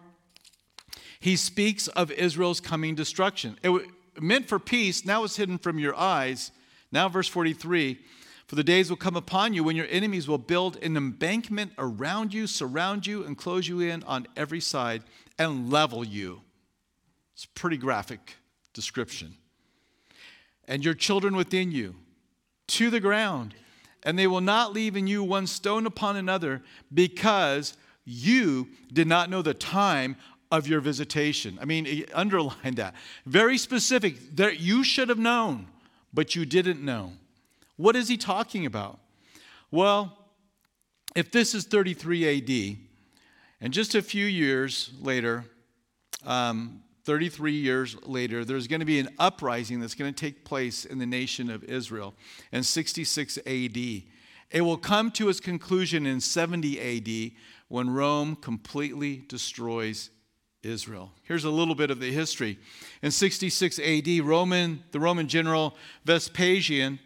he 1.21 1.37
speaks 1.37 1.89
of 1.89 2.11
Israel's 2.11 2.61
coming 2.61 2.95
destruction. 2.95 3.59
It 3.63 3.89
meant 4.21 4.49
for 4.49 4.59
peace, 4.59 5.05
now 5.05 5.25
it's 5.25 5.37
hidden 5.37 5.59
from 5.59 5.79
your 5.79 5.97
eyes. 5.97 6.53
Now, 6.93 7.09
verse 7.09 7.29
43 7.29 7.99
For 8.47 8.55
the 8.55 8.65
days 8.65 8.91
will 8.91 8.97
come 8.97 9.17
upon 9.17 9.55
you 9.55 9.65
when 9.65 9.77
your 9.77 9.87
enemies 9.91 10.29
will 10.29 10.39
build 10.39 10.77
an 10.83 10.97
embankment 10.97 11.73
around 11.79 12.33
you, 12.33 12.47
surround 12.47 13.07
you, 13.07 13.25
and 13.25 13.37
close 13.37 13.69
you 13.69 13.81
in 13.81 14.03
on 14.05 14.27
every 14.37 14.61
side, 14.61 15.03
and 15.39 15.71
level 15.71 16.05
you. 16.05 16.43
It's 17.35 17.45
a 17.45 17.49
pretty 17.49 17.77
graphic 17.77 18.37
description. 18.73 19.37
And 20.67 20.85
your 20.85 20.95
children 20.95 21.35
within 21.35 21.73
you 21.73 21.95
to 22.69 22.91
the 22.91 23.01
ground, 23.01 23.55
and 24.09 24.19
they 24.19 24.27
will 24.27 24.41
not 24.41 24.73
leave 24.73 24.97
in 24.97 25.07
you 25.07 25.23
one 25.23 25.47
stone 25.47 25.85
upon 25.85 26.17
another, 26.17 26.63
because 26.95 27.77
you 28.07 28.67
did 28.91 29.07
not 29.07 29.29
know 29.29 29.43
the 29.43 29.53
time 29.53 30.17
of 30.51 30.67
your 30.67 30.81
visitation. 30.81 31.59
I 31.61 31.67
mean, 31.67 32.07
underline 32.15 32.77
that. 32.77 32.95
Very 33.27 33.59
specific 33.59 34.35
that 34.37 34.61
you 34.61 34.83
should 34.83 35.11
have 35.11 35.19
known, 35.19 35.67
but 36.15 36.35
you 36.35 36.47
didn't 36.47 36.83
know. 36.83 37.13
What 37.77 37.97
is 37.97 38.09
he 38.09 38.17
talking 38.17 38.65
about? 38.65 38.99
Well, 39.71 40.17
if 41.15 41.31
this 41.31 41.55
is 41.55 41.67
33 41.67 42.39
AD, 42.39 42.79
and 43.61 43.75
just 43.75 43.95
a 43.95 44.01
few 44.01 44.25
years 44.25 44.91
later, 45.03 45.45
um, 46.25 46.81
33 47.09 47.53
years 47.53 47.97
later, 48.05 48.45
there's 48.45 48.67
going 48.67 48.81
to 48.81 48.85
be 48.85 48.99
an 48.99 49.09
uprising 49.19 49.81
that's 49.81 49.95
going 49.95 50.13
to 50.13 50.21
take 50.21 50.45
place 50.45 50.85
in 50.85 50.99
the 50.99 51.07
nation 51.07 51.49
of 51.49 51.65
Israel 51.65 52.13
in 52.53 52.63
66 52.63 53.39
AD. 53.47 53.77
It 54.51 54.61
will 54.61 54.77
come 54.77 55.11
to 55.13 55.31
its 55.31 55.41
conclusion 55.41 56.05
in 56.05 56.21
70 56.21 56.79
AD 56.79 57.33
when 57.69 57.89
Rome 57.89 58.37
completely 58.37 59.25
destroys 59.27 60.11
Israel. 60.63 61.11
Here's 61.23 61.45
a 61.45 61.51
little 61.51 61.75
bit 61.75 61.91
of 61.91 61.99
the 61.99 62.13
history. 62.13 62.59
In 63.01 63.11
66 63.11 63.79
AD, 63.79 64.07
Roman, 64.23 64.85
the 64.91 65.01
Roman 65.01 65.29
general 65.29 65.77
Vespasian, 66.05 66.99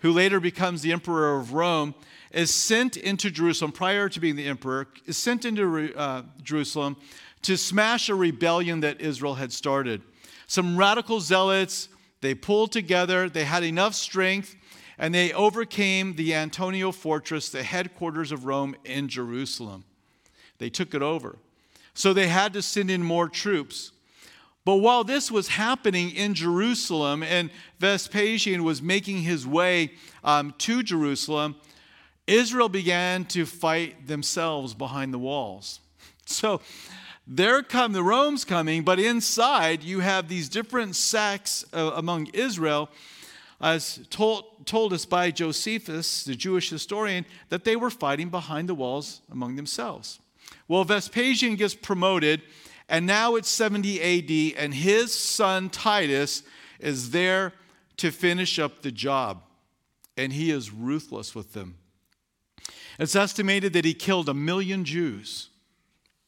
who 0.00 0.10
later 0.10 0.40
becomes 0.40 0.82
the 0.82 0.90
emperor 0.90 1.38
of 1.38 1.52
Rome, 1.52 1.94
is 2.32 2.52
sent 2.52 2.96
into 2.96 3.30
Jerusalem 3.30 3.70
prior 3.70 4.08
to 4.08 4.18
being 4.18 4.34
the 4.34 4.48
emperor, 4.48 4.88
is 5.06 5.16
sent 5.16 5.44
into 5.44 5.96
uh, 5.96 6.22
Jerusalem 6.42 6.96
to 7.44 7.56
smash 7.56 8.08
a 8.08 8.14
rebellion 8.14 8.80
that 8.80 9.00
Israel 9.00 9.34
had 9.34 9.52
started. 9.52 10.02
Some 10.46 10.76
radical 10.76 11.20
zealots, 11.20 11.88
they 12.20 12.34
pulled 12.34 12.72
together, 12.72 13.28
they 13.28 13.44
had 13.44 13.62
enough 13.62 13.94
strength, 13.94 14.56
and 14.98 15.14
they 15.14 15.32
overcame 15.32 16.14
the 16.14 16.34
Antonia 16.34 16.90
fortress, 16.92 17.48
the 17.48 17.62
headquarters 17.62 18.32
of 18.32 18.46
Rome 18.46 18.74
in 18.84 19.08
Jerusalem. 19.08 19.84
They 20.58 20.70
took 20.70 20.94
it 20.94 21.02
over. 21.02 21.38
So 21.94 22.12
they 22.12 22.28
had 22.28 22.52
to 22.54 22.62
send 22.62 22.90
in 22.90 23.02
more 23.02 23.28
troops. 23.28 23.92
But 24.64 24.76
while 24.76 25.04
this 25.04 25.30
was 25.30 25.48
happening 25.48 26.10
in 26.10 26.34
Jerusalem 26.34 27.22
and 27.22 27.50
Vespasian 27.78 28.64
was 28.64 28.80
making 28.80 29.18
his 29.18 29.46
way 29.46 29.92
um, 30.22 30.54
to 30.58 30.82
Jerusalem, 30.82 31.56
Israel 32.26 32.70
began 32.70 33.26
to 33.26 33.44
fight 33.44 34.06
themselves 34.06 34.72
behind 34.72 35.12
the 35.12 35.18
walls. 35.18 35.80
So 36.26 36.62
there 37.26 37.62
come 37.62 37.92
the 37.92 38.02
Rome's 38.02 38.44
coming, 38.44 38.82
but 38.82 39.00
inside 39.00 39.82
you 39.82 40.00
have 40.00 40.28
these 40.28 40.48
different 40.48 40.94
sects 40.94 41.64
uh, 41.72 41.92
among 41.94 42.26
Israel, 42.34 42.90
as 43.60 44.06
told, 44.10 44.66
told 44.66 44.92
us 44.92 45.06
by 45.06 45.30
Josephus, 45.30 46.24
the 46.24 46.34
Jewish 46.34 46.68
historian, 46.68 47.24
that 47.48 47.64
they 47.64 47.76
were 47.76 47.90
fighting 47.90 48.28
behind 48.28 48.68
the 48.68 48.74
walls 48.74 49.22
among 49.30 49.56
themselves. 49.56 50.20
Well, 50.68 50.84
Vespasian 50.84 51.56
gets 51.56 51.74
promoted, 51.74 52.42
and 52.88 53.06
now 53.06 53.36
it's 53.36 53.48
70 53.48 54.00
AD, 54.00 54.58
and 54.62 54.74
his 54.74 55.14
son 55.14 55.70
Titus 55.70 56.42
is 56.78 57.10
there 57.10 57.54
to 57.96 58.10
finish 58.10 58.58
up 58.58 58.82
the 58.82 58.92
job, 58.92 59.42
and 60.16 60.32
he 60.32 60.50
is 60.50 60.70
ruthless 60.70 61.34
with 61.34 61.54
them. 61.54 61.76
It's 62.98 63.16
estimated 63.16 63.72
that 63.72 63.84
he 63.84 63.94
killed 63.94 64.28
a 64.28 64.34
million 64.34 64.84
Jews 64.84 65.48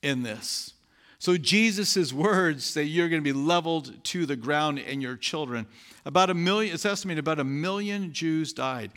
in 0.02 0.22
this. 0.22 0.72
So, 1.18 1.36
Jesus' 1.36 2.12
words 2.12 2.74
that 2.74 2.84
you're 2.84 3.08
going 3.08 3.22
to 3.22 3.32
be 3.32 3.38
leveled 3.38 4.04
to 4.04 4.26
the 4.26 4.36
ground 4.36 4.78
and 4.78 5.00
your 5.00 5.16
children. 5.16 5.66
About 6.04 6.30
a 6.30 6.34
million, 6.34 6.74
it's 6.74 6.84
estimated 6.84 7.20
about 7.20 7.40
a 7.40 7.44
million 7.44 8.12
Jews 8.12 8.52
died. 8.52 8.92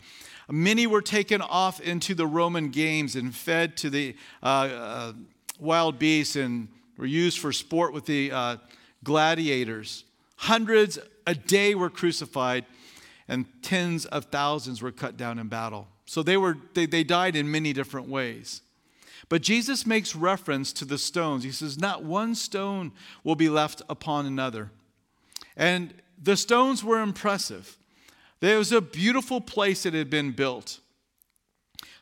Many 0.48 0.86
were 0.86 1.02
taken 1.02 1.40
off 1.40 1.80
into 1.80 2.14
the 2.14 2.26
Roman 2.26 2.70
games 2.70 3.16
and 3.16 3.34
fed 3.34 3.76
to 3.78 3.90
the 3.90 4.16
uh, 4.42 4.46
uh, 4.46 5.12
wild 5.60 5.98
beasts 5.98 6.36
and 6.36 6.68
were 6.96 7.06
used 7.06 7.38
for 7.38 7.52
sport 7.52 7.92
with 7.92 8.04
the 8.04 8.32
uh, 8.32 8.56
gladiators. 9.04 10.04
Hundreds 10.36 10.98
a 11.26 11.34
day 11.34 11.74
were 11.74 11.90
crucified, 11.90 12.66
and 13.28 13.46
tens 13.62 14.06
of 14.06 14.26
thousands 14.26 14.82
were 14.82 14.90
cut 14.92 15.16
down 15.16 15.38
in 15.38 15.48
battle. 15.48 15.86
So 16.04 16.22
they, 16.22 16.36
were, 16.36 16.56
they, 16.74 16.86
they 16.86 17.04
died 17.04 17.36
in 17.36 17.50
many 17.50 17.72
different 17.72 18.08
ways. 18.08 18.62
But 19.28 19.42
Jesus 19.42 19.86
makes 19.86 20.16
reference 20.16 20.72
to 20.74 20.84
the 20.84 20.98
stones. 20.98 21.44
He 21.44 21.52
says, 21.52 21.78
Not 21.78 22.04
one 22.04 22.34
stone 22.34 22.92
will 23.22 23.36
be 23.36 23.48
left 23.48 23.82
upon 23.88 24.26
another. 24.26 24.70
And 25.56 25.94
the 26.20 26.36
stones 26.36 26.82
were 26.82 27.00
impressive. 27.00 27.76
There 28.40 28.58
was 28.58 28.72
a 28.72 28.80
beautiful 28.80 29.40
place 29.40 29.82
that 29.82 29.94
had 29.94 30.10
been 30.10 30.32
built. 30.32 30.80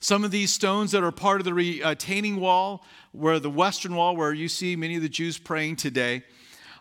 Some 0.00 0.22
of 0.22 0.30
these 0.30 0.52
stones 0.52 0.92
that 0.92 1.02
are 1.02 1.10
part 1.10 1.40
of 1.40 1.44
the 1.44 1.54
retaining 1.54 2.38
wall, 2.38 2.84
where 3.12 3.40
the 3.40 3.50
western 3.50 3.96
wall, 3.96 4.14
where 4.14 4.32
you 4.32 4.48
see 4.48 4.76
many 4.76 4.96
of 4.96 5.02
the 5.02 5.08
Jews 5.08 5.38
praying 5.38 5.76
today, 5.76 6.22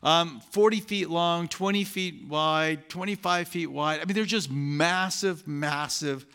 um, 0.04 0.42
40 0.52 0.80
feet 0.82 1.10
long, 1.10 1.48
20 1.48 1.84
feet 1.84 2.28
wide, 2.28 2.88
25 2.90 3.48
feet 3.48 3.68
wide. 3.68 4.00
I 4.00 4.06
mean, 4.06 4.14
they're 4.14 4.26
just 4.26 4.52
massive, 4.52 5.48
massive 5.48 6.26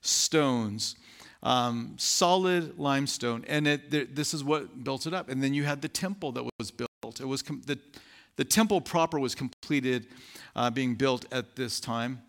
stones, 0.00 0.96
um, 1.42 1.94
solid 1.98 2.78
limestone. 2.78 3.44
And 3.48 3.66
it, 3.66 4.14
this 4.14 4.34
is 4.34 4.44
what 4.44 4.84
built 4.84 5.06
it 5.06 5.14
up. 5.14 5.28
And 5.28 5.42
then 5.42 5.54
you 5.54 5.64
had 5.64 5.82
the 5.82 5.88
temple 5.88 6.32
that 6.32 6.44
was 6.58 6.70
built. 6.70 7.20
It 7.20 7.26
was 7.26 7.42
com- 7.42 7.62
the, 7.66 7.78
the 8.36 8.44
temple 8.44 8.80
proper 8.80 9.18
was 9.18 9.34
completed, 9.34 10.06
uh, 10.54 10.70
being 10.70 10.94
built 10.94 11.24
at 11.32 11.56
this 11.56 11.80
time. 11.80 12.22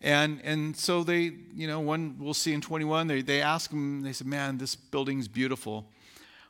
And, 0.00 0.40
and 0.44 0.76
so 0.76 1.02
they, 1.02 1.32
you 1.54 1.66
know, 1.66 1.80
one 1.80 2.16
we'll 2.20 2.34
see 2.34 2.52
in 2.52 2.60
21, 2.60 3.08
they, 3.08 3.22
they 3.22 3.42
ask 3.42 3.70
him, 3.70 4.02
they 4.02 4.12
said, 4.12 4.26
Man, 4.26 4.58
this 4.58 4.76
building's 4.76 5.28
beautiful. 5.28 5.86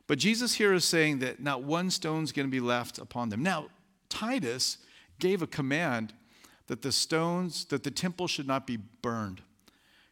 But 0.07 0.19
Jesus 0.19 0.55
here 0.55 0.73
is 0.73 0.85
saying 0.85 1.21
that 1.21 1.41
not 1.41 1.63
one 1.63 1.91
stone's 1.91 2.33
going 2.33 2.47
to 2.47 2.51
be 2.51 2.61
left 2.61 2.99
upon 2.99 3.29
them. 3.29 3.43
Now, 3.43 3.69
Titus 4.09 4.79
gave 5.19 5.43
a 5.43 5.47
command 5.47 6.15
that 6.67 6.83
the 6.83 6.93
stones, 6.93 7.67
that 7.67 7.83
the 7.83 7.91
temple 7.91 8.27
should 8.27 8.47
not 8.47 8.67
be 8.67 8.77
burned 8.77 9.43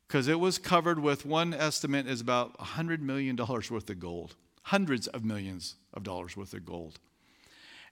because 0.07 0.29
it 0.29 0.39
was 0.39 0.59
covered 0.59 0.99
with 0.99 1.27
one 1.27 1.53
estimate 1.53 2.07
is 2.07 2.21
about 2.21 2.57
$100 2.59 3.01
million 3.01 3.37
worth 3.37 3.91
of 3.91 4.01
gold, 4.01 4.37
hundreds 4.63 5.07
of 5.09 5.25
millions 5.25 5.75
of 5.95 6.03
dollars 6.03 6.37
worth 6.37 6.55
of 6.55 6.65
gold. 6.65 6.99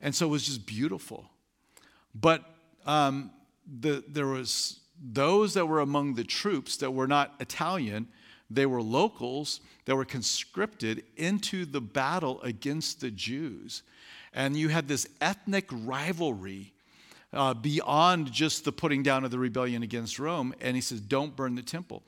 And 0.00 0.14
so 0.14 0.26
it 0.26 0.30
was 0.30 0.46
just 0.46 0.66
beautiful. 0.66 1.30
But 2.14 2.44
um, 2.86 3.30
the, 3.80 4.04
there 4.06 4.26
was 4.26 4.80
those 5.02 5.54
that 5.54 5.66
were 5.66 5.80
among 5.80 6.14
the 6.14 6.24
troops 6.24 6.76
that 6.76 6.92
were 6.92 7.08
not 7.08 7.34
Italian, 7.40 8.08
they 8.50 8.66
were 8.66 8.82
locals 8.82 9.60
that 9.86 9.96
were 9.96 10.04
conscripted 10.04 11.02
into 11.16 11.64
the 11.64 11.80
battle 11.80 12.40
against 12.42 13.00
the 13.00 13.10
Jews. 13.10 13.82
And 14.32 14.56
you 14.56 14.68
had 14.68 14.86
this 14.86 15.08
ethnic 15.20 15.68
rivalry 15.70 16.73
uh, 17.35 17.55
beyond 17.55 18.32
just 18.32 18.64
the 18.64 18.72
putting 18.72 19.03
down 19.03 19.24
of 19.24 19.30
the 19.30 19.39
rebellion 19.39 19.82
against 19.82 20.18
Rome. 20.18 20.55
And 20.61 20.76
he 20.76 20.80
says, 20.80 21.01
Don't 21.01 21.37
burn 21.37 21.55
the 21.55 21.62
temple. 21.62 22.03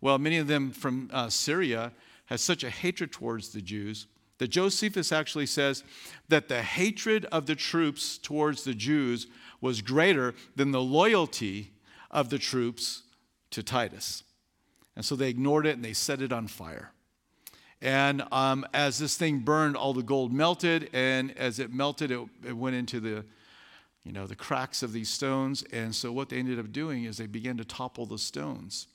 Well, 0.00 0.18
many 0.18 0.38
of 0.38 0.46
them 0.46 0.70
from 0.70 1.10
uh, 1.12 1.28
Syria 1.28 1.92
had 2.26 2.40
such 2.40 2.64
a 2.64 2.70
hatred 2.70 3.12
towards 3.12 3.50
the 3.50 3.62
Jews 3.62 4.06
that 4.38 4.48
Josephus 4.48 5.12
actually 5.12 5.46
says 5.46 5.84
that 6.28 6.48
the 6.48 6.62
hatred 6.62 7.26
of 7.26 7.46
the 7.46 7.54
troops 7.54 8.18
towards 8.18 8.64
the 8.64 8.74
Jews 8.74 9.28
was 9.60 9.80
greater 9.80 10.34
than 10.56 10.72
the 10.72 10.80
loyalty 10.80 11.70
of 12.10 12.28
the 12.28 12.38
troops 12.38 13.04
to 13.50 13.62
Titus. 13.62 14.24
And 14.96 15.04
so 15.04 15.14
they 15.14 15.28
ignored 15.28 15.66
it 15.66 15.76
and 15.76 15.84
they 15.84 15.92
set 15.92 16.20
it 16.20 16.32
on 16.32 16.48
fire. 16.48 16.90
And 17.80 18.22
um, 18.32 18.66
as 18.74 18.98
this 18.98 19.16
thing 19.16 19.38
burned, 19.40 19.76
all 19.76 19.92
the 19.92 20.02
gold 20.02 20.32
melted, 20.32 20.90
and 20.92 21.36
as 21.36 21.58
it 21.58 21.72
melted, 21.72 22.10
it, 22.10 22.20
it 22.46 22.56
went 22.56 22.76
into 22.76 23.00
the, 23.00 23.24
you 24.04 24.12
know, 24.12 24.26
the 24.26 24.36
cracks 24.36 24.82
of 24.82 24.92
these 24.92 25.08
stones. 25.08 25.62
And 25.72 25.94
so 25.94 26.12
what 26.12 26.28
they 26.28 26.38
ended 26.38 26.58
up 26.58 26.72
doing 26.72 27.04
is 27.04 27.16
they 27.16 27.26
began 27.26 27.56
to 27.58 27.64
topple 27.64 28.06
the 28.06 28.18
stones. 28.18 28.88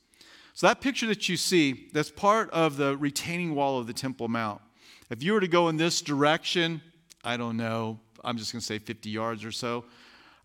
So 0.53 0.67
that 0.67 0.81
picture 0.81 1.07
that 1.07 1.29
you 1.29 1.37
see, 1.37 1.89
that's 1.93 2.09
part 2.09 2.49
of 2.49 2.77
the 2.77 2.97
retaining 2.97 3.55
wall 3.55 3.79
of 3.79 3.87
the 3.87 3.93
Temple 3.93 4.27
Mount. 4.27 4.61
If 5.09 5.23
you 5.23 5.33
were 5.33 5.39
to 5.39 5.47
go 5.47 5.69
in 5.69 5.77
this 5.77 6.01
direction, 6.01 6.81
I 7.23 7.37
don't 7.37 7.57
know, 7.57 7.99
I'm 8.23 8.37
just 8.37 8.51
going 8.51 8.59
to 8.59 8.65
say 8.65 8.79
50 8.79 9.09
yards 9.09 9.45
or 9.45 9.51
so, 9.51 9.85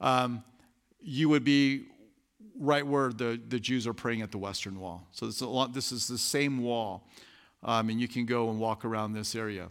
um, 0.00 0.44
you 1.00 1.28
would 1.28 1.44
be 1.44 1.86
right 2.58 2.86
where 2.86 3.12
the, 3.12 3.40
the 3.48 3.58
Jews 3.58 3.86
are 3.86 3.94
praying 3.94 4.22
at 4.22 4.30
the 4.30 4.38
Western 4.38 4.78
Wall. 4.78 5.06
So 5.12 5.26
this 5.26 5.36
is, 5.36 5.42
lot, 5.42 5.72
this 5.72 5.90
is 5.90 6.06
the 6.06 6.18
same 6.18 6.62
wall, 6.62 7.08
um, 7.64 7.88
and 7.88 8.00
you 8.00 8.06
can 8.06 8.26
go 8.26 8.50
and 8.50 8.60
walk 8.60 8.84
around 8.84 9.14
this 9.14 9.34
area. 9.34 9.68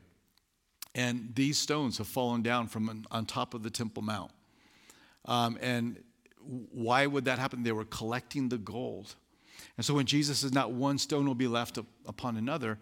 And 0.94 1.32
these 1.36 1.58
stones 1.58 2.00
have 2.00 2.08
fallen 2.08 2.42
down 2.42 2.68
from 2.68 3.06
on 3.12 3.26
top 3.26 3.54
of 3.54 3.64
the 3.64 3.70
Temple 3.70 4.02
Mount. 4.02 4.32
Um, 5.26 5.58
and 5.62 6.02
why 6.44 7.06
would 7.06 7.26
that 7.26 7.40
happen? 7.40 7.64
They 7.64 7.72
were 7.72 7.86
collecting 7.86 8.50
the 8.50 8.58
gold. 8.58 9.16
And 9.78 9.86
so 9.86 9.94
when 9.94 10.06
Jesus 10.06 10.40
says, 10.40 10.54
Not 10.54 10.72
one 10.72 10.98
stone 10.98 11.26
will 11.26 11.36
be 11.36 11.48
left 11.48 11.78
upon 12.06 12.38
another, 12.38 12.78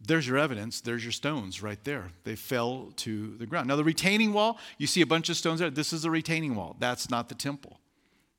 there's 0.00 0.26
your 0.26 0.36
evidence. 0.36 0.80
There's 0.80 1.02
your 1.02 1.12
stones 1.12 1.62
right 1.62 1.82
there. 1.84 2.10
They 2.24 2.36
fell 2.36 2.92
to 2.96 3.36
the 3.38 3.46
ground. 3.46 3.68
Now, 3.68 3.76
the 3.76 3.84
retaining 3.84 4.32
wall, 4.32 4.58
you 4.76 4.86
see 4.86 5.00
a 5.00 5.06
bunch 5.06 5.28
of 5.30 5.36
stones 5.36 5.60
there. 5.60 5.70
This 5.70 5.92
is 5.92 6.02
the 6.02 6.10
retaining 6.10 6.54
wall. 6.54 6.76
That's 6.78 7.10
not 7.10 7.28
the 7.28 7.34
temple. 7.34 7.80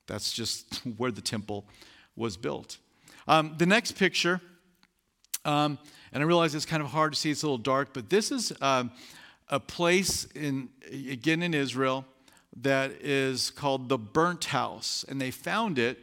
That's 0.06 0.32
just 0.32 0.76
where 0.96 1.10
the 1.10 1.20
temple 1.20 1.66
was 2.14 2.36
built. 2.36 2.78
Um, 3.26 3.54
the 3.58 3.66
next 3.66 3.92
picture, 3.92 4.40
um, 5.44 5.78
and 6.12 6.22
I 6.22 6.26
realize 6.26 6.54
it's 6.54 6.66
kind 6.66 6.82
of 6.82 6.90
hard 6.90 7.12
to 7.14 7.18
see, 7.18 7.30
it's 7.30 7.42
a 7.42 7.46
little 7.46 7.58
dark, 7.58 7.92
but 7.92 8.08
this 8.08 8.30
is 8.30 8.52
um, 8.60 8.92
a 9.48 9.58
place 9.58 10.26
in, 10.34 10.68
again 10.90 11.42
in 11.42 11.52
Israel 11.52 12.04
that 12.62 12.92
is 13.02 13.50
called 13.50 13.88
the 13.88 13.98
burnt 13.98 14.46
house. 14.46 15.04
And 15.08 15.20
they 15.20 15.30
found 15.30 15.78
it, 15.78 15.98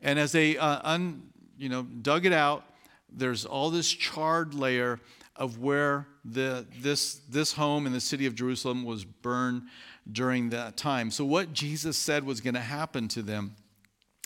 and 0.00 0.18
as 0.18 0.32
they 0.32 0.56
uh, 0.56 0.80
un, 0.82 1.22
you 1.56 1.68
know, 1.68 1.82
dug 1.82 2.26
it 2.26 2.32
out, 2.32 2.64
there's 3.10 3.44
all 3.44 3.70
this 3.70 3.90
charred 3.90 4.54
layer 4.54 5.00
of 5.36 5.58
where 5.58 6.06
the, 6.24 6.66
this, 6.80 7.20
this 7.28 7.52
home 7.52 7.86
in 7.86 7.92
the 7.92 8.00
city 8.00 8.26
of 8.26 8.34
Jerusalem 8.34 8.84
was 8.84 9.04
burned 9.04 9.62
during 10.10 10.50
that 10.50 10.76
time. 10.76 11.10
So, 11.10 11.24
what 11.24 11.52
Jesus 11.52 11.96
said 11.96 12.24
was 12.24 12.40
going 12.40 12.54
to 12.54 12.60
happen 12.60 13.08
to 13.08 13.22
them 13.22 13.54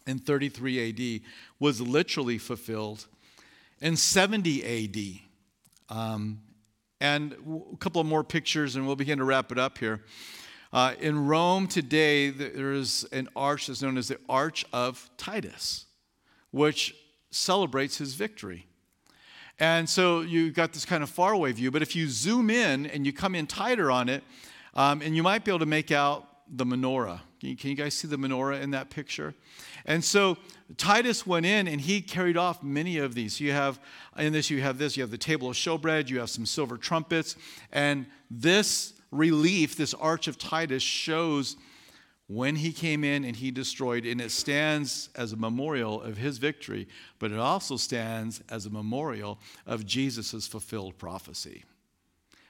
in 0.07 0.19
33 0.19 0.89
AD 0.89 1.21
was 1.59 1.81
literally 1.81 2.39
fulfilled 2.39 3.07
in 3.81 3.97
70 3.97 5.21
AD. 5.91 5.97
Um, 5.97 6.41
and 7.01 7.35
a 7.73 7.77
couple 7.77 8.01
of 8.01 8.07
more 8.07 8.25
pictures, 8.25 8.75
and 8.75 8.87
we'll 8.87 8.97
begin 8.97 9.19
to 9.19 9.25
wrap 9.25 9.53
it 9.53 9.59
up 9.59 9.79
here. 9.79 10.03
Uh, 10.77 10.93
in 11.01 11.27
Rome 11.27 11.67
today, 11.67 12.29
there 12.29 12.73
is 12.73 13.07
an 13.11 13.31
arch 13.35 13.69
that's 13.69 13.81
known 13.81 13.97
as 13.97 14.09
the 14.09 14.19
Arch 14.29 14.63
of 14.75 15.09
Titus, 15.17 15.87
which 16.51 16.95
celebrates 17.31 17.97
his 17.97 18.13
victory. 18.13 18.67
And 19.59 19.89
so 19.89 20.21
you've 20.21 20.53
got 20.53 20.75
this 20.75 20.85
kind 20.85 21.03
of 21.03 21.09
faraway 21.09 21.53
view, 21.53 21.71
but 21.71 21.81
if 21.81 21.97
you 21.97 22.11
zoom 22.11 22.51
in 22.51 22.85
and 22.85 23.07
you 23.07 23.15
come 23.15 23.35
in 23.35 23.47
tighter 23.47 23.91
on 23.91 24.11
it, 24.11 24.23
um, 24.75 25.01
and 25.01 25.17
you 25.17 25.23
might 25.23 25.47
be 25.47 25.51
able 25.51 25.61
to 25.61 25.65
make 25.65 25.91
out 25.93 26.29
the 26.47 26.67
menorah. 26.67 27.21
Can 27.41 27.49
you, 27.49 27.57
can 27.57 27.71
you 27.71 27.77
guys 27.77 27.95
see 27.95 28.07
the 28.07 28.19
menorah 28.19 28.61
in 28.61 28.73
that 28.73 28.91
picture? 28.91 29.33
And 29.87 30.05
so 30.05 30.37
Titus 30.77 31.27
went 31.27 31.47
in 31.47 31.69
and 31.69 31.81
he 31.81 32.03
carried 32.03 32.37
off 32.37 32.63
many 32.63 32.99
of 32.99 33.15
these. 33.15 33.41
You 33.41 33.53
have 33.53 33.81
in 34.19 34.35
this, 34.35 34.51
you 34.51 34.61
have 34.61 34.77
this, 34.77 34.95
you 34.95 35.03
have 35.03 35.11
the 35.11 35.17
table 35.17 35.49
of 35.49 35.57
showbread, 35.57 36.11
you 36.11 36.21
have 36.21 36.29
some 36.29 36.45
silver 36.45 36.77
trumpets, 36.77 37.35
and 37.73 38.05
this 38.31 38.93
relief, 39.11 39.77
this 39.77 39.95
arch 39.95 40.29
of 40.29 40.39
Titus, 40.39 40.83
shows 40.83 41.57
when 42.29 42.57
he 42.57 42.73
came 42.73 43.05
in 43.05 43.25
and 43.25 43.37
he 43.37 43.51
destroyed, 43.51 44.05
and 44.05 44.21
it 44.21 44.31
stands 44.31 45.09
as 45.15 45.33
a 45.33 45.37
memorial 45.37 46.03
of 46.03 46.17
his 46.17 46.39
victory, 46.39 46.89
but 47.19 47.31
it 47.31 47.39
also 47.39 47.77
stands 47.77 48.43
as 48.49 48.67
a 48.67 48.71
memorial 48.71 49.39
of 49.65 49.87
Jesus' 49.87 50.47
fulfilled 50.47 50.99
prophecy. 50.99 51.65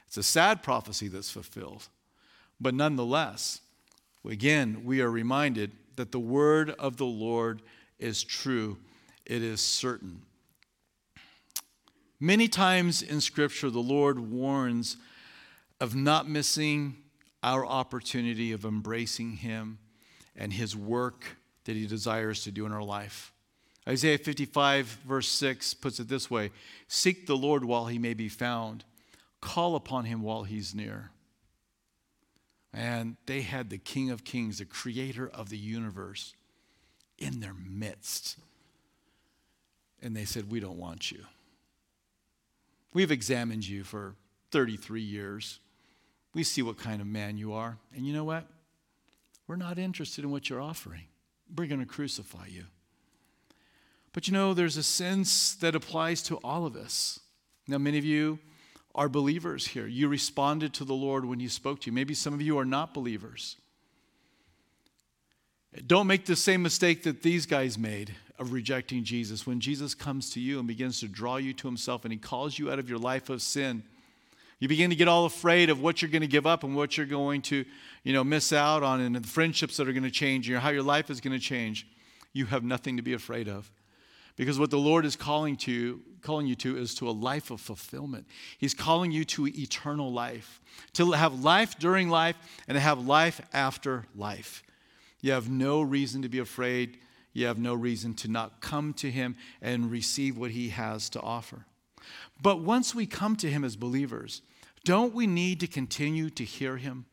It's 0.07 0.17
a 0.17 0.23
sad 0.23 0.63
prophecy 0.63 1.09
that's 1.09 1.29
fulfilled, 1.29 1.89
but 2.59 2.73
nonetheless, 2.73 3.61
again, 4.25 4.81
we 4.83 5.01
are 5.01 5.11
reminded 5.11 5.71
that 5.95 6.11
the 6.11 6.19
word 6.19 6.71
of 6.71 6.97
the 6.97 7.05
Lord 7.05 7.61
is 7.99 8.23
true, 8.23 8.77
it 9.25 9.43
is 9.43 9.61
certain. 9.61 10.21
Many 12.19 12.47
times 12.47 13.03
in 13.03 13.21
Scripture, 13.21 13.69
the 13.69 13.79
Lord 13.79 14.19
warns 14.19 14.97
of 15.79 15.95
not 15.95 16.27
missing 16.27 16.97
our 17.43 17.65
opportunity 17.65 18.51
of 18.51 18.65
embracing 18.65 19.37
Him 19.37 19.79
and 20.35 20.53
His 20.53 20.75
work 20.75 21.37
that 21.65 21.75
He 21.75 21.87
desires 21.87 22.43
to 22.43 22.51
do 22.51 22.65
in 22.65 22.71
our 22.71 22.83
life. 22.83 23.33
Isaiah 23.87 24.17
55, 24.17 24.85
verse 25.07 25.29
6, 25.29 25.73
puts 25.75 25.99
it 25.99 26.09
this 26.09 26.29
way 26.29 26.51
Seek 26.87 27.27
the 27.27 27.37
Lord 27.37 27.63
while 27.63 27.85
He 27.85 27.99
may 27.99 28.13
be 28.13 28.29
found, 28.29 28.83
call 29.41 29.75
upon 29.75 30.05
Him 30.05 30.21
while 30.21 30.43
He's 30.43 30.75
near. 30.75 31.11
And 32.73 33.15
they 33.25 33.41
had 33.41 33.69
the 33.69 33.77
King 33.77 34.11
of 34.11 34.23
Kings, 34.23 34.59
the 34.59 34.65
creator 34.65 35.29
of 35.33 35.49
the 35.49 35.57
universe, 35.57 36.33
in 37.17 37.39
their 37.39 37.55
midst. 37.55 38.37
And 40.01 40.15
they 40.15 40.25
said, 40.25 40.51
We 40.51 40.59
don't 40.59 40.77
want 40.77 41.11
you. 41.11 41.23
We've 42.93 43.11
examined 43.11 43.67
you 43.67 43.83
for 43.83 44.15
33 44.51 45.01
years. 45.01 45.59
We 46.37 46.43
see 46.43 46.61
what 46.61 46.77
kind 46.77 47.01
of 47.01 47.07
man 47.07 47.39
you 47.39 47.53
are. 47.53 47.79
And 47.95 48.05
you 48.05 48.13
know 48.13 48.23
what? 48.23 48.45
We're 49.47 49.55
not 49.55 49.79
interested 49.79 50.23
in 50.23 50.29
what 50.29 50.51
you're 50.51 50.61
offering. 50.61 51.05
We're 51.55 51.65
going 51.65 51.79
to 51.79 51.87
crucify 51.87 52.45
you. 52.45 52.65
But 54.13 54.27
you 54.27 54.33
know, 54.33 54.53
there's 54.53 54.77
a 54.77 54.83
sense 54.83 55.55
that 55.55 55.73
applies 55.73 56.21
to 56.23 56.35
all 56.43 56.67
of 56.67 56.75
us. 56.75 57.21
Now, 57.67 57.79
many 57.79 57.97
of 57.97 58.05
you 58.05 58.37
are 58.93 59.09
believers 59.09 59.69
here. 59.69 59.87
You 59.87 60.09
responded 60.09 60.75
to 60.75 60.85
the 60.85 60.93
Lord 60.93 61.25
when 61.25 61.39
He 61.39 61.47
spoke 61.47 61.81
to 61.81 61.85
you. 61.87 61.91
Maybe 61.91 62.13
some 62.13 62.35
of 62.35 62.41
you 62.43 62.59
are 62.59 62.65
not 62.65 62.93
believers. 62.93 63.55
Don't 65.87 66.05
make 66.05 66.27
the 66.27 66.35
same 66.35 66.61
mistake 66.61 67.01
that 67.01 67.23
these 67.23 67.47
guys 67.47 67.79
made 67.79 68.13
of 68.37 68.53
rejecting 68.53 69.03
Jesus. 69.03 69.47
When 69.47 69.59
Jesus 69.59 69.95
comes 69.95 70.29
to 70.33 70.39
you 70.39 70.59
and 70.59 70.67
begins 70.67 70.99
to 70.99 71.07
draw 71.07 71.37
you 71.37 71.53
to 71.53 71.67
Himself 71.67 72.05
and 72.05 72.11
He 72.11 72.19
calls 72.19 72.59
you 72.59 72.71
out 72.71 72.77
of 72.77 72.87
your 72.87 72.99
life 72.99 73.31
of 73.31 73.41
sin, 73.41 73.81
you 74.59 74.67
begin 74.67 74.89
to 74.89 74.95
get 74.95 75.07
all 75.07 75.25
afraid 75.25 75.69
of 75.69 75.81
what 75.81 76.01
you're 76.01 76.11
going 76.11 76.21
to 76.21 76.27
give 76.27 76.47
up 76.47 76.63
and 76.63 76.75
what 76.75 76.97
you're 76.97 77.05
going 77.05 77.41
to, 77.43 77.63
you 78.03 78.13
know, 78.13 78.23
miss 78.23 78.51
out 78.51 78.83
on 78.83 79.01
and 79.01 79.15
the 79.15 79.27
friendships 79.27 79.77
that 79.77 79.87
are 79.87 79.93
going 79.93 80.03
to 80.03 80.11
change 80.11 80.49
and 80.49 80.57
how 80.57 80.69
your 80.69 80.83
life 80.83 81.09
is 81.09 81.21
going 81.21 81.37
to 81.37 81.43
change. 81.43 81.87
You 82.33 82.45
have 82.47 82.63
nothing 82.63 82.97
to 82.97 83.03
be 83.03 83.13
afraid 83.13 83.47
of. 83.47 83.71
Because 84.35 84.59
what 84.59 84.69
the 84.69 84.77
Lord 84.77 85.05
is 85.05 85.15
calling 85.15 85.57
to 85.57 86.01
calling 86.21 86.47
you 86.47 86.55
to 86.55 86.77
is 86.77 86.93
to 86.95 87.09
a 87.09 87.11
life 87.11 87.51
of 87.51 87.61
fulfillment. 87.61 88.27
He's 88.57 88.73
calling 88.73 89.11
you 89.11 89.23
to 89.25 89.47
eternal 89.47 90.11
life, 90.11 90.59
to 90.93 91.11
have 91.11 91.43
life 91.43 91.79
during 91.79 92.09
life 92.09 92.35
and 92.67 92.75
to 92.75 92.79
have 92.79 93.05
life 93.05 93.39
after 93.53 94.05
life. 94.15 94.63
You 95.21 95.31
have 95.31 95.49
no 95.49 95.81
reason 95.81 96.21
to 96.23 96.29
be 96.29 96.39
afraid. 96.39 96.97
You 97.33 97.45
have 97.47 97.59
no 97.59 97.73
reason 97.73 98.13
to 98.15 98.27
not 98.27 98.61
come 98.61 98.93
to 98.95 99.09
him 99.09 99.35
and 99.61 99.89
receive 99.91 100.37
what 100.37 100.51
he 100.51 100.69
has 100.69 101.09
to 101.11 101.21
offer. 101.21 101.65
But 102.41 102.61
once 102.61 102.93
we 102.93 103.05
come 103.05 103.35
to 103.37 103.49
Him 103.49 103.63
as 103.63 103.75
believers, 103.75 104.41
don't 104.83 105.13
we 105.13 105.27
need 105.27 105.59
to 105.61 105.67
continue 105.67 106.29
to 106.31 106.43
hear 106.43 106.77
Him? 106.77 107.05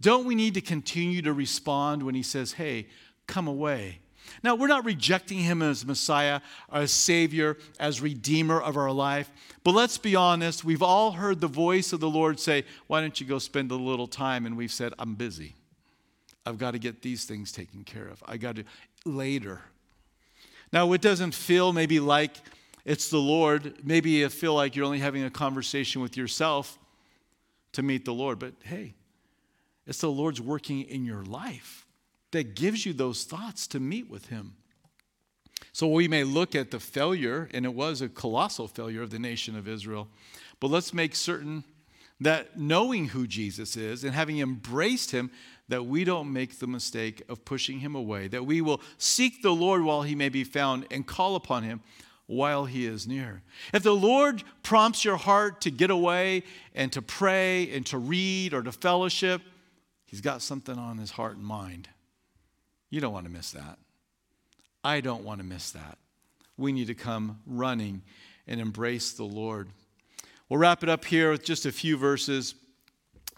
Don't 0.00 0.26
we 0.26 0.34
need 0.34 0.54
to 0.54 0.60
continue 0.60 1.22
to 1.22 1.32
respond 1.32 2.02
when 2.02 2.14
He 2.14 2.22
says, 2.22 2.52
Hey, 2.52 2.88
come 3.26 3.48
away? 3.48 4.00
Now, 4.42 4.54
we're 4.54 4.66
not 4.66 4.84
rejecting 4.84 5.38
Him 5.38 5.62
as 5.62 5.86
Messiah, 5.86 6.40
as 6.72 6.90
Savior, 6.90 7.56
as 7.78 8.00
Redeemer 8.00 8.60
of 8.60 8.76
our 8.76 8.90
life. 8.90 9.30
But 9.64 9.72
let's 9.72 9.98
be 9.98 10.16
honest, 10.16 10.64
we've 10.64 10.82
all 10.82 11.12
heard 11.12 11.40
the 11.40 11.46
voice 11.46 11.92
of 11.92 12.00
the 12.00 12.10
Lord 12.10 12.40
say, 12.40 12.64
Why 12.86 13.00
don't 13.00 13.20
you 13.20 13.26
go 13.26 13.38
spend 13.38 13.70
a 13.70 13.76
little 13.76 14.06
time? 14.06 14.46
And 14.46 14.56
we've 14.56 14.72
said, 14.72 14.92
I'm 14.98 15.14
busy. 15.14 15.54
I've 16.44 16.58
got 16.58 16.72
to 16.72 16.78
get 16.78 17.02
these 17.02 17.24
things 17.24 17.50
taken 17.50 17.82
care 17.82 18.06
of. 18.06 18.22
I 18.26 18.36
got 18.36 18.56
to 18.56 18.64
later. 19.04 19.62
Now, 20.72 20.92
it 20.92 21.00
doesn't 21.00 21.34
feel 21.34 21.72
maybe 21.72 22.00
like 22.00 22.36
it's 22.86 23.10
the 23.10 23.18
Lord. 23.18 23.74
Maybe 23.84 24.10
you 24.10 24.28
feel 24.28 24.54
like 24.54 24.76
you're 24.76 24.86
only 24.86 25.00
having 25.00 25.24
a 25.24 25.30
conversation 25.30 26.00
with 26.00 26.16
yourself 26.16 26.78
to 27.72 27.82
meet 27.82 28.04
the 28.04 28.14
Lord, 28.14 28.38
but 28.38 28.54
hey, 28.62 28.94
it's 29.86 30.00
the 30.00 30.10
Lord's 30.10 30.40
working 30.40 30.82
in 30.82 31.04
your 31.04 31.24
life 31.24 31.84
that 32.30 32.54
gives 32.54 32.86
you 32.86 32.92
those 32.92 33.24
thoughts 33.24 33.66
to 33.68 33.80
meet 33.80 34.08
with 34.08 34.28
Him. 34.28 34.54
So 35.72 35.88
we 35.88 36.06
may 36.06 36.22
look 36.22 36.54
at 36.54 36.70
the 36.70 36.78
failure, 36.78 37.48
and 37.52 37.66
it 37.66 37.74
was 37.74 38.00
a 38.00 38.08
colossal 38.08 38.68
failure 38.68 39.02
of 39.02 39.10
the 39.10 39.18
nation 39.18 39.56
of 39.56 39.66
Israel, 39.66 40.08
but 40.60 40.68
let's 40.68 40.94
make 40.94 41.16
certain 41.16 41.64
that 42.20 42.56
knowing 42.56 43.08
who 43.08 43.26
Jesus 43.26 43.76
is 43.76 44.04
and 44.04 44.14
having 44.14 44.38
embraced 44.38 45.10
Him, 45.10 45.30
that 45.68 45.86
we 45.86 46.04
don't 46.04 46.32
make 46.32 46.60
the 46.60 46.68
mistake 46.68 47.22
of 47.28 47.44
pushing 47.44 47.80
Him 47.80 47.96
away, 47.96 48.28
that 48.28 48.46
we 48.46 48.60
will 48.60 48.80
seek 48.96 49.42
the 49.42 49.54
Lord 49.54 49.82
while 49.82 50.02
He 50.02 50.14
may 50.14 50.28
be 50.28 50.44
found 50.44 50.86
and 50.92 51.04
call 51.04 51.34
upon 51.34 51.64
Him 51.64 51.80
while 52.26 52.64
he 52.64 52.86
is 52.86 53.06
near. 53.06 53.42
If 53.72 53.82
the 53.82 53.94
Lord 53.94 54.42
prompts 54.62 55.04
your 55.04 55.16
heart 55.16 55.60
to 55.62 55.70
get 55.70 55.90
away 55.90 56.42
and 56.74 56.92
to 56.92 57.02
pray 57.02 57.70
and 57.72 57.86
to 57.86 57.98
read 57.98 58.52
or 58.52 58.62
to 58.62 58.72
fellowship, 58.72 59.42
he's 60.06 60.20
got 60.20 60.42
something 60.42 60.76
on 60.76 60.98
his 60.98 61.12
heart 61.12 61.36
and 61.36 61.44
mind. 61.44 61.88
You 62.90 63.00
don't 63.00 63.12
want 63.12 63.26
to 63.26 63.32
miss 63.32 63.52
that. 63.52 63.78
I 64.82 65.00
don't 65.00 65.24
want 65.24 65.40
to 65.40 65.46
miss 65.46 65.70
that. 65.72 65.98
We 66.56 66.72
need 66.72 66.86
to 66.88 66.94
come 66.94 67.40
running 67.46 68.02
and 68.46 68.60
embrace 68.60 69.12
the 69.12 69.24
Lord. 69.24 69.68
We'll 70.48 70.60
wrap 70.60 70.82
it 70.82 70.88
up 70.88 71.04
here 71.04 71.32
with 71.32 71.44
just 71.44 71.66
a 71.66 71.72
few 71.72 71.96
verses. 71.96 72.54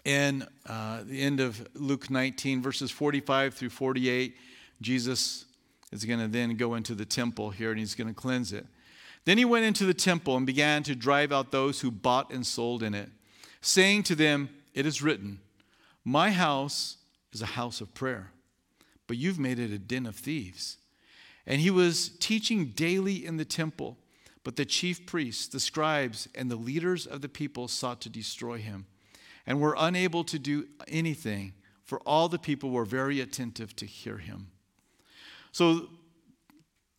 in 0.05 0.47
uh, 0.67 1.01
the 1.03 1.21
end 1.21 1.39
of 1.39 1.67
Luke 1.73 2.09
19, 2.09 2.61
verses 2.61 2.91
45 2.91 3.53
through 3.53 3.69
48, 3.69 4.35
Jesus 4.81 5.45
is 5.91 6.05
going 6.05 6.19
to 6.19 6.27
then 6.27 6.55
go 6.55 6.75
into 6.75 6.95
the 6.95 7.05
temple 7.05 7.49
here 7.49 7.71
and 7.71 7.79
he's 7.79 7.95
going 7.95 8.07
to 8.07 8.13
cleanse 8.13 8.53
it. 8.53 8.65
Then 9.25 9.37
he 9.37 9.45
went 9.45 9.65
into 9.65 9.85
the 9.85 9.93
temple 9.93 10.35
and 10.37 10.45
began 10.45 10.83
to 10.83 10.95
drive 10.95 11.31
out 11.31 11.51
those 11.51 11.81
who 11.81 11.91
bought 11.91 12.31
and 12.31 12.45
sold 12.45 12.83
in 12.83 12.93
it, 12.93 13.09
saying 13.61 14.03
to 14.03 14.15
them, 14.15 14.49
It 14.73 14.85
is 14.85 15.01
written, 15.01 15.39
My 16.03 16.31
house 16.31 16.97
is 17.31 17.41
a 17.41 17.47
house 17.47 17.81
of 17.81 17.93
prayer, 17.93 18.31
but 19.07 19.17
you've 19.17 19.39
made 19.39 19.59
it 19.59 19.71
a 19.71 19.77
den 19.77 20.05
of 20.05 20.15
thieves. 20.15 20.77
And 21.45 21.61
he 21.61 21.69
was 21.69 22.09
teaching 22.19 22.67
daily 22.67 23.25
in 23.25 23.37
the 23.37 23.45
temple, 23.45 23.97
but 24.43 24.55
the 24.55 24.65
chief 24.65 25.05
priests, 25.05 25.47
the 25.47 25.59
scribes, 25.59 26.27
and 26.35 26.49
the 26.49 26.55
leaders 26.55 27.05
of 27.05 27.21
the 27.21 27.29
people 27.29 27.67
sought 27.67 28.01
to 28.01 28.09
destroy 28.09 28.57
him 28.57 28.85
and 29.45 29.59
were 29.59 29.75
unable 29.77 30.23
to 30.23 30.37
do 30.37 30.67
anything, 30.87 31.53
for 31.83 31.99
all 32.01 32.29
the 32.29 32.37
people 32.37 32.69
were 32.69 32.85
very 32.85 33.19
attentive 33.19 33.75
to 33.75 33.85
hear 33.85 34.19
him. 34.19 34.51
So 35.51 35.89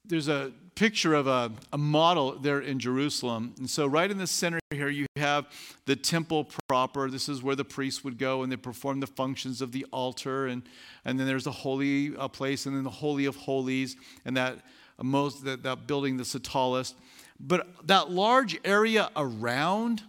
there's 0.05 0.29
a 0.29 0.53
picture 0.81 1.12
of 1.12 1.26
a, 1.26 1.53
a 1.74 1.76
model 1.76 2.39
there 2.39 2.59
in 2.59 2.78
Jerusalem. 2.78 3.55
And 3.59 3.68
so, 3.68 3.87
right 3.87 4.11
in 4.11 4.16
the 4.16 4.26
center 4.26 4.59
here, 4.70 4.89
you 4.89 5.05
have 5.16 5.47
the 5.85 5.95
temple 5.95 6.49
proper. 6.68 7.11
This 7.11 7.28
is 7.28 7.43
where 7.43 7.55
the 7.55 7.66
priests 7.66 8.03
would 8.03 8.16
go 8.16 8.43
and 8.43 8.51
they 8.51 8.57
perform 8.57 9.01
the 9.01 9.07
functions 9.07 9.61
of 9.61 9.72
the 9.72 9.85
altar. 9.93 10.47
And, 10.47 10.62
and 11.05 11.20
then 11.20 11.26
there's 11.26 11.47
a 11.47 11.51
holy 11.51 12.16
uh, 12.16 12.28
place, 12.28 12.64
and 12.64 12.74
then 12.74 12.85
the 12.85 12.89
Holy 12.89 13.26
of 13.26 13.37
Holies, 13.37 13.97
and 14.24 14.35
that, 14.39 14.55
uh, 14.99 15.05
most, 15.05 15.45
that, 15.45 15.62
that 15.64 15.87
building 15.87 16.16
the 16.16 16.24
tallest. 16.43 16.97
But 17.39 17.87
that 17.87 18.11
large 18.11 18.59
area 18.64 19.11
around 19.16 20.05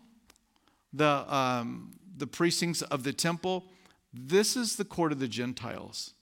the, 0.94 1.36
um, 1.36 1.92
the 2.16 2.28
precincts 2.28 2.82
of 2.82 3.04
the 3.04 3.12
temple, 3.12 3.66
this 4.14 4.56
is 4.56 4.78
the 4.78 4.86
court 4.86 5.12
of 5.12 5.20
the 5.20 5.28
Gentiles. 5.28 6.14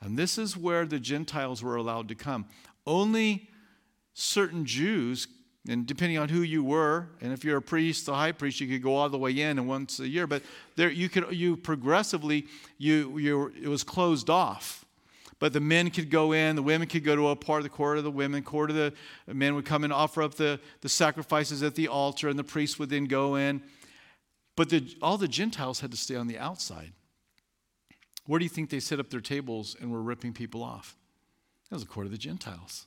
And 0.00 0.16
this 0.16 0.38
is 0.38 0.56
where 0.56 0.86
the 0.86 1.00
Gentiles 1.00 1.60
were 1.60 1.74
allowed 1.74 2.06
to 2.10 2.14
come. 2.14 2.46
Only 2.86 3.49
certain 4.20 4.64
Jews, 4.64 5.28
and 5.68 5.86
depending 5.86 6.18
on 6.18 6.28
who 6.28 6.42
you 6.42 6.62
were, 6.62 7.08
and 7.20 7.32
if 7.32 7.44
you're 7.44 7.58
a 7.58 7.62
priest, 7.62 8.06
the 8.06 8.14
high 8.14 8.32
priest, 8.32 8.60
you 8.60 8.68
could 8.68 8.82
go 8.82 8.94
all 8.94 9.08
the 9.08 9.18
way 9.18 9.32
in 9.32 9.58
and 9.58 9.66
once 9.66 9.98
a 10.00 10.08
year, 10.08 10.26
but 10.26 10.42
there 10.76 10.90
you 10.90 11.08
could 11.08 11.32
you 11.34 11.56
progressively 11.56 12.46
you 12.78 13.18
you 13.18 13.52
it 13.60 13.68
was 13.68 13.82
closed 13.82 14.30
off. 14.30 14.84
But 15.38 15.54
the 15.54 15.60
men 15.60 15.88
could 15.88 16.10
go 16.10 16.32
in, 16.32 16.54
the 16.54 16.62
women 16.62 16.86
could 16.86 17.02
go 17.02 17.16
to 17.16 17.28
a 17.28 17.36
part 17.36 17.60
of 17.60 17.62
the 17.64 17.70
court 17.70 17.96
of 17.96 18.04
the 18.04 18.10
women, 18.10 18.42
court 18.42 18.68
of 18.68 18.76
the 18.76 18.92
men 19.26 19.54
would 19.54 19.64
come 19.64 19.84
and 19.84 19.92
offer 19.92 20.22
up 20.22 20.34
the, 20.34 20.60
the 20.82 20.88
sacrifices 20.90 21.62
at 21.62 21.74
the 21.74 21.88
altar, 21.88 22.28
and 22.28 22.38
the 22.38 22.44
priests 22.44 22.78
would 22.78 22.90
then 22.90 23.06
go 23.06 23.36
in. 23.36 23.62
But 24.54 24.68
the, 24.68 24.94
all 25.00 25.16
the 25.16 25.26
Gentiles 25.26 25.80
had 25.80 25.92
to 25.92 25.96
stay 25.96 26.14
on 26.14 26.26
the 26.26 26.36
outside. 26.36 26.92
Where 28.26 28.38
do 28.38 28.44
you 28.44 28.50
think 28.50 28.68
they 28.68 28.80
set 28.80 29.00
up 29.00 29.08
their 29.08 29.22
tables 29.22 29.74
and 29.80 29.90
were 29.90 30.02
ripping 30.02 30.34
people 30.34 30.62
off? 30.62 30.98
That 31.70 31.76
was 31.76 31.84
the 31.84 31.88
court 31.88 32.04
of 32.04 32.12
the 32.12 32.18
Gentiles. 32.18 32.86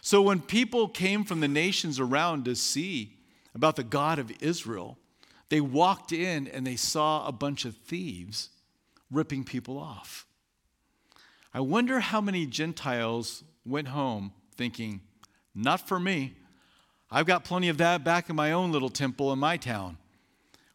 So 0.00 0.22
when 0.22 0.40
people 0.40 0.88
came 0.88 1.24
from 1.24 1.40
the 1.40 1.48
nations 1.48 2.00
around 2.00 2.44
to 2.44 2.54
see 2.54 3.16
about 3.54 3.76
the 3.76 3.82
God 3.82 4.18
of 4.18 4.30
Israel, 4.40 4.98
they 5.48 5.60
walked 5.60 6.12
in 6.12 6.46
and 6.48 6.66
they 6.66 6.76
saw 6.76 7.26
a 7.26 7.32
bunch 7.32 7.64
of 7.64 7.76
thieves 7.76 8.50
ripping 9.10 9.44
people 9.44 9.78
off. 9.78 10.26
I 11.52 11.60
wonder 11.60 12.00
how 12.00 12.20
many 12.20 12.46
Gentiles 12.46 13.42
went 13.66 13.88
home 13.88 14.32
thinking, 14.56 15.00
not 15.54 15.88
for 15.88 15.98
me. 15.98 16.34
I've 17.10 17.26
got 17.26 17.44
plenty 17.44 17.68
of 17.68 17.78
that 17.78 18.04
back 18.04 18.30
in 18.30 18.36
my 18.36 18.52
own 18.52 18.70
little 18.70 18.88
temple 18.88 19.32
in 19.32 19.38
my 19.38 19.56
town 19.56 19.98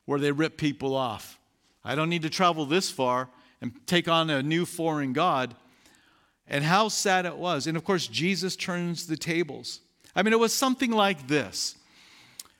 where 0.04 0.20
they 0.20 0.32
rip 0.32 0.58
people 0.58 0.96
off. 0.96 1.40
I 1.84 1.96
don't 1.96 2.10
need 2.10 2.24
to 2.24 2.30
travel 2.30 2.66
this 2.66 2.92
far 2.92 3.30
and 3.62 3.72
take 3.88 4.08
on 4.08 4.30
a 4.30 4.44
new 4.44 4.66
foreign 4.66 5.14
God. 5.14 5.56
And 6.48 6.64
how 6.64 6.90
sad 6.90 7.26
it 7.26 7.38
was. 7.38 7.68
And 7.68 7.76
of 7.76 7.84
course, 7.84 8.08
Jesus 8.08 8.56
turns 8.56 9.08
the 9.08 9.18
tables. 9.18 9.80
I 10.16 10.24
mean, 10.24 10.34
it 10.34 10.40
was 10.40 10.54
something 10.54 10.92
like 10.92 11.28
this 11.28 11.76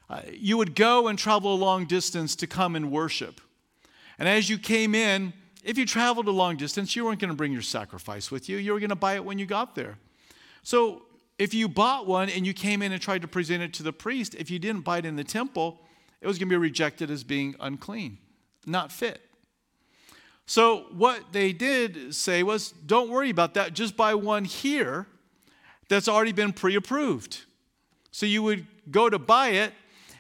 uh, 0.10 0.22
you 0.32 0.58
would 0.58 0.76
go 0.76 1.08
and 1.08 1.18
travel 1.18 1.54
a 1.54 1.58
long 1.58 1.86
distance 1.86 2.36
to 2.36 2.48
come 2.48 2.76
and 2.76 2.92
worship. 2.92 3.42
And 4.20 4.30
as 4.30 4.50
you 4.50 4.58
came 4.58 4.94
in, 4.94 5.34
if 5.64 5.78
you 5.78 5.86
traveled 5.86 6.28
a 6.28 6.32
long 6.32 6.58
distance, 6.58 6.96
you 6.96 7.04
weren't 7.04 7.20
going 7.20 7.32
to 7.32 7.36
bring 7.36 7.52
your 7.52 7.64
sacrifice 7.64 8.30
with 8.30 8.48
you. 8.48 8.58
You 8.58 8.74
were 8.74 8.80
going 8.80 8.90
to 8.90 8.96
buy 8.96 9.16
it 9.16 9.26
when 9.26 9.40
you 9.40 9.48
got 9.48 9.74
there. 9.74 9.98
So 10.62 11.04
if 11.40 11.54
you 11.54 11.68
bought 11.68 12.06
one 12.06 12.30
and 12.30 12.46
you 12.46 12.54
came 12.54 12.82
in 12.82 12.92
and 12.92 13.02
tried 13.02 13.24
to 13.24 13.28
present 13.28 13.64
it 13.64 13.74
to 13.74 13.84
the 13.84 13.92
priest, 13.92 14.36
if 14.36 14.52
you 14.52 14.60
didn't 14.60 14.82
buy 14.82 15.00
it 15.00 15.06
in 15.06 15.16
the 15.16 15.24
temple, 15.24 15.82
it 16.22 16.28
was 16.28 16.38
going 16.38 16.50
to 16.50 16.54
be 16.54 16.58
rejected 16.58 17.10
as 17.10 17.24
being 17.24 17.56
unclean, 17.60 18.20
not 18.66 18.92
fit. 18.92 19.22
So, 20.48 20.86
what 20.92 21.32
they 21.32 21.54
did 21.54 22.14
say 22.14 22.44
was, 22.44 22.72
don't 22.86 23.10
worry 23.10 23.32
about 23.32 23.56
that, 23.56 23.74
just 23.74 23.98
buy 23.98 24.14
one 24.14 24.46
here 24.46 25.08
that's 25.90 26.08
already 26.08 26.34
been 26.34 26.54
pre 26.54 26.76
approved. 26.76 27.42
So, 28.12 28.28
you 28.28 28.44
would 28.44 28.68
go 28.92 29.10
to 29.10 29.18
buy 29.18 29.50
it, 29.50 29.74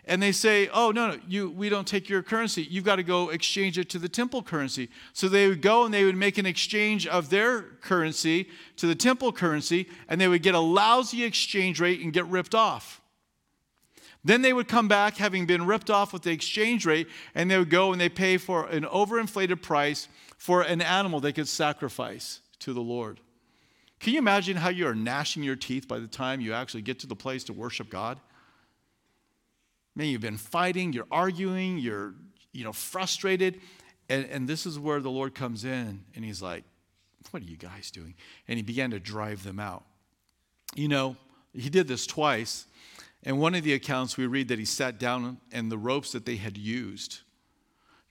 and 0.05 0.21
they 0.21 0.31
say, 0.31 0.67
oh, 0.73 0.91
no, 0.91 1.11
no, 1.11 1.19
you, 1.27 1.51
we 1.51 1.69
don't 1.69 1.87
take 1.87 2.09
your 2.09 2.23
currency. 2.23 2.63
You've 2.63 2.83
got 2.83 2.95
to 2.95 3.03
go 3.03 3.29
exchange 3.29 3.77
it 3.77 3.89
to 3.89 3.99
the 3.99 4.09
temple 4.09 4.41
currency. 4.41 4.89
So, 5.13 5.29
they 5.29 5.47
would 5.47 5.61
go 5.61 5.85
and 5.85 5.93
they 5.93 6.05
would 6.05 6.17
make 6.17 6.39
an 6.39 6.47
exchange 6.47 7.05
of 7.05 7.29
their 7.29 7.61
currency 7.61 8.49
to 8.77 8.87
the 8.87 8.95
temple 8.95 9.31
currency, 9.31 9.87
and 10.09 10.19
they 10.19 10.27
would 10.27 10.41
get 10.41 10.55
a 10.55 10.59
lousy 10.59 11.23
exchange 11.23 11.79
rate 11.79 12.01
and 12.01 12.11
get 12.11 12.25
ripped 12.25 12.55
off. 12.55 12.99
Then 14.25 14.41
they 14.41 14.53
would 14.53 14.67
come 14.67 14.87
back 14.87 15.17
having 15.17 15.45
been 15.45 15.67
ripped 15.67 15.91
off 15.91 16.11
with 16.11 16.23
the 16.23 16.31
exchange 16.31 16.83
rate, 16.83 17.07
and 17.35 17.49
they 17.49 17.59
would 17.59 17.69
go 17.69 17.91
and 17.91 18.01
they 18.01 18.09
pay 18.09 18.37
for 18.37 18.65
an 18.65 18.83
overinflated 18.83 19.61
price 19.61 20.07
for 20.35 20.63
an 20.63 20.81
animal 20.81 21.19
they 21.19 21.31
could 21.31 21.47
sacrifice 21.47 22.41
to 22.59 22.73
the 22.73 22.81
Lord. 22.81 23.19
Can 23.99 24.13
you 24.13 24.19
imagine 24.19 24.57
how 24.57 24.69
you 24.69 24.87
are 24.87 24.95
gnashing 24.95 25.43
your 25.43 25.55
teeth 25.55 25.87
by 25.87 25.99
the 25.99 26.07
time 26.07 26.41
you 26.41 26.53
actually 26.53 26.81
get 26.81 26.97
to 26.99 27.07
the 27.07 27.15
place 27.15 27.43
to 27.45 27.53
worship 27.53 27.87
God? 27.87 28.19
Man, 29.95 30.07
you've 30.07 30.21
been 30.21 30.37
fighting, 30.37 30.91
you're 30.91 31.07
arguing, 31.11 31.77
you're 31.77 32.15
you 32.51 32.63
know 32.63 32.73
frustrated, 32.73 33.61
and, 34.09 34.25
and 34.25 34.47
this 34.47 34.65
is 34.65 34.79
where 34.79 35.01
the 35.01 35.11
Lord 35.11 35.35
comes 35.35 35.65
in 35.65 36.03
and 36.15 36.25
he's 36.25 36.41
like, 36.41 36.63
What 37.29 37.43
are 37.43 37.45
you 37.45 37.57
guys 37.57 37.91
doing? 37.91 38.15
And 38.47 38.57
he 38.57 38.63
began 38.63 38.89
to 38.89 38.99
drive 38.99 39.43
them 39.43 39.59
out. 39.59 39.83
You 40.73 40.87
know, 40.87 41.15
he 41.53 41.69
did 41.69 41.87
this 41.87 42.07
twice. 42.07 42.65
In 43.25 43.37
one 43.37 43.55
of 43.55 43.63
the 43.63 43.73
accounts, 43.73 44.17
we 44.17 44.27
read 44.27 44.49
that 44.49 44.59
he 44.59 44.65
sat 44.65 44.99
down 44.99 45.39
and 45.51 45.71
the 45.71 45.77
ropes 45.77 46.11
that 46.11 46.25
they 46.25 46.35
had 46.35 46.57
used 46.57 47.21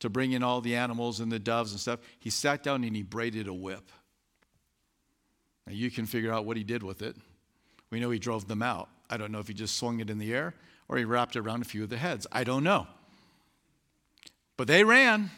to 0.00 0.10
bring 0.10 0.32
in 0.32 0.42
all 0.42 0.60
the 0.60 0.74
animals 0.74 1.20
and 1.20 1.30
the 1.30 1.38
doves 1.38 1.70
and 1.70 1.80
stuff, 1.80 2.00
he 2.18 2.30
sat 2.30 2.62
down 2.62 2.82
and 2.82 2.96
he 2.96 3.02
braided 3.02 3.46
a 3.46 3.54
whip. 3.54 3.90
Now, 5.66 5.72
you 5.72 5.90
can 5.90 6.04
figure 6.04 6.32
out 6.32 6.44
what 6.44 6.56
he 6.56 6.64
did 6.64 6.82
with 6.82 7.00
it. 7.00 7.16
We 7.90 8.00
know 8.00 8.10
he 8.10 8.18
drove 8.18 8.48
them 8.48 8.60
out. 8.60 8.88
I 9.08 9.16
don't 9.16 9.30
know 9.30 9.38
if 9.38 9.48
he 9.48 9.54
just 9.54 9.76
swung 9.76 10.00
it 10.00 10.10
in 10.10 10.18
the 10.18 10.34
air 10.34 10.54
or 10.88 10.98
he 10.98 11.04
wrapped 11.04 11.36
it 11.36 11.38
around 11.38 11.62
a 11.62 11.64
few 11.64 11.84
of 11.84 11.90
the 11.90 11.96
heads. 11.96 12.26
I 12.32 12.42
don't 12.42 12.64
know. 12.64 12.88
But 14.56 14.66
they 14.66 14.84
ran 14.84 15.30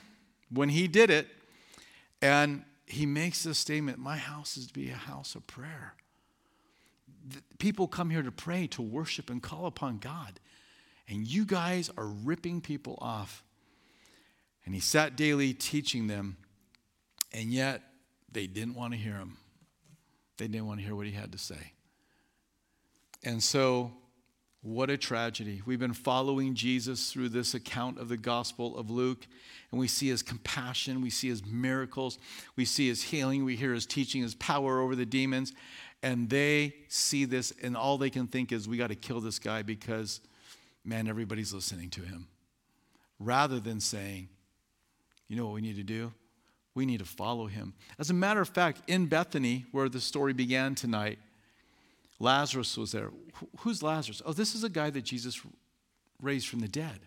when 0.50 0.70
he 0.70 0.88
did 0.88 1.10
it. 1.10 1.28
And 2.22 2.64
he 2.86 3.04
makes 3.04 3.42
this 3.42 3.58
statement 3.58 3.98
My 3.98 4.16
house 4.16 4.56
is 4.56 4.68
to 4.68 4.72
be 4.72 4.90
a 4.90 4.94
house 4.94 5.34
of 5.34 5.46
prayer 5.46 5.94
people 7.58 7.88
come 7.88 8.10
here 8.10 8.22
to 8.22 8.32
pray, 8.32 8.66
to 8.68 8.82
worship, 8.82 9.30
and 9.30 9.42
call 9.42 9.66
upon 9.66 9.98
God. 9.98 10.40
And 11.08 11.26
you 11.26 11.44
guys 11.44 11.90
are 11.96 12.06
ripping 12.06 12.60
people 12.60 12.98
off. 13.00 13.42
And 14.64 14.74
he 14.74 14.80
sat 14.80 15.16
daily 15.16 15.54
teaching 15.54 16.08
them, 16.08 16.36
and 17.32 17.52
yet 17.52 17.82
they 18.30 18.46
didn't 18.46 18.74
want 18.74 18.92
to 18.92 18.98
hear 18.98 19.14
him. 19.14 19.36
They 20.38 20.48
didn't 20.48 20.66
want 20.66 20.80
to 20.80 20.86
hear 20.86 20.96
what 20.96 21.06
he 21.06 21.12
had 21.12 21.32
to 21.32 21.38
say. 21.38 21.72
And 23.22 23.42
so, 23.42 23.92
what 24.62 24.90
a 24.90 24.96
tragedy. 24.96 25.62
We've 25.64 25.78
been 25.78 25.94
following 25.94 26.56
Jesus 26.56 27.12
through 27.12 27.28
this 27.28 27.54
account 27.54 28.00
of 28.00 28.08
the 28.08 28.16
Gospel 28.16 28.76
of 28.76 28.90
Luke, 28.90 29.26
and 29.70 29.78
we 29.78 29.86
see 29.86 30.08
his 30.08 30.22
compassion, 30.22 31.00
we 31.00 31.10
see 31.10 31.28
his 31.28 31.46
miracles, 31.46 32.18
we 32.56 32.64
see 32.64 32.88
his 32.88 33.04
healing, 33.04 33.44
we 33.44 33.54
hear 33.54 33.72
his 33.72 33.86
teaching, 33.86 34.22
his 34.22 34.34
power 34.34 34.80
over 34.80 34.96
the 34.96 35.06
demons 35.06 35.52
and 36.02 36.28
they 36.28 36.74
see 36.88 37.24
this, 37.24 37.52
and 37.62 37.76
all 37.76 37.98
they 37.98 38.10
can 38.10 38.26
think 38.26 38.52
is, 38.52 38.68
we 38.68 38.76
got 38.76 38.88
to 38.88 38.94
kill 38.94 39.20
this 39.20 39.38
guy 39.38 39.62
because, 39.62 40.20
man, 40.84 41.08
everybody's 41.08 41.52
listening 41.52 41.90
to 41.90 42.02
him. 42.02 42.28
Rather 43.18 43.58
than 43.58 43.80
saying, 43.80 44.28
you 45.28 45.36
know 45.36 45.46
what 45.46 45.54
we 45.54 45.60
need 45.60 45.76
to 45.76 45.82
do? 45.82 46.12
We 46.74 46.84
need 46.86 46.98
to 46.98 47.06
follow 47.06 47.46
him. 47.46 47.74
As 47.98 48.10
a 48.10 48.14
matter 48.14 48.40
of 48.40 48.48
fact, 48.50 48.82
in 48.86 49.06
Bethany, 49.06 49.64
where 49.72 49.88
the 49.88 50.00
story 50.00 50.34
began 50.34 50.74
tonight, 50.74 51.18
Lazarus 52.18 52.76
was 52.76 52.92
there. 52.92 53.10
Who's 53.60 53.82
Lazarus? 53.82 54.22
Oh, 54.24 54.32
this 54.32 54.54
is 54.54 54.64
a 54.64 54.68
guy 54.68 54.90
that 54.90 55.02
Jesus 55.02 55.40
raised 56.20 56.48
from 56.48 56.60
the 56.60 56.68
dead. 56.68 57.00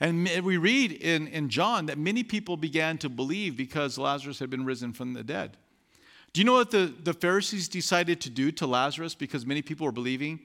And 0.00 0.28
we 0.44 0.56
read 0.56 0.92
in, 0.92 1.26
in 1.28 1.48
John 1.48 1.86
that 1.86 1.98
many 1.98 2.22
people 2.22 2.56
began 2.56 2.98
to 2.98 3.08
believe 3.08 3.56
because 3.56 3.98
Lazarus 3.98 4.38
had 4.38 4.50
been 4.50 4.64
risen 4.64 4.92
from 4.92 5.12
the 5.12 5.24
dead. 5.24 5.56
Do 6.38 6.42
you 6.42 6.46
know 6.46 6.52
what 6.52 6.70
the, 6.70 6.94
the 7.02 7.14
Pharisees 7.14 7.66
decided 7.66 8.20
to 8.20 8.30
do 8.30 8.52
to 8.52 8.66
Lazarus 8.68 9.12
because 9.12 9.44
many 9.44 9.60
people 9.60 9.84
were 9.86 9.90
believing 9.90 10.38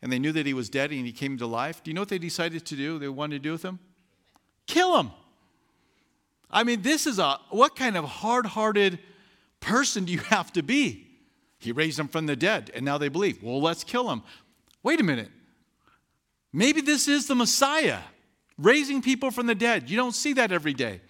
and 0.00 0.10
they 0.10 0.18
knew 0.18 0.32
that 0.32 0.46
he 0.46 0.54
was 0.54 0.70
dead 0.70 0.90
and 0.90 1.04
he 1.04 1.12
came 1.12 1.36
to 1.36 1.46
life? 1.46 1.82
Do 1.84 1.90
you 1.90 1.94
know 1.94 2.00
what 2.00 2.08
they 2.08 2.16
decided 2.16 2.64
to 2.64 2.74
do? 2.74 2.98
They 2.98 3.10
wanted 3.10 3.34
to 3.34 3.38
do 3.40 3.52
with 3.52 3.62
him? 3.62 3.78
Kill 4.66 4.98
him. 4.98 5.10
I 6.50 6.64
mean, 6.64 6.80
this 6.80 7.06
is 7.06 7.18
a 7.18 7.38
what 7.50 7.76
kind 7.76 7.94
of 7.94 8.06
hard 8.06 8.46
hearted 8.46 8.98
person 9.60 10.06
do 10.06 10.14
you 10.14 10.18
have 10.30 10.50
to 10.54 10.62
be? 10.62 11.08
He 11.58 11.72
raised 11.72 11.98
them 11.98 12.08
from 12.08 12.24
the 12.24 12.36
dead, 12.36 12.70
and 12.74 12.82
now 12.82 12.96
they 12.96 13.10
believe. 13.10 13.42
Well, 13.42 13.60
let's 13.60 13.84
kill 13.84 14.10
him. 14.10 14.22
Wait 14.82 14.98
a 14.98 15.04
minute. 15.04 15.30
Maybe 16.54 16.80
this 16.80 17.06
is 17.06 17.26
the 17.26 17.34
Messiah, 17.34 18.00
raising 18.56 19.02
people 19.02 19.30
from 19.30 19.46
the 19.46 19.54
dead. 19.54 19.90
You 19.90 19.98
don't 19.98 20.14
see 20.14 20.32
that 20.32 20.52
every 20.52 20.72
day. 20.72 21.02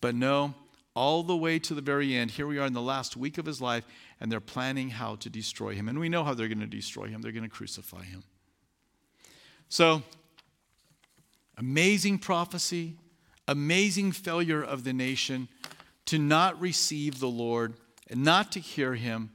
But 0.00 0.16
no, 0.16 0.52
all 0.94 1.22
the 1.22 1.36
way 1.36 1.58
to 1.58 1.74
the 1.74 1.80
very 1.80 2.14
end, 2.14 2.32
here 2.32 2.46
we 2.46 2.58
are 2.58 2.66
in 2.66 2.72
the 2.72 2.82
last 2.82 3.16
week 3.16 3.38
of 3.38 3.46
his 3.46 3.60
life, 3.60 3.84
and 4.20 4.30
they're 4.30 4.40
planning 4.40 4.90
how 4.90 5.16
to 5.16 5.30
destroy 5.30 5.74
him. 5.74 5.88
And 5.88 5.98
we 5.98 6.08
know 6.08 6.24
how 6.24 6.34
they're 6.34 6.48
going 6.48 6.60
to 6.60 6.66
destroy 6.66 7.06
him. 7.06 7.22
They're 7.22 7.32
going 7.32 7.44
to 7.44 7.48
crucify 7.48 8.04
him. 8.04 8.22
So, 9.68 10.02
amazing 11.56 12.18
prophecy, 12.18 12.96
amazing 13.48 14.12
failure 14.12 14.62
of 14.62 14.84
the 14.84 14.92
nation 14.92 15.48
to 16.06 16.18
not 16.18 16.60
receive 16.60 17.20
the 17.20 17.28
Lord 17.28 17.74
and 18.10 18.22
not 18.22 18.52
to 18.52 18.60
hear 18.60 18.94
him. 18.94 19.30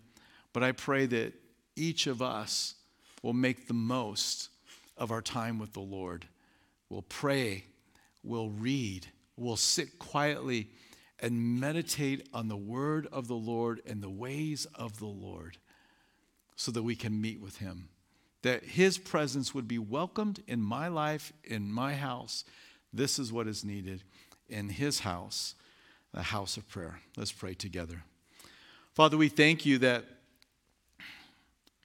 But 0.54 0.64
I 0.64 0.74
pray 0.74 1.08
that 1.08 1.34
each 1.76 2.08
of 2.08 2.22
us 2.22 2.76
will 3.24 3.34
make 3.34 3.68
the 3.68 3.74
most 3.74 4.50
of 4.96 5.12
our 5.12 5.22
time 5.22 5.60
with 5.60 5.74
the 5.74 5.80
Lord. 5.80 6.28
We'll 6.90 7.04
pray, 7.04 7.66
we'll 8.24 8.50
read, 8.50 9.08
we'll 9.36 9.56
sit 9.56 10.00
quietly 10.00 10.70
and 11.20 11.60
meditate 11.60 12.28
on 12.34 12.48
the 12.48 12.58
word 12.58 13.08
of 13.12 13.28
the 13.28 13.36
Lord 13.36 13.82
and 13.86 14.02
the 14.02 14.10
ways 14.10 14.66
of 14.76 15.00
the 15.00 15.06
Lord 15.06 15.58
so 16.56 16.72
that 16.72 16.84
we 16.84 16.96
can 16.96 17.20
meet 17.20 17.42
with 17.42 17.58
him. 17.58 17.90
That 18.44 18.64
his 18.64 18.98
presence 18.98 19.54
would 19.54 19.68
be 19.68 19.80
welcomed 19.80 20.44
in 20.48 20.62
my 20.62 20.88
life, 20.88 21.34
in 21.44 21.72
my 21.72 21.96
house. 21.96 22.44
This 22.94 23.20
is 23.20 23.32
what 23.32 23.48
is 23.48 23.66
needed 23.66 24.04
in 24.48 24.70
his 24.70 25.00
house, 25.00 25.56
the 26.14 26.24
house 26.24 26.58
of 26.58 26.70
prayer. 26.70 27.00
Let's 27.16 27.32
pray 27.32 27.54
together. 27.54 28.04
Father, 28.94 29.18
we 29.18 29.30
thank 29.30 29.66
you 29.66 29.78
that 29.80 30.06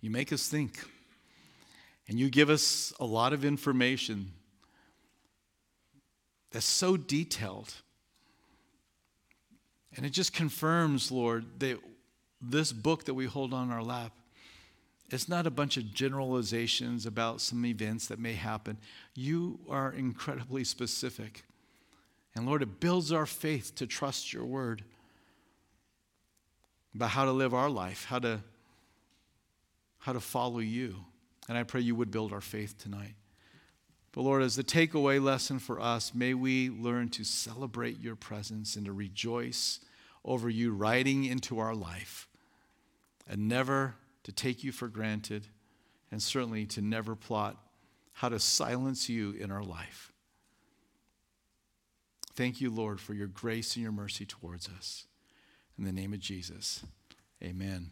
you 0.01 0.11
make 0.11 0.33
us 0.33 0.49
think 0.49 0.79
and 2.09 2.19
you 2.19 2.29
give 2.29 2.51
us 2.51 2.93
a 3.01 3.05
lot 3.05 3.33
of 3.33 3.45
information 3.45 4.33
that's 6.51 6.67
so 6.67 6.97
detailed 6.97 7.75
and 9.97 10.07
it 10.07 10.11
just 10.11 10.33
confirms, 10.33 11.11
Lord, 11.11 11.61
that 11.61 11.79
this 12.41 12.73
book 12.73 13.05
that 13.05 13.15
we 13.15 13.27
hold 13.27 13.53
on 13.53 13.71
our 13.71 13.83
lap, 13.83 14.13
it's 15.11 15.29
not 15.29 15.47
a 15.47 15.51
bunch 15.51 15.77
of 15.77 15.93
generalizations 15.93 17.05
about 17.05 17.41
some 17.41 17.65
events 17.67 18.07
that 18.07 18.19
may 18.19 18.33
happen. 18.33 18.79
You 19.15 19.61
are 19.69 19.93
incredibly 19.93 20.65
specific. 20.65 21.45
And 22.35 22.47
Lord, 22.47 22.63
it 22.63 22.81
builds 22.81 23.13
our 23.13 23.27
faith 23.27 23.75
to 23.77 23.87
trust 23.87 24.33
your 24.33 24.47
word 24.47 24.83
about 26.95 27.11
how 27.11 27.27
to 27.27 27.33
live 27.33 27.53
our 27.53 27.69
life, 27.69 28.07
how 28.07 28.19
to, 28.21 28.41
how 29.99 30.15
to 30.15 30.21
follow 30.21 30.61
you. 30.61 30.97
And 31.49 31.59
I 31.59 31.63
pray 31.63 31.83
you 31.83 31.95
would 31.95 32.11
build 32.11 32.33
our 32.33 32.41
faith 32.41 32.79
tonight. 32.79 33.15
But 34.13 34.23
Lord, 34.23 34.43
as 34.43 34.57
the 34.57 34.65
takeaway 34.65 35.23
lesson 35.23 35.59
for 35.59 35.81
us, 35.81 36.15
may 36.15 36.35
we 36.35 36.69
learn 36.69 37.09
to 37.11 37.25
celebrate 37.25 37.99
your 38.01 38.15
presence 38.15 38.77
and 38.77 38.85
to 38.85 38.93
rejoice 38.93 39.81
over 40.25 40.51
you 40.51 40.73
riding 40.73 41.25
into 41.25 41.59
our 41.59 41.75
life 41.75 42.29
and 43.27 43.49
never 43.49 43.95
to 44.25 44.33
take 44.33 44.63
you 44.63 44.71
for 44.71 44.89
granted 44.89 45.49
and 46.11 46.23
certainly 46.23 46.67
to 46.67 46.83
never 46.83 47.17
plot 47.17 47.57
how 48.13 48.29
to 48.29 48.39
silence 48.39 49.09
you 49.09 49.33
in 49.33 49.51
our 49.51 49.65
life. 49.65 50.13
Thank 52.35 52.61
you, 52.61 52.71
Lord, 52.71 53.01
for 53.01 53.15
your 53.15 53.27
grace 53.27 53.77
and 53.77 53.83
your 53.83 53.93
mercy 53.93 54.27
towards 54.27 54.69
us. 54.69 55.07
In 55.79 55.85
the 55.85 55.93
name 55.93 56.13
of 56.13 56.21
Jesus, 56.21 56.85
amen. 57.43 57.91